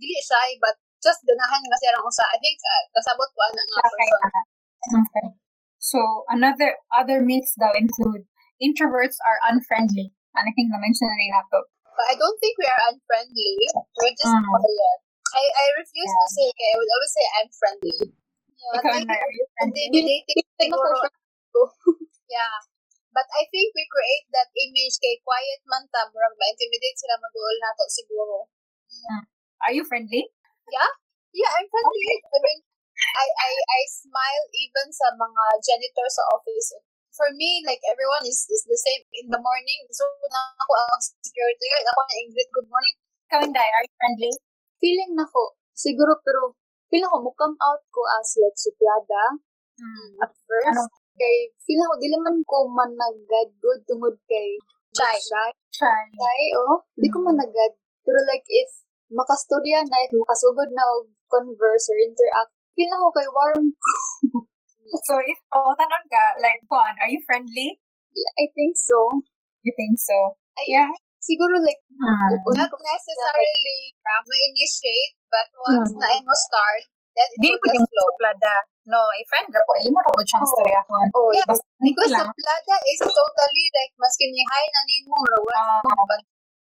Dili 0.00 0.18
shy, 0.24 0.56
but 0.56 0.80
just 1.02 1.22
ganahan 1.26 1.62
nga 1.62 1.76
siya 1.78 1.98
usa. 2.02 2.24
I 2.26 2.38
think, 2.42 2.58
uh, 2.62 2.82
kasabot 2.98 3.28
ko 3.30 3.40
ana 3.50 3.62
nga 3.62 3.80
Okay. 3.86 4.08
person. 4.08 4.32
Okay. 5.02 5.26
So 5.78 5.98
another 6.30 6.74
other 6.90 7.22
myths 7.22 7.54
that 7.62 7.78
include 7.78 8.26
introverts 8.58 9.18
are 9.22 9.38
unfriendly. 9.46 10.10
And 10.34 10.44
I 10.46 10.52
think 10.54 10.70
na-mention 10.70 11.06
na 11.06 11.16
rin 11.18 11.30
nato. 11.34 11.60
But 11.98 12.06
I 12.10 12.14
don't 12.14 12.38
think 12.38 12.54
we 12.58 12.66
are 12.66 12.82
unfriendly. 12.94 13.58
We're 13.98 14.14
just 14.14 14.30
Mm. 14.34 14.46
quiet. 14.54 14.98
I, 15.34 15.44
I 15.44 15.64
refuse 15.82 16.08
to 16.14 16.26
say, 16.30 16.46
okay. 16.50 16.70
I 16.72 16.76
would 16.78 16.92
always 16.94 17.12
say 17.14 17.26
I'm 17.38 17.50
friendly. 17.52 17.98
Yeah, 18.58 18.78
Ikaw 18.80 18.90
I 18.90 19.00
na, 19.06 19.14
are 19.18 19.34
you 19.34 19.44
friendly? 19.54 19.82
intimidating 19.86 20.38
Like, 20.58 20.70
siguro. 20.70 20.88
ako, 21.04 21.60
Yeah. 22.34 22.54
But 23.14 23.26
I 23.34 23.42
think 23.50 23.74
we 23.74 23.82
create 23.90 24.26
that 24.30 24.50
image 24.54 24.94
kay 25.02 25.18
quiet 25.26 25.60
man 25.66 25.86
ta, 25.90 26.06
murag 26.10 26.34
ma-intimidate 26.38 26.96
sila 27.02 27.18
maduol 27.18 27.56
nato 27.58 27.84
siguro. 27.90 28.36
Are 29.58 29.74
you 29.74 29.82
friendly? 29.82 30.30
Yeah, 30.72 31.50
I'm 31.54 31.66
friendly. 31.68 32.08
I 32.24 32.38
mean, 32.44 32.60
I, 32.98 33.26
I, 33.26 33.50
I 33.52 33.80
smile 33.88 34.44
even 34.52 34.86
sa 34.90 35.12
mga 35.14 35.44
janitor 35.62 36.06
sa 36.10 36.24
office. 36.34 36.74
For 37.14 37.28
me, 37.34 37.66
like, 37.66 37.82
everyone 37.90 38.22
is, 38.26 38.46
is 38.46 38.62
the 38.62 38.78
same 38.78 39.02
in 39.18 39.26
the 39.26 39.42
morning. 39.42 39.80
So, 39.90 40.06
na 40.30 40.54
ako 40.54 40.72
ang 40.86 41.02
security 41.02 41.66
guard. 41.66 41.86
Ako 41.90 42.00
na 42.06 42.14
Ingrid, 42.22 42.50
good 42.54 42.70
morning. 42.70 42.96
Ikaw 43.26 43.38
hindi, 43.42 43.58
are 43.58 43.84
you 43.84 43.94
friendly? 43.98 44.32
feeling 44.78 45.12
na 45.18 45.26
ko, 45.26 45.58
siguro, 45.74 46.14
pero, 46.22 46.54
feeling 46.86 47.10
ko, 47.10 47.34
come 47.34 47.58
out 47.66 47.82
ko 47.90 48.00
as, 48.18 48.30
like, 48.38 48.54
suplada 48.58 49.42
Hmm. 49.78 50.18
at 50.26 50.32
first. 50.46 50.74
Ano? 50.74 50.82
Kay, 51.18 51.50
feeling 51.66 51.86
ko, 51.86 51.94
dili 51.98 52.18
man 52.18 52.38
ko 52.46 52.66
man 52.70 52.94
nagad 52.98 53.50
good 53.62 53.82
tungod 53.86 54.18
kay, 54.26 54.58
shy, 54.94 55.18
Shy. 55.22 55.50
shy, 56.14 56.42
oh. 56.58 56.82
Di 56.98 57.06
ko 57.10 57.22
man 57.22 57.38
nagad. 57.38 57.74
Pero, 58.06 58.18
like, 58.26 58.46
if, 58.46 58.70
makastorya 59.12 59.84
na, 59.88 59.96
if 60.04 60.12
makasugod 60.12 60.70
na, 60.72 60.84
og 60.84 61.08
converse 61.28 61.88
or 61.92 61.98
interact, 62.00 62.52
feeling 62.76 63.00
ko 63.00 63.10
kay 63.12 63.28
warm. 63.28 63.64
So 65.04 65.20
if, 65.20 65.36
oh, 65.52 65.76
tanon 65.76 66.04
ka, 66.08 66.24
like, 66.40 66.64
Juan, 66.64 66.96
are 66.96 67.12
you 67.12 67.20
friendly? 67.28 67.76
Yeah, 68.16 68.32
I 68.40 68.46
think 68.56 68.72
so. 68.72 69.20
You 69.60 69.72
think 69.76 70.00
so? 70.00 70.16
I, 70.56 70.64
Yeah. 70.64 70.88
Siguro, 71.20 71.60
like, 71.60 71.82
Hmm. 71.92 72.30
Not 72.56 72.70
necessarily 72.72 73.80
uh, 74.06 74.22
ma-initiate, 74.22 75.18
but 75.28 75.50
once 75.66 75.90
Mm. 75.92 75.98
na 75.98 76.08
mo 76.24 76.34
start, 76.46 76.82
then 77.18 77.26
it 77.36 77.42
will 77.42 77.58
just 77.58 77.74
yung 77.74 77.84
flow. 77.90 78.08
suplada. 78.14 78.54
No, 78.88 79.02
a 79.02 79.20
friend 79.28 79.50
ra 79.52 79.60
po. 79.66 79.74
Imo 79.82 79.98
ra 80.00 80.10
po 80.14 80.22
siyang 80.24 80.46
Oh. 80.46 80.52
storya 80.56 80.80
ko. 80.88 80.94
oh, 81.18 81.28
Yeah, 81.34 81.44
Basta 81.44 81.66
Because 81.82 82.14
plata 82.14 82.76
is 82.88 83.00
totally 83.02 83.66
like, 83.76 83.92
maski 84.00 84.30
ni 84.30 84.40
hi 84.46 84.62
na 84.72 84.80
ni 84.88 84.96
mo, 85.10 85.18
Ah. 85.58 85.82
but 86.08 86.22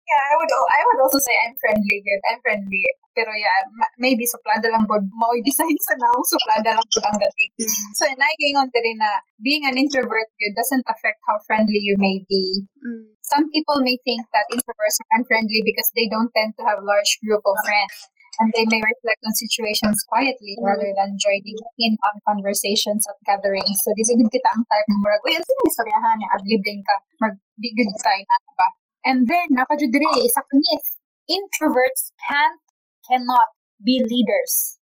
Yeah, 0.09 0.23
I 0.25 0.33
would 0.41 0.49
I 0.49 0.81
would 0.89 0.99
also 1.05 1.21
say 1.21 1.37
I'm 1.37 1.53
friendly 1.61 2.01
good. 2.01 2.21
I'm 2.25 2.41
friendly. 2.41 2.81
Pero 3.13 3.29
yeah, 3.37 3.61
maybe 4.01 4.25
suplada 4.25 4.65
lang 4.73 4.89
bod 4.89 5.05
mo 5.13 5.29
design 5.45 5.77
sa 5.85 5.93
naong 6.01 6.25
suplada 6.25 6.73
lang 6.73 6.87
pod 6.89 7.05
ang 7.13 7.17
dating. 7.21 7.51
So 7.93 8.09
naiingon 8.09 8.73
ta 8.73 8.79
rin 8.81 8.97
na 8.97 9.21
being 9.37 9.69
an 9.69 9.77
introvert 9.77 10.29
good 10.41 10.53
doesn't 10.57 10.85
affect 10.89 11.21
how 11.29 11.37
friendly 11.45 11.77
you 11.77 11.93
may 12.01 12.25
be. 12.25 12.65
mm, 12.81 13.13
Some 13.29 13.53
people 13.53 13.85
may 13.85 14.01
think 14.01 14.25
that 14.33 14.49
introverts 14.49 14.97
are 15.05 15.21
unfriendly 15.21 15.61
because 15.61 15.93
they 15.93 16.09
don't 16.09 16.33
tend 16.33 16.57
to 16.57 16.65
have 16.65 16.81
large 16.81 17.21
group 17.21 17.45
of 17.45 17.55
friends. 17.61 18.09
And 18.39 18.49
they 18.55 18.63
may 18.71 18.79
reflect 18.79 19.19
on 19.27 19.35
situations 19.35 19.99
quietly 20.07 20.55
rather 20.63 20.87
than 20.95 21.19
joining 21.19 21.59
in 21.75 21.99
on 22.07 22.23
conversations 22.23 23.03
at 23.03 23.19
gatherings. 23.27 23.75
So, 23.83 23.91
di 23.91 24.07
sigud 24.07 24.31
kita 24.31 24.47
ang 24.55 24.63
type 24.63 24.87
mo, 24.87 24.95
marag, 25.03 25.19
uy, 25.27 25.35
yung 25.35 25.67
istoryahan 25.67 26.15
niya? 26.15 26.29
Adlibling 26.39 26.79
ka. 26.87 26.95
Mag, 27.19 27.35
di 27.59 27.67
good 27.75 27.91
tayo 27.99 28.23
na 28.23 28.37
ba? 28.55 28.78
And 29.05 29.27
then, 29.27 29.55
napadyo 29.55 29.87
isa 30.19 30.41
ka 30.43 30.55
myth. 30.55 30.89
Introverts 31.29 32.11
can't, 32.27 32.59
cannot 33.07 33.53
be 33.83 34.03
leaders. 34.03 34.79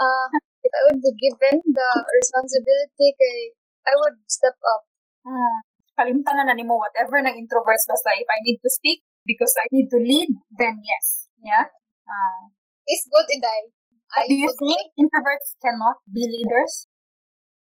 uh, 0.00 0.26
if 0.64 0.72
I 0.72 0.80
would 0.88 1.00
be 1.04 1.12
given 1.20 1.60
the 1.60 1.90
responsibility 2.08 3.08
kay, 3.16 3.40
I 3.84 3.92
would 4.00 4.16
step 4.32 4.56
up. 4.56 4.82
Hmm. 5.24 5.56
Kalimutan 6.00 6.34
na 6.40 6.44
na 6.48 6.56
nimo, 6.56 6.80
whatever 6.80 7.20
ng 7.20 7.36
introverts, 7.36 7.84
basta 7.84 8.16
if 8.16 8.28
I 8.28 8.40
need 8.48 8.58
to 8.64 8.70
speak 8.72 9.04
because 9.28 9.52
I 9.60 9.68
need 9.68 9.92
to 9.92 10.00
lead, 10.00 10.32
then 10.56 10.80
yes. 10.80 11.28
Yeah? 11.44 11.68
Ah. 12.08 12.48
it's 12.88 13.04
good 13.08 13.28
that. 13.28 13.64
I 14.10 14.26
Do 14.26 14.34
you 14.34 14.50
think 14.58 14.90
introverts 14.98 15.54
cannot 15.62 16.02
be 16.08 16.24
leaders? 16.24 16.88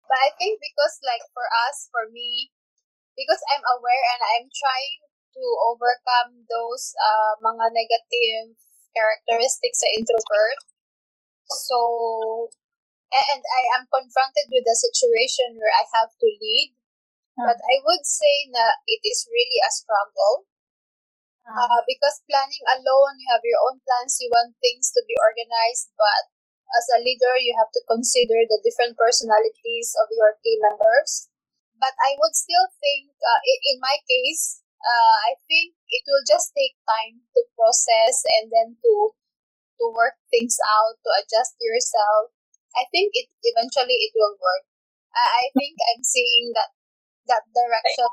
But 0.07 0.21
I 0.23 0.31
think 0.37 0.61
because 0.61 1.01
like 1.03 1.25
for 1.35 1.45
us, 1.49 1.89
for 1.91 2.07
me, 2.13 2.53
because 3.17 3.43
I'm 3.51 3.65
aware 3.65 4.05
and 4.15 4.21
I'm 4.23 4.47
trying 4.47 5.08
to 5.39 5.49
overcome 5.71 6.43
those 6.51 6.91
uh, 6.99 7.39
mga 7.39 7.71
negative 7.71 8.59
characteristics 8.91 9.79
sa 9.79 9.89
introvert. 9.95 10.59
So, 11.47 12.51
and 13.15 13.43
I 13.47 13.63
am 13.79 13.87
confronted 13.87 14.51
with 14.51 14.67
a 14.67 14.75
situation 14.75 15.55
where 15.63 15.73
I 15.73 15.87
have 15.95 16.11
to 16.11 16.29
lead. 16.29 16.75
But 17.39 17.55
I 17.55 17.79
would 17.87 18.03
say 18.03 18.51
that 18.51 18.83
it 18.91 18.99
is 19.07 19.31
really 19.31 19.63
a 19.63 19.71
struggle. 19.71 20.51
Uh, 21.47 21.81
because 21.87 22.21
planning 22.29 22.67
alone, 22.67 23.15
you 23.23 23.31
have 23.31 23.47
your 23.47 23.63
own 23.63 23.79
plans, 23.81 24.19
you 24.21 24.29
want 24.29 24.59
things 24.61 24.93
to 24.93 25.01
be 25.09 25.17
organized, 25.17 25.89
but 25.97 26.29
as 26.77 26.85
a 26.93 27.01
leader, 27.01 27.41
you 27.41 27.57
have 27.57 27.73
to 27.73 27.81
consider 27.89 28.45
the 28.45 28.61
different 28.61 29.01
personalities 29.01 29.97
of 29.97 30.13
your 30.13 30.37
team 30.45 30.61
members. 30.69 31.33
But 31.81 31.97
I 31.97 32.21
would 32.21 32.37
still 32.37 32.69
think, 32.83 33.17
uh, 33.17 33.41
in 33.73 33.81
my 33.81 33.97
case, 34.05 34.61
uh, 34.83 35.17
I 35.31 35.33
think 35.47 35.75
it 35.91 36.05
will 36.07 36.25
just 36.27 36.55
take 36.55 36.79
time 36.87 37.23
to 37.35 37.41
process 37.59 38.23
and 38.39 38.51
then 38.53 38.79
to 38.81 38.93
to 39.79 39.85
work 39.95 40.19
things 40.31 40.59
out, 40.67 40.99
to 40.99 41.11
adjust 41.23 41.55
yourself. 41.63 42.35
I 42.75 42.85
think 42.91 43.15
it 43.15 43.31
eventually 43.43 43.95
it 43.95 44.13
will 44.15 44.35
work. 44.39 44.67
I, 45.15 45.23
I 45.23 45.45
think 45.55 45.79
I'm 45.95 46.03
seeing 46.03 46.51
that 46.59 46.75
that 47.29 47.45
direction 47.53 48.09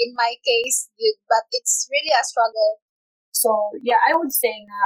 in 0.00 0.10
my 0.16 0.34
case, 0.40 0.88
but 1.28 1.44
it's 1.52 1.86
really 1.92 2.12
a 2.16 2.24
struggle. 2.24 2.80
So, 3.30 3.52
yeah, 3.84 4.00
I 4.00 4.16
would 4.16 4.32
say 4.32 4.64
nga, 4.64 4.82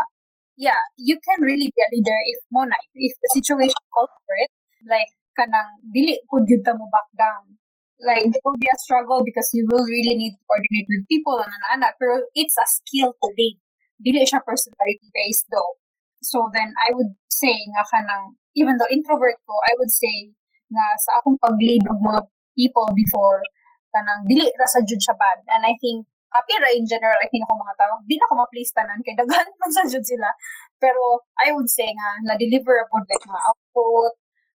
yeah, 0.58 0.82
you 0.98 1.18
can 1.22 1.44
really 1.46 1.70
be 1.70 1.80
a 1.80 1.88
leader 1.94 2.18
if 2.26 2.42
mo 2.50 2.66
na, 2.66 2.74
if 2.94 3.14
the 3.22 3.30
situation 3.38 3.78
calls 3.94 4.10
for 4.26 4.36
it, 4.42 4.50
like, 4.82 5.14
kanang, 5.38 5.78
dili 5.94 6.18
ta 6.66 6.74
mo 6.74 6.90
back 6.90 7.06
down. 7.14 7.57
Like 8.00 8.22
it 8.22 8.42
will 8.44 8.58
be 8.58 8.70
a 8.70 8.78
struggle 8.78 9.22
because 9.24 9.50
you 9.52 9.66
will 9.66 9.82
really 9.82 10.14
need 10.14 10.34
to 10.38 10.42
coordinate 10.46 10.86
with 10.86 11.08
people 11.10 11.38
and 11.42 11.62
ana 11.74 11.90
pero 11.98 12.22
it's 12.34 12.54
a 12.54 12.66
skill 12.66 13.10
to 13.18 13.28
date 13.34 13.58
dili 13.98 14.22
siya 14.22 14.42
personality 14.46 15.10
based 15.10 15.50
though. 15.50 15.74
So 16.22 16.50
then 16.54 16.74
I 16.78 16.94
would 16.94 17.14
say 17.30 17.54
nga 17.74 17.82
kanang 17.90 18.38
even 18.54 18.78
though 18.78 18.90
introvert 18.90 19.38
ko 19.46 19.54
I 19.66 19.74
would 19.78 19.90
say 19.90 20.30
nga 20.70 20.86
sa 21.02 21.18
akong 21.18 21.38
pag-lead 21.42 21.82
og 21.90 21.98
mga 21.98 22.20
people 22.54 22.86
before 22.94 23.42
kanang 23.90 24.26
dili 24.30 24.46
ra 24.54 24.66
sa 24.70 24.82
jud 24.82 25.02
siya 25.02 25.18
bad. 25.18 25.42
And 25.50 25.66
I 25.66 25.74
think 25.82 26.06
happy 26.30 26.54
ra 26.62 26.70
in 26.70 26.86
general 26.86 27.18
I 27.18 27.26
think 27.26 27.46
ako 27.46 27.58
mga 27.58 27.74
tao 27.78 27.94
di 28.06 28.14
na 28.14 28.28
ko 28.30 28.34
ma-please 28.38 28.70
tanan 28.70 29.02
kay 29.02 29.18
daghan 29.18 29.46
man 29.58 29.70
sa 29.74 29.82
jud 29.90 30.06
sila. 30.06 30.30
Pero 30.78 31.26
I 31.42 31.50
would 31.50 31.70
say 31.70 31.90
nga 31.90 32.08
na-deliver 32.30 32.86
po 32.86 33.02
like 33.02 33.26
mga 33.26 33.42
output 33.42 34.14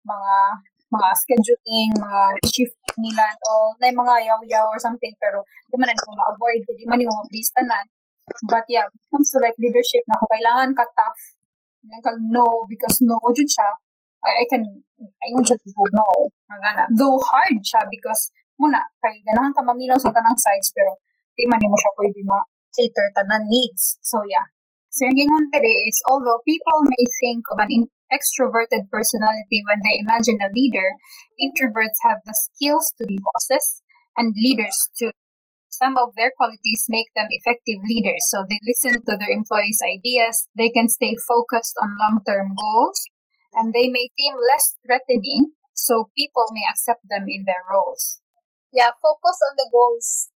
mga 0.07 0.35
mga 0.89 1.09
scheduling, 1.21 1.91
mga 2.01 2.21
shift 2.49 2.78
nila 2.99 3.25
all, 3.47 3.79
na 3.79 3.95
mga 3.95 4.15
yaw-yaw 4.27 4.67
or 4.69 4.79
something, 4.83 5.15
pero 5.23 5.47
di 5.71 5.79
man 5.79 5.95
ko 5.95 6.13
ma-avoid, 6.13 6.67
di 6.75 6.85
man 6.85 7.01
yung 7.01 7.15
ma-please. 7.15 7.51
But 8.51 8.69
yeah, 8.69 8.85
when 8.85 8.99
it 8.99 9.09
comes 9.09 9.29
to 9.33 9.39
like 9.41 9.57
leadership 9.57 10.05
na 10.05 10.21
ko 10.21 10.29
kailangan 10.29 10.77
ka 10.77 10.85
tough, 10.93 11.23
kag 12.05 12.19
no, 12.29 12.69
because 12.69 13.01
no, 13.01 13.17
jud 13.33 13.49
siya, 13.49 13.69
I, 14.21 14.43
I 14.43 14.47
can, 14.51 14.63
I 15.01 15.27
can 15.33 15.45
just 15.47 15.65
go 15.65 15.87
no. 15.95 16.29
Magana. 16.51 16.85
Though 16.93 17.17
hard 17.17 17.63
siya 17.65 17.89
because, 17.89 18.29
muna, 18.61 18.85
kay 19.01 19.23
ganahan 19.25 19.55
ka 19.57 19.63
mamilaw 19.65 19.97
sa 19.97 20.13
tanang 20.13 20.37
sides, 20.37 20.75
pero 20.77 21.01
di 21.39 21.49
man 21.49 21.63
mo 21.65 21.79
siya 21.79 21.93
pwede 21.97 22.21
ma-cater 22.27 23.07
tanan 23.17 23.49
needs. 23.49 23.97
So 24.05 24.21
yeah. 24.29 24.45
So 24.93 25.07
yung 25.07 25.17
gingon 25.17 25.45
is, 25.53 25.97
although 26.09 26.41
people 26.45 26.85
may 26.85 27.05
think 27.21 27.45
of 27.53 27.61
an 27.61 27.71
in- 27.71 27.93
extroverted 28.13 28.91
personality 28.91 29.63
when 29.67 29.81
they 29.85 30.01
imagine 30.01 30.39
a 30.41 30.53
leader, 30.53 30.97
introverts 31.41 32.01
have 32.03 32.19
the 32.25 32.35
skills 32.35 32.93
to 32.99 33.07
be 33.07 33.19
bosses 33.19 33.83
and 34.17 34.35
leaders 34.37 34.89
too. 34.99 35.13
Some 35.69 35.97
of 35.97 36.15
their 36.17 36.33
qualities 36.37 36.87
make 36.89 37.07
them 37.15 37.29
effective 37.31 37.79
leaders, 37.87 38.27
so 38.31 38.45
they 38.49 38.59
listen 38.67 38.99
to 38.99 39.15
their 39.17 39.31
employees' 39.31 39.79
ideas, 39.85 40.49
they 40.57 40.71
can 40.71 40.89
stay 40.89 41.15
focused 41.29 41.77
on 41.81 41.95
long 42.01 42.21
term 42.27 42.57
goals, 42.59 42.99
and 43.55 43.73
they 43.73 43.89
may 43.89 44.09
seem 44.19 44.35
less 44.51 44.75
threatening, 44.85 45.53
so 45.75 46.11
people 46.17 46.47
may 46.51 46.65
accept 46.69 47.07
them 47.09 47.27
in 47.29 47.45
their 47.47 47.63
roles. 47.71 48.21
Yeah, 48.73 48.91
focus 49.01 49.39
on 49.51 49.55
the 49.57 49.69
goals. 49.71 50.31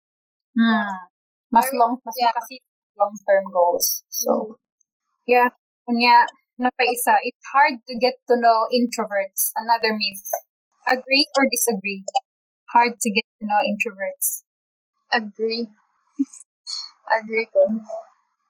Hmm. 0.57 1.11
Mas 1.51 1.69
long, 1.73 1.99
mas 2.05 2.15
yeah. 2.21 2.33
long 2.99 3.13
term 3.29 3.45
goals. 3.53 4.05
So, 4.09 4.57
yeah. 5.27 5.49
Kunya, 5.89 6.25
napaisa, 6.63 7.19
it's 7.27 7.45
hard 7.53 7.83
to 7.89 7.95
get 7.99 8.15
to 8.31 8.37
know 8.39 8.69
introverts. 8.73 9.51
Another 9.59 9.93
myth. 9.93 10.25
Agree 10.89 11.27
or 11.39 11.45
disagree? 11.51 12.05
Hard 12.73 12.99
to 13.01 13.09
get 13.11 13.27
to 13.41 13.47
know 13.47 13.61
introverts. 13.67 14.43
Agree. 15.13 15.69
Agree 17.19 17.47
ko. 17.53 17.63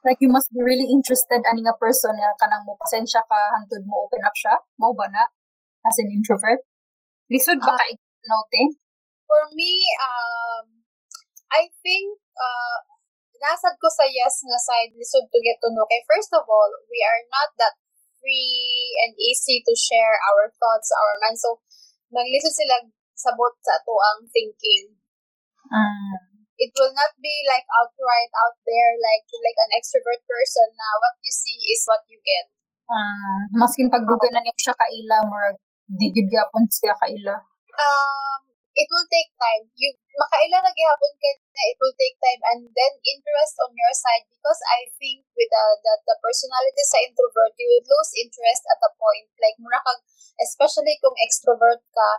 Like, 0.04 0.18
you 0.20 0.28
must 0.28 0.50
be 0.52 0.62
really 0.62 0.88
interested 0.90 1.42
ani 1.46 1.62
nga 1.62 1.78
person 1.78 2.14
nga 2.18 2.34
kanang 2.38 2.66
mo 2.66 2.74
pasensya 2.78 3.22
ka 3.26 3.38
hantod 3.54 3.86
mo 3.86 4.06
open 4.06 4.22
up 4.26 4.34
siya. 4.34 4.58
Mo 4.78 4.92
ba 4.94 5.06
na? 5.10 5.30
As 5.86 5.98
an 6.02 6.10
introvert? 6.10 6.62
Lisod 7.30 7.58
ba 7.62 7.74
Ah. 7.74 7.78
ka 7.78 7.86
note? 8.30 8.62
For 9.26 9.42
me, 9.56 9.82
um, 10.02 10.66
I 11.52 11.70
think, 11.82 12.18
uh, 12.38 12.78
nasad 13.42 13.74
ko 13.82 13.88
sa 13.90 14.06
yes 14.06 14.42
nga 14.46 14.60
side, 14.62 14.94
lisod 14.94 15.26
to 15.30 15.38
get 15.42 15.58
to 15.62 15.70
know. 15.74 15.86
Kay 15.90 16.02
first 16.06 16.30
of 16.34 16.46
all, 16.46 16.70
we 16.90 17.02
are 17.02 17.22
not 17.30 17.50
that 17.58 17.74
free 18.22 18.94
and 19.02 19.18
easy 19.18 19.58
to 19.66 19.74
share 19.74 20.14
our 20.30 20.46
thoughts, 20.54 20.94
our 20.94 21.18
mind. 21.18 21.34
So, 21.36 21.58
maglisod 22.14 22.54
sila 22.54 22.86
sabot 23.18 23.58
sa 23.66 23.74
ato 23.82 23.94
ang 23.98 24.30
thinking. 24.30 24.94
Mm. 25.66 26.46
It 26.62 26.70
will 26.78 26.94
not 26.94 27.10
be 27.18 27.34
like 27.50 27.66
outright 27.74 28.30
out 28.38 28.54
there, 28.62 28.94
like 29.02 29.26
like 29.26 29.58
an 29.66 29.74
extrovert 29.74 30.22
person 30.22 30.68
na 30.78 30.86
what 31.02 31.18
you 31.18 31.32
see 31.34 31.58
is 31.74 31.82
what 31.90 32.06
you 32.06 32.22
get. 32.22 32.46
Ah, 32.86 33.42
maskin 33.58 33.90
pagdugay 33.90 34.30
na 34.30 34.44
niya 34.46 34.54
siya 34.54 34.74
kaila, 34.78 35.26
murag 35.26 35.58
di 35.90 36.12
gyapon 36.14 36.62
siya 36.70 36.94
kaila. 37.02 37.36
um, 37.78 38.40
it 38.72 38.88
will 38.88 39.08
take 39.12 39.30
time. 39.36 39.68
You 39.76 39.92
makaila 40.16 40.64
na 40.64 40.72
ka 40.72 40.94
na 40.96 41.62
it 41.68 41.78
will 41.80 41.96
take 41.96 42.16
time 42.20 42.40
and 42.52 42.60
then 42.72 42.92
interest 43.04 43.56
on 43.60 43.72
your 43.76 43.94
side 43.96 44.24
because 44.28 44.60
I 44.68 44.88
think 44.96 45.24
with 45.36 45.50
the 45.52 45.64
the, 45.84 45.94
the 46.08 46.16
personality 46.24 46.84
sa 46.88 47.04
introvert 47.04 47.52
you 47.60 47.68
will 47.68 47.84
lose 47.84 48.12
interest 48.16 48.62
at 48.72 48.80
a 48.80 48.90
point. 48.96 49.28
Like 49.40 49.56
mura 49.60 49.80
kag 49.84 50.00
especially 50.40 50.96
kung 51.04 51.16
extrovert 51.20 51.84
ka 51.92 52.10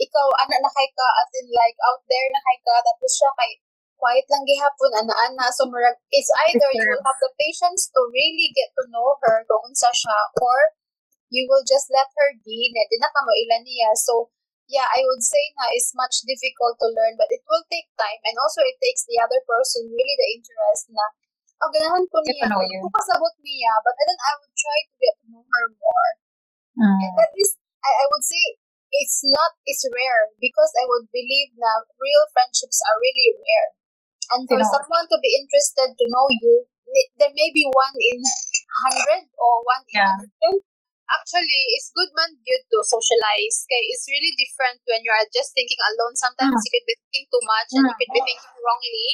ikaw 0.00 0.28
ana 0.44 0.56
na 0.60 0.70
kay 0.72 0.88
ka 0.92 1.06
as 1.24 1.30
in 1.40 1.48
like 1.52 1.76
out 1.88 2.04
there 2.08 2.28
na 2.32 2.40
kay 2.40 2.58
ka 2.60 2.74
tapos 2.84 3.12
siya 3.16 3.30
kay 3.40 3.52
quiet 3.96 4.26
lang 4.28 4.44
gihapon 4.44 4.92
ana 4.92 5.14
ana. 5.32 5.46
So 5.48 5.64
murag 5.68 5.96
it's 6.12 6.32
either 6.48 6.68
you 6.76 6.84
will 6.92 7.04
have 7.08 7.20
the 7.24 7.32
patience 7.40 7.88
to 7.88 8.00
really 8.12 8.52
get 8.52 8.72
to 8.76 8.84
know 8.92 9.16
her 9.24 9.48
kung 9.48 9.72
unsa 9.72 9.88
siya 9.88 10.18
or 10.44 10.76
you 11.32 11.48
will 11.48 11.64
just 11.64 11.88
let 11.88 12.12
her 12.12 12.36
be. 12.44 12.68
Na 12.76 13.08
mo 13.08 13.32
ilan 13.32 13.64
niya. 13.64 13.96
So 13.96 14.28
yeah, 14.72 14.88
I 14.88 15.04
would 15.04 15.20
say 15.20 15.52
na 15.60 15.68
is 15.76 15.92
much 15.92 16.24
difficult 16.24 16.80
to 16.80 16.88
learn, 16.88 17.20
but 17.20 17.28
it 17.28 17.44
will 17.44 17.62
take 17.68 17.92
time. 18.00 18.16
And 18.24 18.34
also, 18.40 18.64
it 18.64 18.80
takes 18.80 19.04
the 19.04 19.20
other 19.20 19.38
person 19.44 19.84
really 19.92 20.16
the 20.16 20.28
interest 20.40 20.88
na, 20.88 21.04
oh, 21.60 21.68
ganahan 21.68 22.08
ko 22.08 22.24
niya. 22.24 22.48
to 22.48 22.56
know 22.56 22.64
you. 22.64 22.80
Pasabot 22.88 23.34
niya, 23.44 23.72
but 23.84 23.94
then 24.00 24.16
I 24.16 24.32
would 24.40 24.54
try 24.56 24.78
to 24.88 24.94
get 24.96 25.14
to 25.20 25.26
know 25.28 25.44
her 25.44 25.66
more. 25.76 26.10
Mm. 26.80 26.98
And 27.04 27.12
that 27.20 27.32
is, 27.36 27.60
I, 27.84 27.90
I 27.92 28.04
would 28.08 28.24
say, 28.24 28.56
it's 28.92 29.20
not, 29.24 29.56
it's 29.68 29.84
rare 29.88 30.32
because 30.40 30.72
I 30.80 30.84
would 30.88 31.08
believe 31.12 31.52
na 31.56 31.84
real 31.96 32.24
friendships 32.32 32.80
are 32.88 32.96
really 33.00 33.36
rare. 33.36 33.68
And 34.32 34.48
for 34.48 34.60
someone 34.64 35.08
to 35.12 35.18
be 35.20 35.36
interested 35.36 35.92
to 35.92 36.04
know 36.08 36.26
you, 36.40 36.64
there 37.20 37.32
may 37.32 37.48
be 37.52 37.68
one 37.72 37.96
in 37.96 38.20
hundred 38.84 39.28
or 39.36 39.54
one 39.64 39.84
in 39.88 39.96
Yeah. 39.96 40.16
a 40.16 40.24
million. 40.24 40.71
Actually, 41.12 41.62
it's 41.76 41.92
good 41.92 42.10
man 42.16 42.32
good 42.42 42.62
to 42.72 42.78
socialize. 42.82 43.66
Kay 43.68 43.82
it's 43.92 44.06
really 44.08 44.32
different 44.38 44.80
when 44.88 45.04
you 45.04 45.12
are 45.12 45.26
just 45.28 45.52
thinking 45.52 45.78
alone. 45.92 46.16
Sometimes 46.16 46.56
Mm. 46.56 46.64
you 46.64 46.70
could 46.72 46.86
be 46.88 46.96
thinking 47.00 47.26
too 47.28 47.44
much 47.44 47.68
and 47.76 47.84
you 47.90 47.96
could 48.00 48.12
be 48.16 48.22
thinking 48.24 48.54
wrongly. 48.64 49.08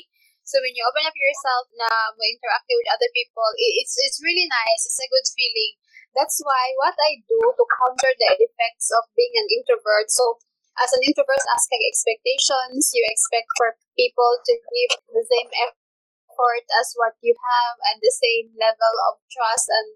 So 0.49 0.62
when 0.64 0.72
you 0.78 0.82
open 0.86 1.05
up 1.05 1.16
yourself 1.18 1.68
na 1.76 1.90
mo 2.16 2.22
interact 2.24 2.64
with 2.70 2.88
other 2.94 3.11
people, 3.12 3.49
it's 3.59 3.94
it's 4.01 4.18
really 4.24 4.46
nice. 4.49 4.80
It's 4.88 5.01
a 5.03 5.11
good 5.12 5.26
feeling. 5.36 5.72
That's 6.16 6.38
why 6.40 6.64
what 6.80 6.96
I 6.96 7.20
do 7.28 7.40
to 7.53 7.64
counter 7.68 8.12
the 8.16 8.30
effects 8.46 8.88
of 8.96 9.05
being 9.18 9.34
an 9.36 9.49
introvert. 9.53 10.09
So 10.09 10.40
as 10.80 10.94
an 10.96 11.03
introvert, 11.05 11.42
ask 11.53 11.68
like 11.68 11.84
expectations. 11.84 12.94
You 12.96 13.05
expect 13.11 13.49
for 13.59 13.76
people 13.99 14.32
to 14.46 14.53
give 14.57 14.92
the 15.12 15.24
same 15.26 15.51
effort 15.66 16.64
as 16.80 16.94
what 16.96 17.14
you 17.20 17.34
have 17.36 17.76
and 17.92 17.99
the 18.01 18.14
same 18.14 18.55
level 18.57 18.94
of 19.11 19.20
trust 19.28 19.68
and 19.68 19.88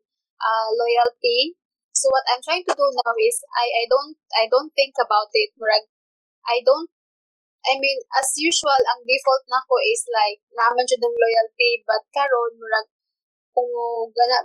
uh, 0.42 0.68
loyalty. 0.74 1.56
So 2.02 2.10
what 2.10 2.26
I'm 2.26 2.42
trying 2.42 2.66
to 2.66 2.74
do 2.74 2.86
now 2.98 3.14
is 3.14 3.36
I, 3.54 3.66
I 3.70 3.84
don't 3.86 4.18
I 4.34 4.44
don't 4.50 4.74
think 4.74 4.98
about 4.98 5.30
it. 5.30 5.54
Murag, 5.54 5.86
I 6.50 6.66
don't 6.66 6.90
I 7.62 7.78
mean, 7.78 7.94
as 8.18 8.26
usual, 8.42 8.74
ang 8.74 9.06
default 9.06 9.46
na 9.46 9.62
ko 9.62 9.78
is 9.86 10.02
like, 10.10 10.42
naman 10.50 10.82
siya 10.82 10.98
ng 10.98 11.14
loyalty, 11.14 11.86
but 11.86 12.02
karon 12.10 12.58
murag, 12.58 12.90
kung 13.54 13.70
gana, 14.10 14.42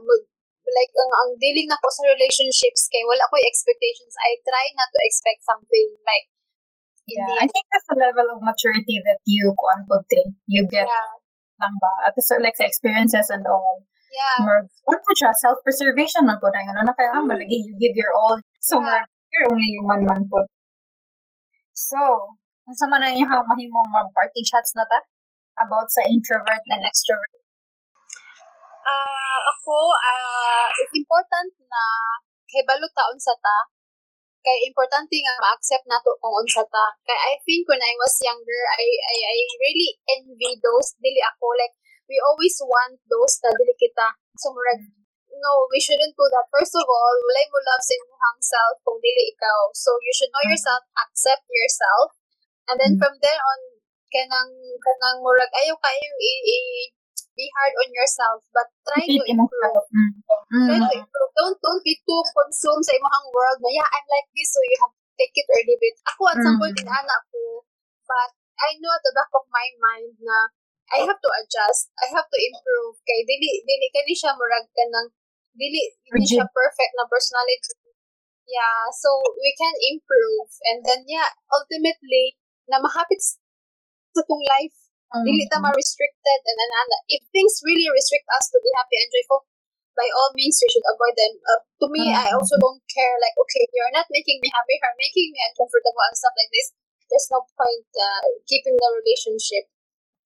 like, 0.70 0.94
ang, 0.94 1.12
ang 1.26 1.34
dealing 1.42 1.66
na 1.66 1.82
ko 1.82 1.90
sa 1.90 2.06
relationships, 2.06 2.86
kay 2.94 3.02
wala 3.10 3.26
ko 3.26 3.42
expectations, 3.42 4.14
I 4.22 4.38
try 4.46 4.70
not 4.78 4.94
to 4.94 5.02
expect 5.02 5.42
something, 5.42 5.98
like, 6.06 6.30
Yeah, 7.08 7.40
I 7.40 7.48
think 7.48 7.66
that's 7.72 7.88
the 7.88 7.96
level 7.96 8.28
of 8.36 8.44
maturity 8.44 9.00
that 9.08 9.24
you 9.24 9.56
puti. 9.56 10.36
You 10.44 10.68
get 10.68 10.92
yeah, 10.92 11.16
lang 11.56 11.80
ba? 11.80 12.12
At 12.12 12.20
sort 12.20 12.44
like 12.44 12.60
sa 12.60 12.68
experiences 12.68 13.32
and 13.32 13.48
all. 13.48 13.88
Yeah, 14.14 14.38
More 14.44 14.64
what 14.88 15.00
po 15.04 15.12
siya 15.16 15.32
self-preservation 15.36 16.24
man 16.28 16.40
po 16.40 16.48
na 16.52 16.64
ano 16.64 16.82
na 16.88 16.94
kaya 16.96 17.16
Mm. 17.18 17.28
malagi 17.28 17.58
you 17.68 17.74
give 17.80 17.96
your 17.98 18.12
all. 18.16 18.38
So 18.64 18.80
Yeah. 18.80 19.04
you're 19.34 19.48
only 19.52 19.70
human 19.76 20.02
man 20.08 20.22
po. 20.32 20.48
So, 21.78 22.00
unsa 22.66 22.90
man 22.90 23.06
ang 23.06 23.14
iyang 23.14 23.46
mahimong 23.46 23.90
mga 23.94 24.10
party 24.16 24.42
chats 24.42 24.74
na 24.74 24.84
ta 24.90 25.00
about 25.62 25.88
sa 25.94 26.02
introvert 26.10 26.64
and 26.74 26.82
extrovert? 26.86 27.38
Ah, 28.88 29.40
ako, 29.52 29.78
ah, 29.94 30.68
it's 30.80 30.96
important 30.96 31.52
na 31.68 31.84
kay 32.48 32.64
balo 32.64 32.88
taon 32.96 33.20
sa 33.20 33.36
ta. 33.38 33.68
Kay 34.42 34.64
importante 34.72 35.12
nga 35.20 35.36
ma-accept 35.44 35.84
nato 35.92 36.16
kung 36.24 36.32
unsa 36.40 36.64
ta. 36.72 36.86
Kay 37.04 37.18
I 37.20 37.34
think 37.44 37.68
when 37.68 37.84
I 37.84 37.94
was 38.00 38.16
younger, 38.24 38.62
I 38.80 38.86
I, 38.88 39.18
I 39.28 39.38
really 39.60 39.90
envy 40.18 40.56
those 40.64 40.96
dili 41.04 41.20
ako 41.20 41.52
like 41.60 41.76
we 42.08 42.18
always 42.24 42.56
want 42.64 43.00
those 43.12 43.40
na 43.44 43.52
dili 43.56 43.76
kita. 43.78 44.16
So 44.40 44.52
murag 44.56 44.82
no, 45.38 45.70
we 45.70 45.78
shouldn't 45.78 46.18
do 46.18 46.26
that. 46.34 46.50
First 46.50 46.74
of 46.74 46.86
all, 46.90 47.16
walay 47.22 47.46
mo 47.54 47.60
love 47.62 47.84
sa 47.84 47.94
imong 47.94 48.42
self 48.42 48.76
kung 48.82 48.98
dili 48.98 49.30
ikaw. 49.38 49.70
So 49.78 49.94
you 50.02 50.10
should 50.16 50.34
know 50.34 50.44
Mm. 50.48 50.52
yourself, 50.56 50.82
accept 50.98 51.46
yourself. 51.52 52.18
And 52.68 52.76
then 52.82 52.98
Mm. 52.98 53.00
from 53.00 53.14
there 53.22 53.38
on, 53.38 53.60
kanang 54.10 54.52
kanang 54.82 55.20
murag 55.22 55.52
ayaw 55.52 55.76
kayo 55.78 56.10
i, 56.16 56.32
i- 56.48 56.92
be 57.38 57.46
hard 57.54 57.74
on 57.86 57.90
yourself 57.94 58.42
but 58.56 58.66
try 58.88 59.04
to 59.06 59.22
improve. 59.30 59.84
Mm. 59.94 60.12
Try 60.26 60.80
Mm. 60.80 60.90
to 60.90 60.94
improve. 61.06 61.32
Don't 61.38 61.58
don't 61.62 61.84
be 61.86 61.94
too 62.02 62.22
consumed 62.34 62.82
sa 62.88 62.98
imong 62.98 63.28
world 63.36 63.60
na 63.62 63.70
yeah, 63.70 63.86
I'm 63.86 64.08
like 64.10 64.28
this 64.34 64.50
so 64.50 64.60
you 64.64 64.78
have 64.82 64.96
to 64.96 65.06
take 65.22 65.36
it 65.38 65.46
or 65.52 65.60
leave 65.62 65.84
it. 65.86 65.96
Ako 66.10 66.22
at 66.34 66.40
some 66.42 66.56
Mm. 66.58 66.62
point 66.66 66.78
in 66.82 66.88
anak 66.90 67.22
ko 67.30 67.62
but 68.10 68.32
I 68.58 68.74
know 68.82 68.90
at 68.90 69.04
the 69.06 69.14
back 69.14 69.30
of 69.38 69.46
my 69.54 69.68
mind 69.78 70.18
na 70.24 70.50
I 70.94 71.04
have 71.04 71.20
to 71.20 71.32
adjust. 71.44 71.92
I 72.00 72.08
have 72.16 72.28
to 72.28 72.40
improve. 72.40 72.96
Kay 73.04 73.28
dili 73.28 73.64
dili 73.68 73.88
kani 73.92 74.14
siya 74.16 74.32
murag 74.36 74.68
ka 74.72 74.84
ng 74.88 75.08
dili 75.58 75.82
hindi 76.08 76.26
siya 76.26 76.48
perfect 76.48 76.92
na 76.96 77.06
personality. 77.10 77.76
Yeah, 78.48 78.88
so 78.96 79.20
we 79.36 79.52
can 79.60 79.76
improve 79.92 80.48
and 80.72 80.80
then 80.88 81.04
yeah, 81.04 81.28
ultimately 81.52 82.40
na 82.72 82.80
mahapit 82.80 83.20
sa 83.20 84.24
tong 84.24 84.44
life. 84.48 84.76
Dili 85.24 85.48
ta 85.48 85.60
ma-restricted 85.64 86.40
and 86.44 86.56
then 86.60 86.72
and 86.72 86.92
if 87.08 87.24
things 87.32 87.64
really 87.64 87.88
restrict 87.88 88.28
us 88.36 88.52
to 88.52 88.60
be 88.60 88.72
happy 88.76 89.00
and 89.00 89.08
joyful, 89.12 89.48
by 89.96 90.08
all 90.12 90.36
means 90.36 90.60
we 90.60 90.68
should 90.68 90.84
avoid 90.88 91.16
them. 91.16 91.34
Uh, 91.48 91.62
to 91.84 91.88
me, 91.92 92.12
I 92.12 92.32
also 92.36 92.60
don't 92.60 92.84
care 92.92 93.16
like 93.20 93.36
okay, 93.36 93.64
you're 93.72 93.96
not 93.96 94.08
making 94.12 94.40
me 94.44 94.52
happy, 94.52 94.76
you're 94.80 95.00
making 95.00 95.32
me 95.32 95.40
uncomfortable 95.48 96.04
and 96.08 96.16
stuff 96.16 96.36
like 96.36 96.52
this. 96.52 96.76
There's 97.08 97.28
no 97.32 97.44
point 97.56 97.88
uh, 97.96 98.24
keeping 98.48 98.76
the 98.76 98.90
relationship. 99.00 99.72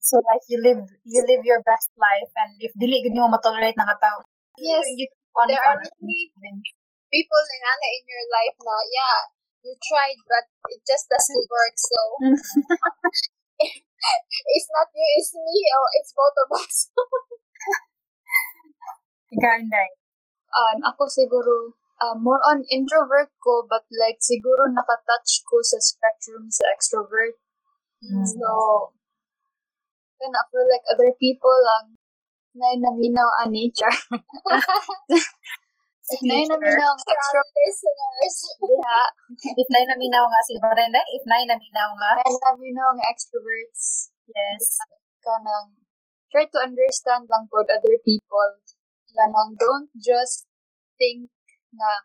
So 0.02 0.18
like 0.26 0.42
you 0.50 0.58
live 0.58 0.82
you 1.06 1.22
live 1.30 1.46
your 1.46 1.62
best 1.62 1.94
life 1.96 2.32
and 2.42 2.58
if 2.58 2.74
dili 2.74 3.06
gid 3.06 3.14
mo 3.14 3.30
matolerate 3.30 3.78
na 3.78 3.86
katao. 3.86 4.26
Yes, 4.58 4.90
you 4.98 5.06
on 5.38 5.48
there 5.48 5.62
are 5.62 5.78
really 5.78 6.34
people 7.14 7.44
in 7.54 7.62
Anna 7.62 7.90
in 8.02 8.04
your 8.10 8.26
life 8.34 8.58
na 8.60 8.76
yeah, 8.90 9.30
you 9.62 9.78
tried 9.78 10.20
but 10.26 10.50
it 10.74 10.82
just 10.90 11.06
doesn't 11.06 11.46
work. 11.48 11.76
So 11.78 12.00
it's 13.62 14.70
not 14.74 14.90
you, 14.94 15.06
it's 15.18 15.34
me, 15.38 15.58
or 15.70 15.86
it's 16.02 16.14
both 16.18 16.38
of 16.42 16.50
us. 16.58 16.90
Ikaw, 19.38 19.64
Inday. 19.64 19.90
Um, 20.52 20.84
ako 20.84 21.08
siguro, 21.08 21.72
uh, 22.04 22.20
more 22.20 22.44
on 22.44 22.68
introvert 22.68 23.32
ko, 23.40 23.64
but 23.64 23.88
like 23.96 24.20
siguro 24.20 24.68
nakatouch 24.68 25.48
ko 25.48 25.64
sa 25.64 25.80
spectrum 25.80 26.52
sa 26.52 26.68
extrovert. 26.76 27.40
Mm. 28.04 28.28
So, 28.28 28.92
kana 30.22 30.46
for 30.54 30.62
like 30.70 30.86
other 30.94 31.10
people 31.18 31.58
lang, 31.66 31.98
na 32.54 32.78
naminaw 32.78 33.26
ang 33.42 33.50
nature. 33.58 33.90
Nay 36.28 36.44
naminaw 36.44 36.92
ang 36.92 37.00
extrovert. 37.08 37.56
listeners. 37.56 38.36
Yeah. 38.60 39.08
If 39.56 39.68
nay 39.72 39.84
naminaw 39.88 40.28
nga 40.28 40.42
si 40.44 40.60
Brenda, 40.60 41.00
if 41.08 41.24
nay 41.24 41.48
naminaw 41.48 41.90
nga, 41.96 42.12
Nay 42.20 42.36
naminaw 42.36 42.88
ang 42.92 43.02
extroverts. 43.08 44.12
yes. 44.28 44.76
Kanang, 45.24 45.80
try 46.28 46.44
to 46.52 46.60
understand 46.60 47.32
lang 47.32 47.48
pod 47.48 47.72
other 47.72 47.96
people. 48.04 48.60
Kanang, 49.16 49.56
don't 49.56 49.88
just 49.96 50.52
think 51.00 51.32
na 51.72 52.04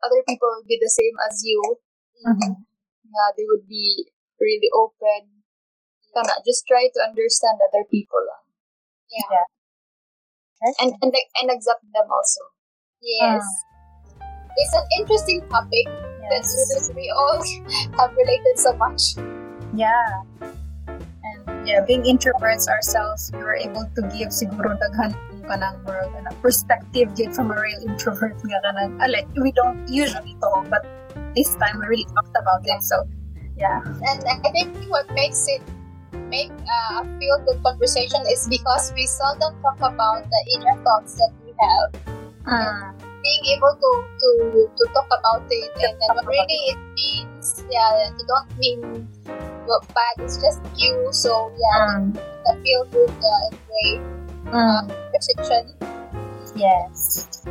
other 0.00 0.24
people 0.24 0.48
will 0.48 0.64
be 0.64 0.80
the 0.80 0.88
same 0.88 1.16
as 1.28 1.44
you. 1.44 1.60
Mhm. 2.24 2.64
Nga, 3.12 3.24
they 3.36 3.44
would 3.44 3.68
be 3.68 4.08
really 4.40 4.72
open. 4.72 5.41
Kana, 6.14 6.34
just 6.44 6.64
try 6.68 6.88
to 6.92 7.00
understand 7.02 7.58
other 7.68 7.84
people 7.90 8.20
lang. 8.20 8.44
Yeah. 9.10 9.46
And, 10.78 10.94
and, 11.02 11.10
and 11.10 11.50
accept 11.50 11.82
them 11.92 12.06
also. 12.06 12.42
Yes. 13.02 13.42
It's 14.56 14.74
an 14.74 14.86
interesting 15.00 15.40
topic 15.48 15.86
that 16.30 16.92
we 16.94 17.10
all 17.10 17.42
have 17.98 18.12
related 18.16 18.56
so 18.56 18.72
much. 18.76 19.16
Yeah. 19.74 20.22
And 20.40 21.66
yeah, 21.66 21.84
being 21.84 22.02
introverts 22.04 22.68
ourselves, 22.68 23.30
we 23.34 23.40
were 23.40 23.56
able 23.56 23.88
to 23.96 24.02
give 24.14 24.30
siguro 24.30 24.76
daghan 24.78 25.16
kanang 25.46 25.76
world 25.84 26.14
and 26.14 26.26
perspective 26.40 27.10
yun 27.18 27.34
from 27.34 27.50
a 27.50 27.58
real 27.58 27.80
introvert 27.82 28.34
nga 28.46 28.58
kanang 28.62 28.94
ah, 29.02 29.10
like 29.10 29.26
we 29.36 29.50
don't 29.52 29.82
usually 29.90 30.38
talk 30.38 30.64
but 30.70 30.86
this 31.34 31.54
time 31.58 31.82
we 31.82 31.98
really 31.98 32.08
talked 32.14 32.34
about 32.38 32.62
it 32.64 32.80
so 32.82 33.02
yeah 33.58 33.82
And 34.06 34.22
I 34.24 34.50
think 34.54 34.74
what 34.88 35.06
makes 35.12 35.44
it 35.50 35.62
make 36.32 36.48
uh, 36.48 37.04
a 37.04 37.18
feel 37.20 37.36
good 37.44 37.60
conversation 37.60 38.24
is 38.32 38.48
because 38.48 38.88
we 38.96 39.04
seldom 39.04 39.52
talk 39.60 39.76
about 39.84 40.24
the 40.24 40.40
inner 40.56 40.76
thoughts 40.80 41.20
that 41.20 41.32
we 41.44 41.52
have. 41.60 41.92
Being 43.22 43.44
able 43.54 43.70
to 43.78 43.90
to 44.18 44.28
to 44.66 44.84
talk 44.90 45.06
about 45.14 45.46
it 45.46 45.70
and 45.78 45.94
then 45.94 46.10
what 46.16 46.26
really 46.26 46.60
it 46.74 46.80
means, 46.96 47.62
yeah, 47.70 48.10
you 48.18 48.24
don't 48.26 48.50
mean 48.58 48.80
bad. 49.94 50.14
It's 50.26 50.42
just 50.42 50.58
you. 50.74 51.08
So 51.12 51.52
yeah, 51.54 51.86
Um, 51.86 52.12
the 52.12 52.58
feel 52.64 52.82
good 52.90 53.14
uh, 53.14 53.46
in 53.46 53.54
way 53.70 53.90
uh, 54.50 54.82
conversation. 54.90 55.64
yes 56.56 57.46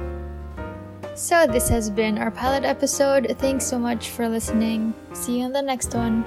So, 1.16 1.46
this 1.46 1.70
has 1.70 1.90
been 1.90 2.18
our 2.18 2.32
pilot 2.32 2.64
episode. 2.66 3.32
Thanks 3.38 3.64
so 3.64 3.78
much 3.78 4.10
for 4.10 4.28
listening. 4.28 4.94
See 5.14 5.40
you 5.40 5.46
in 5.46 5.54
the 5.54 5.62
next 5.62 5.94
one. 5.94 6.26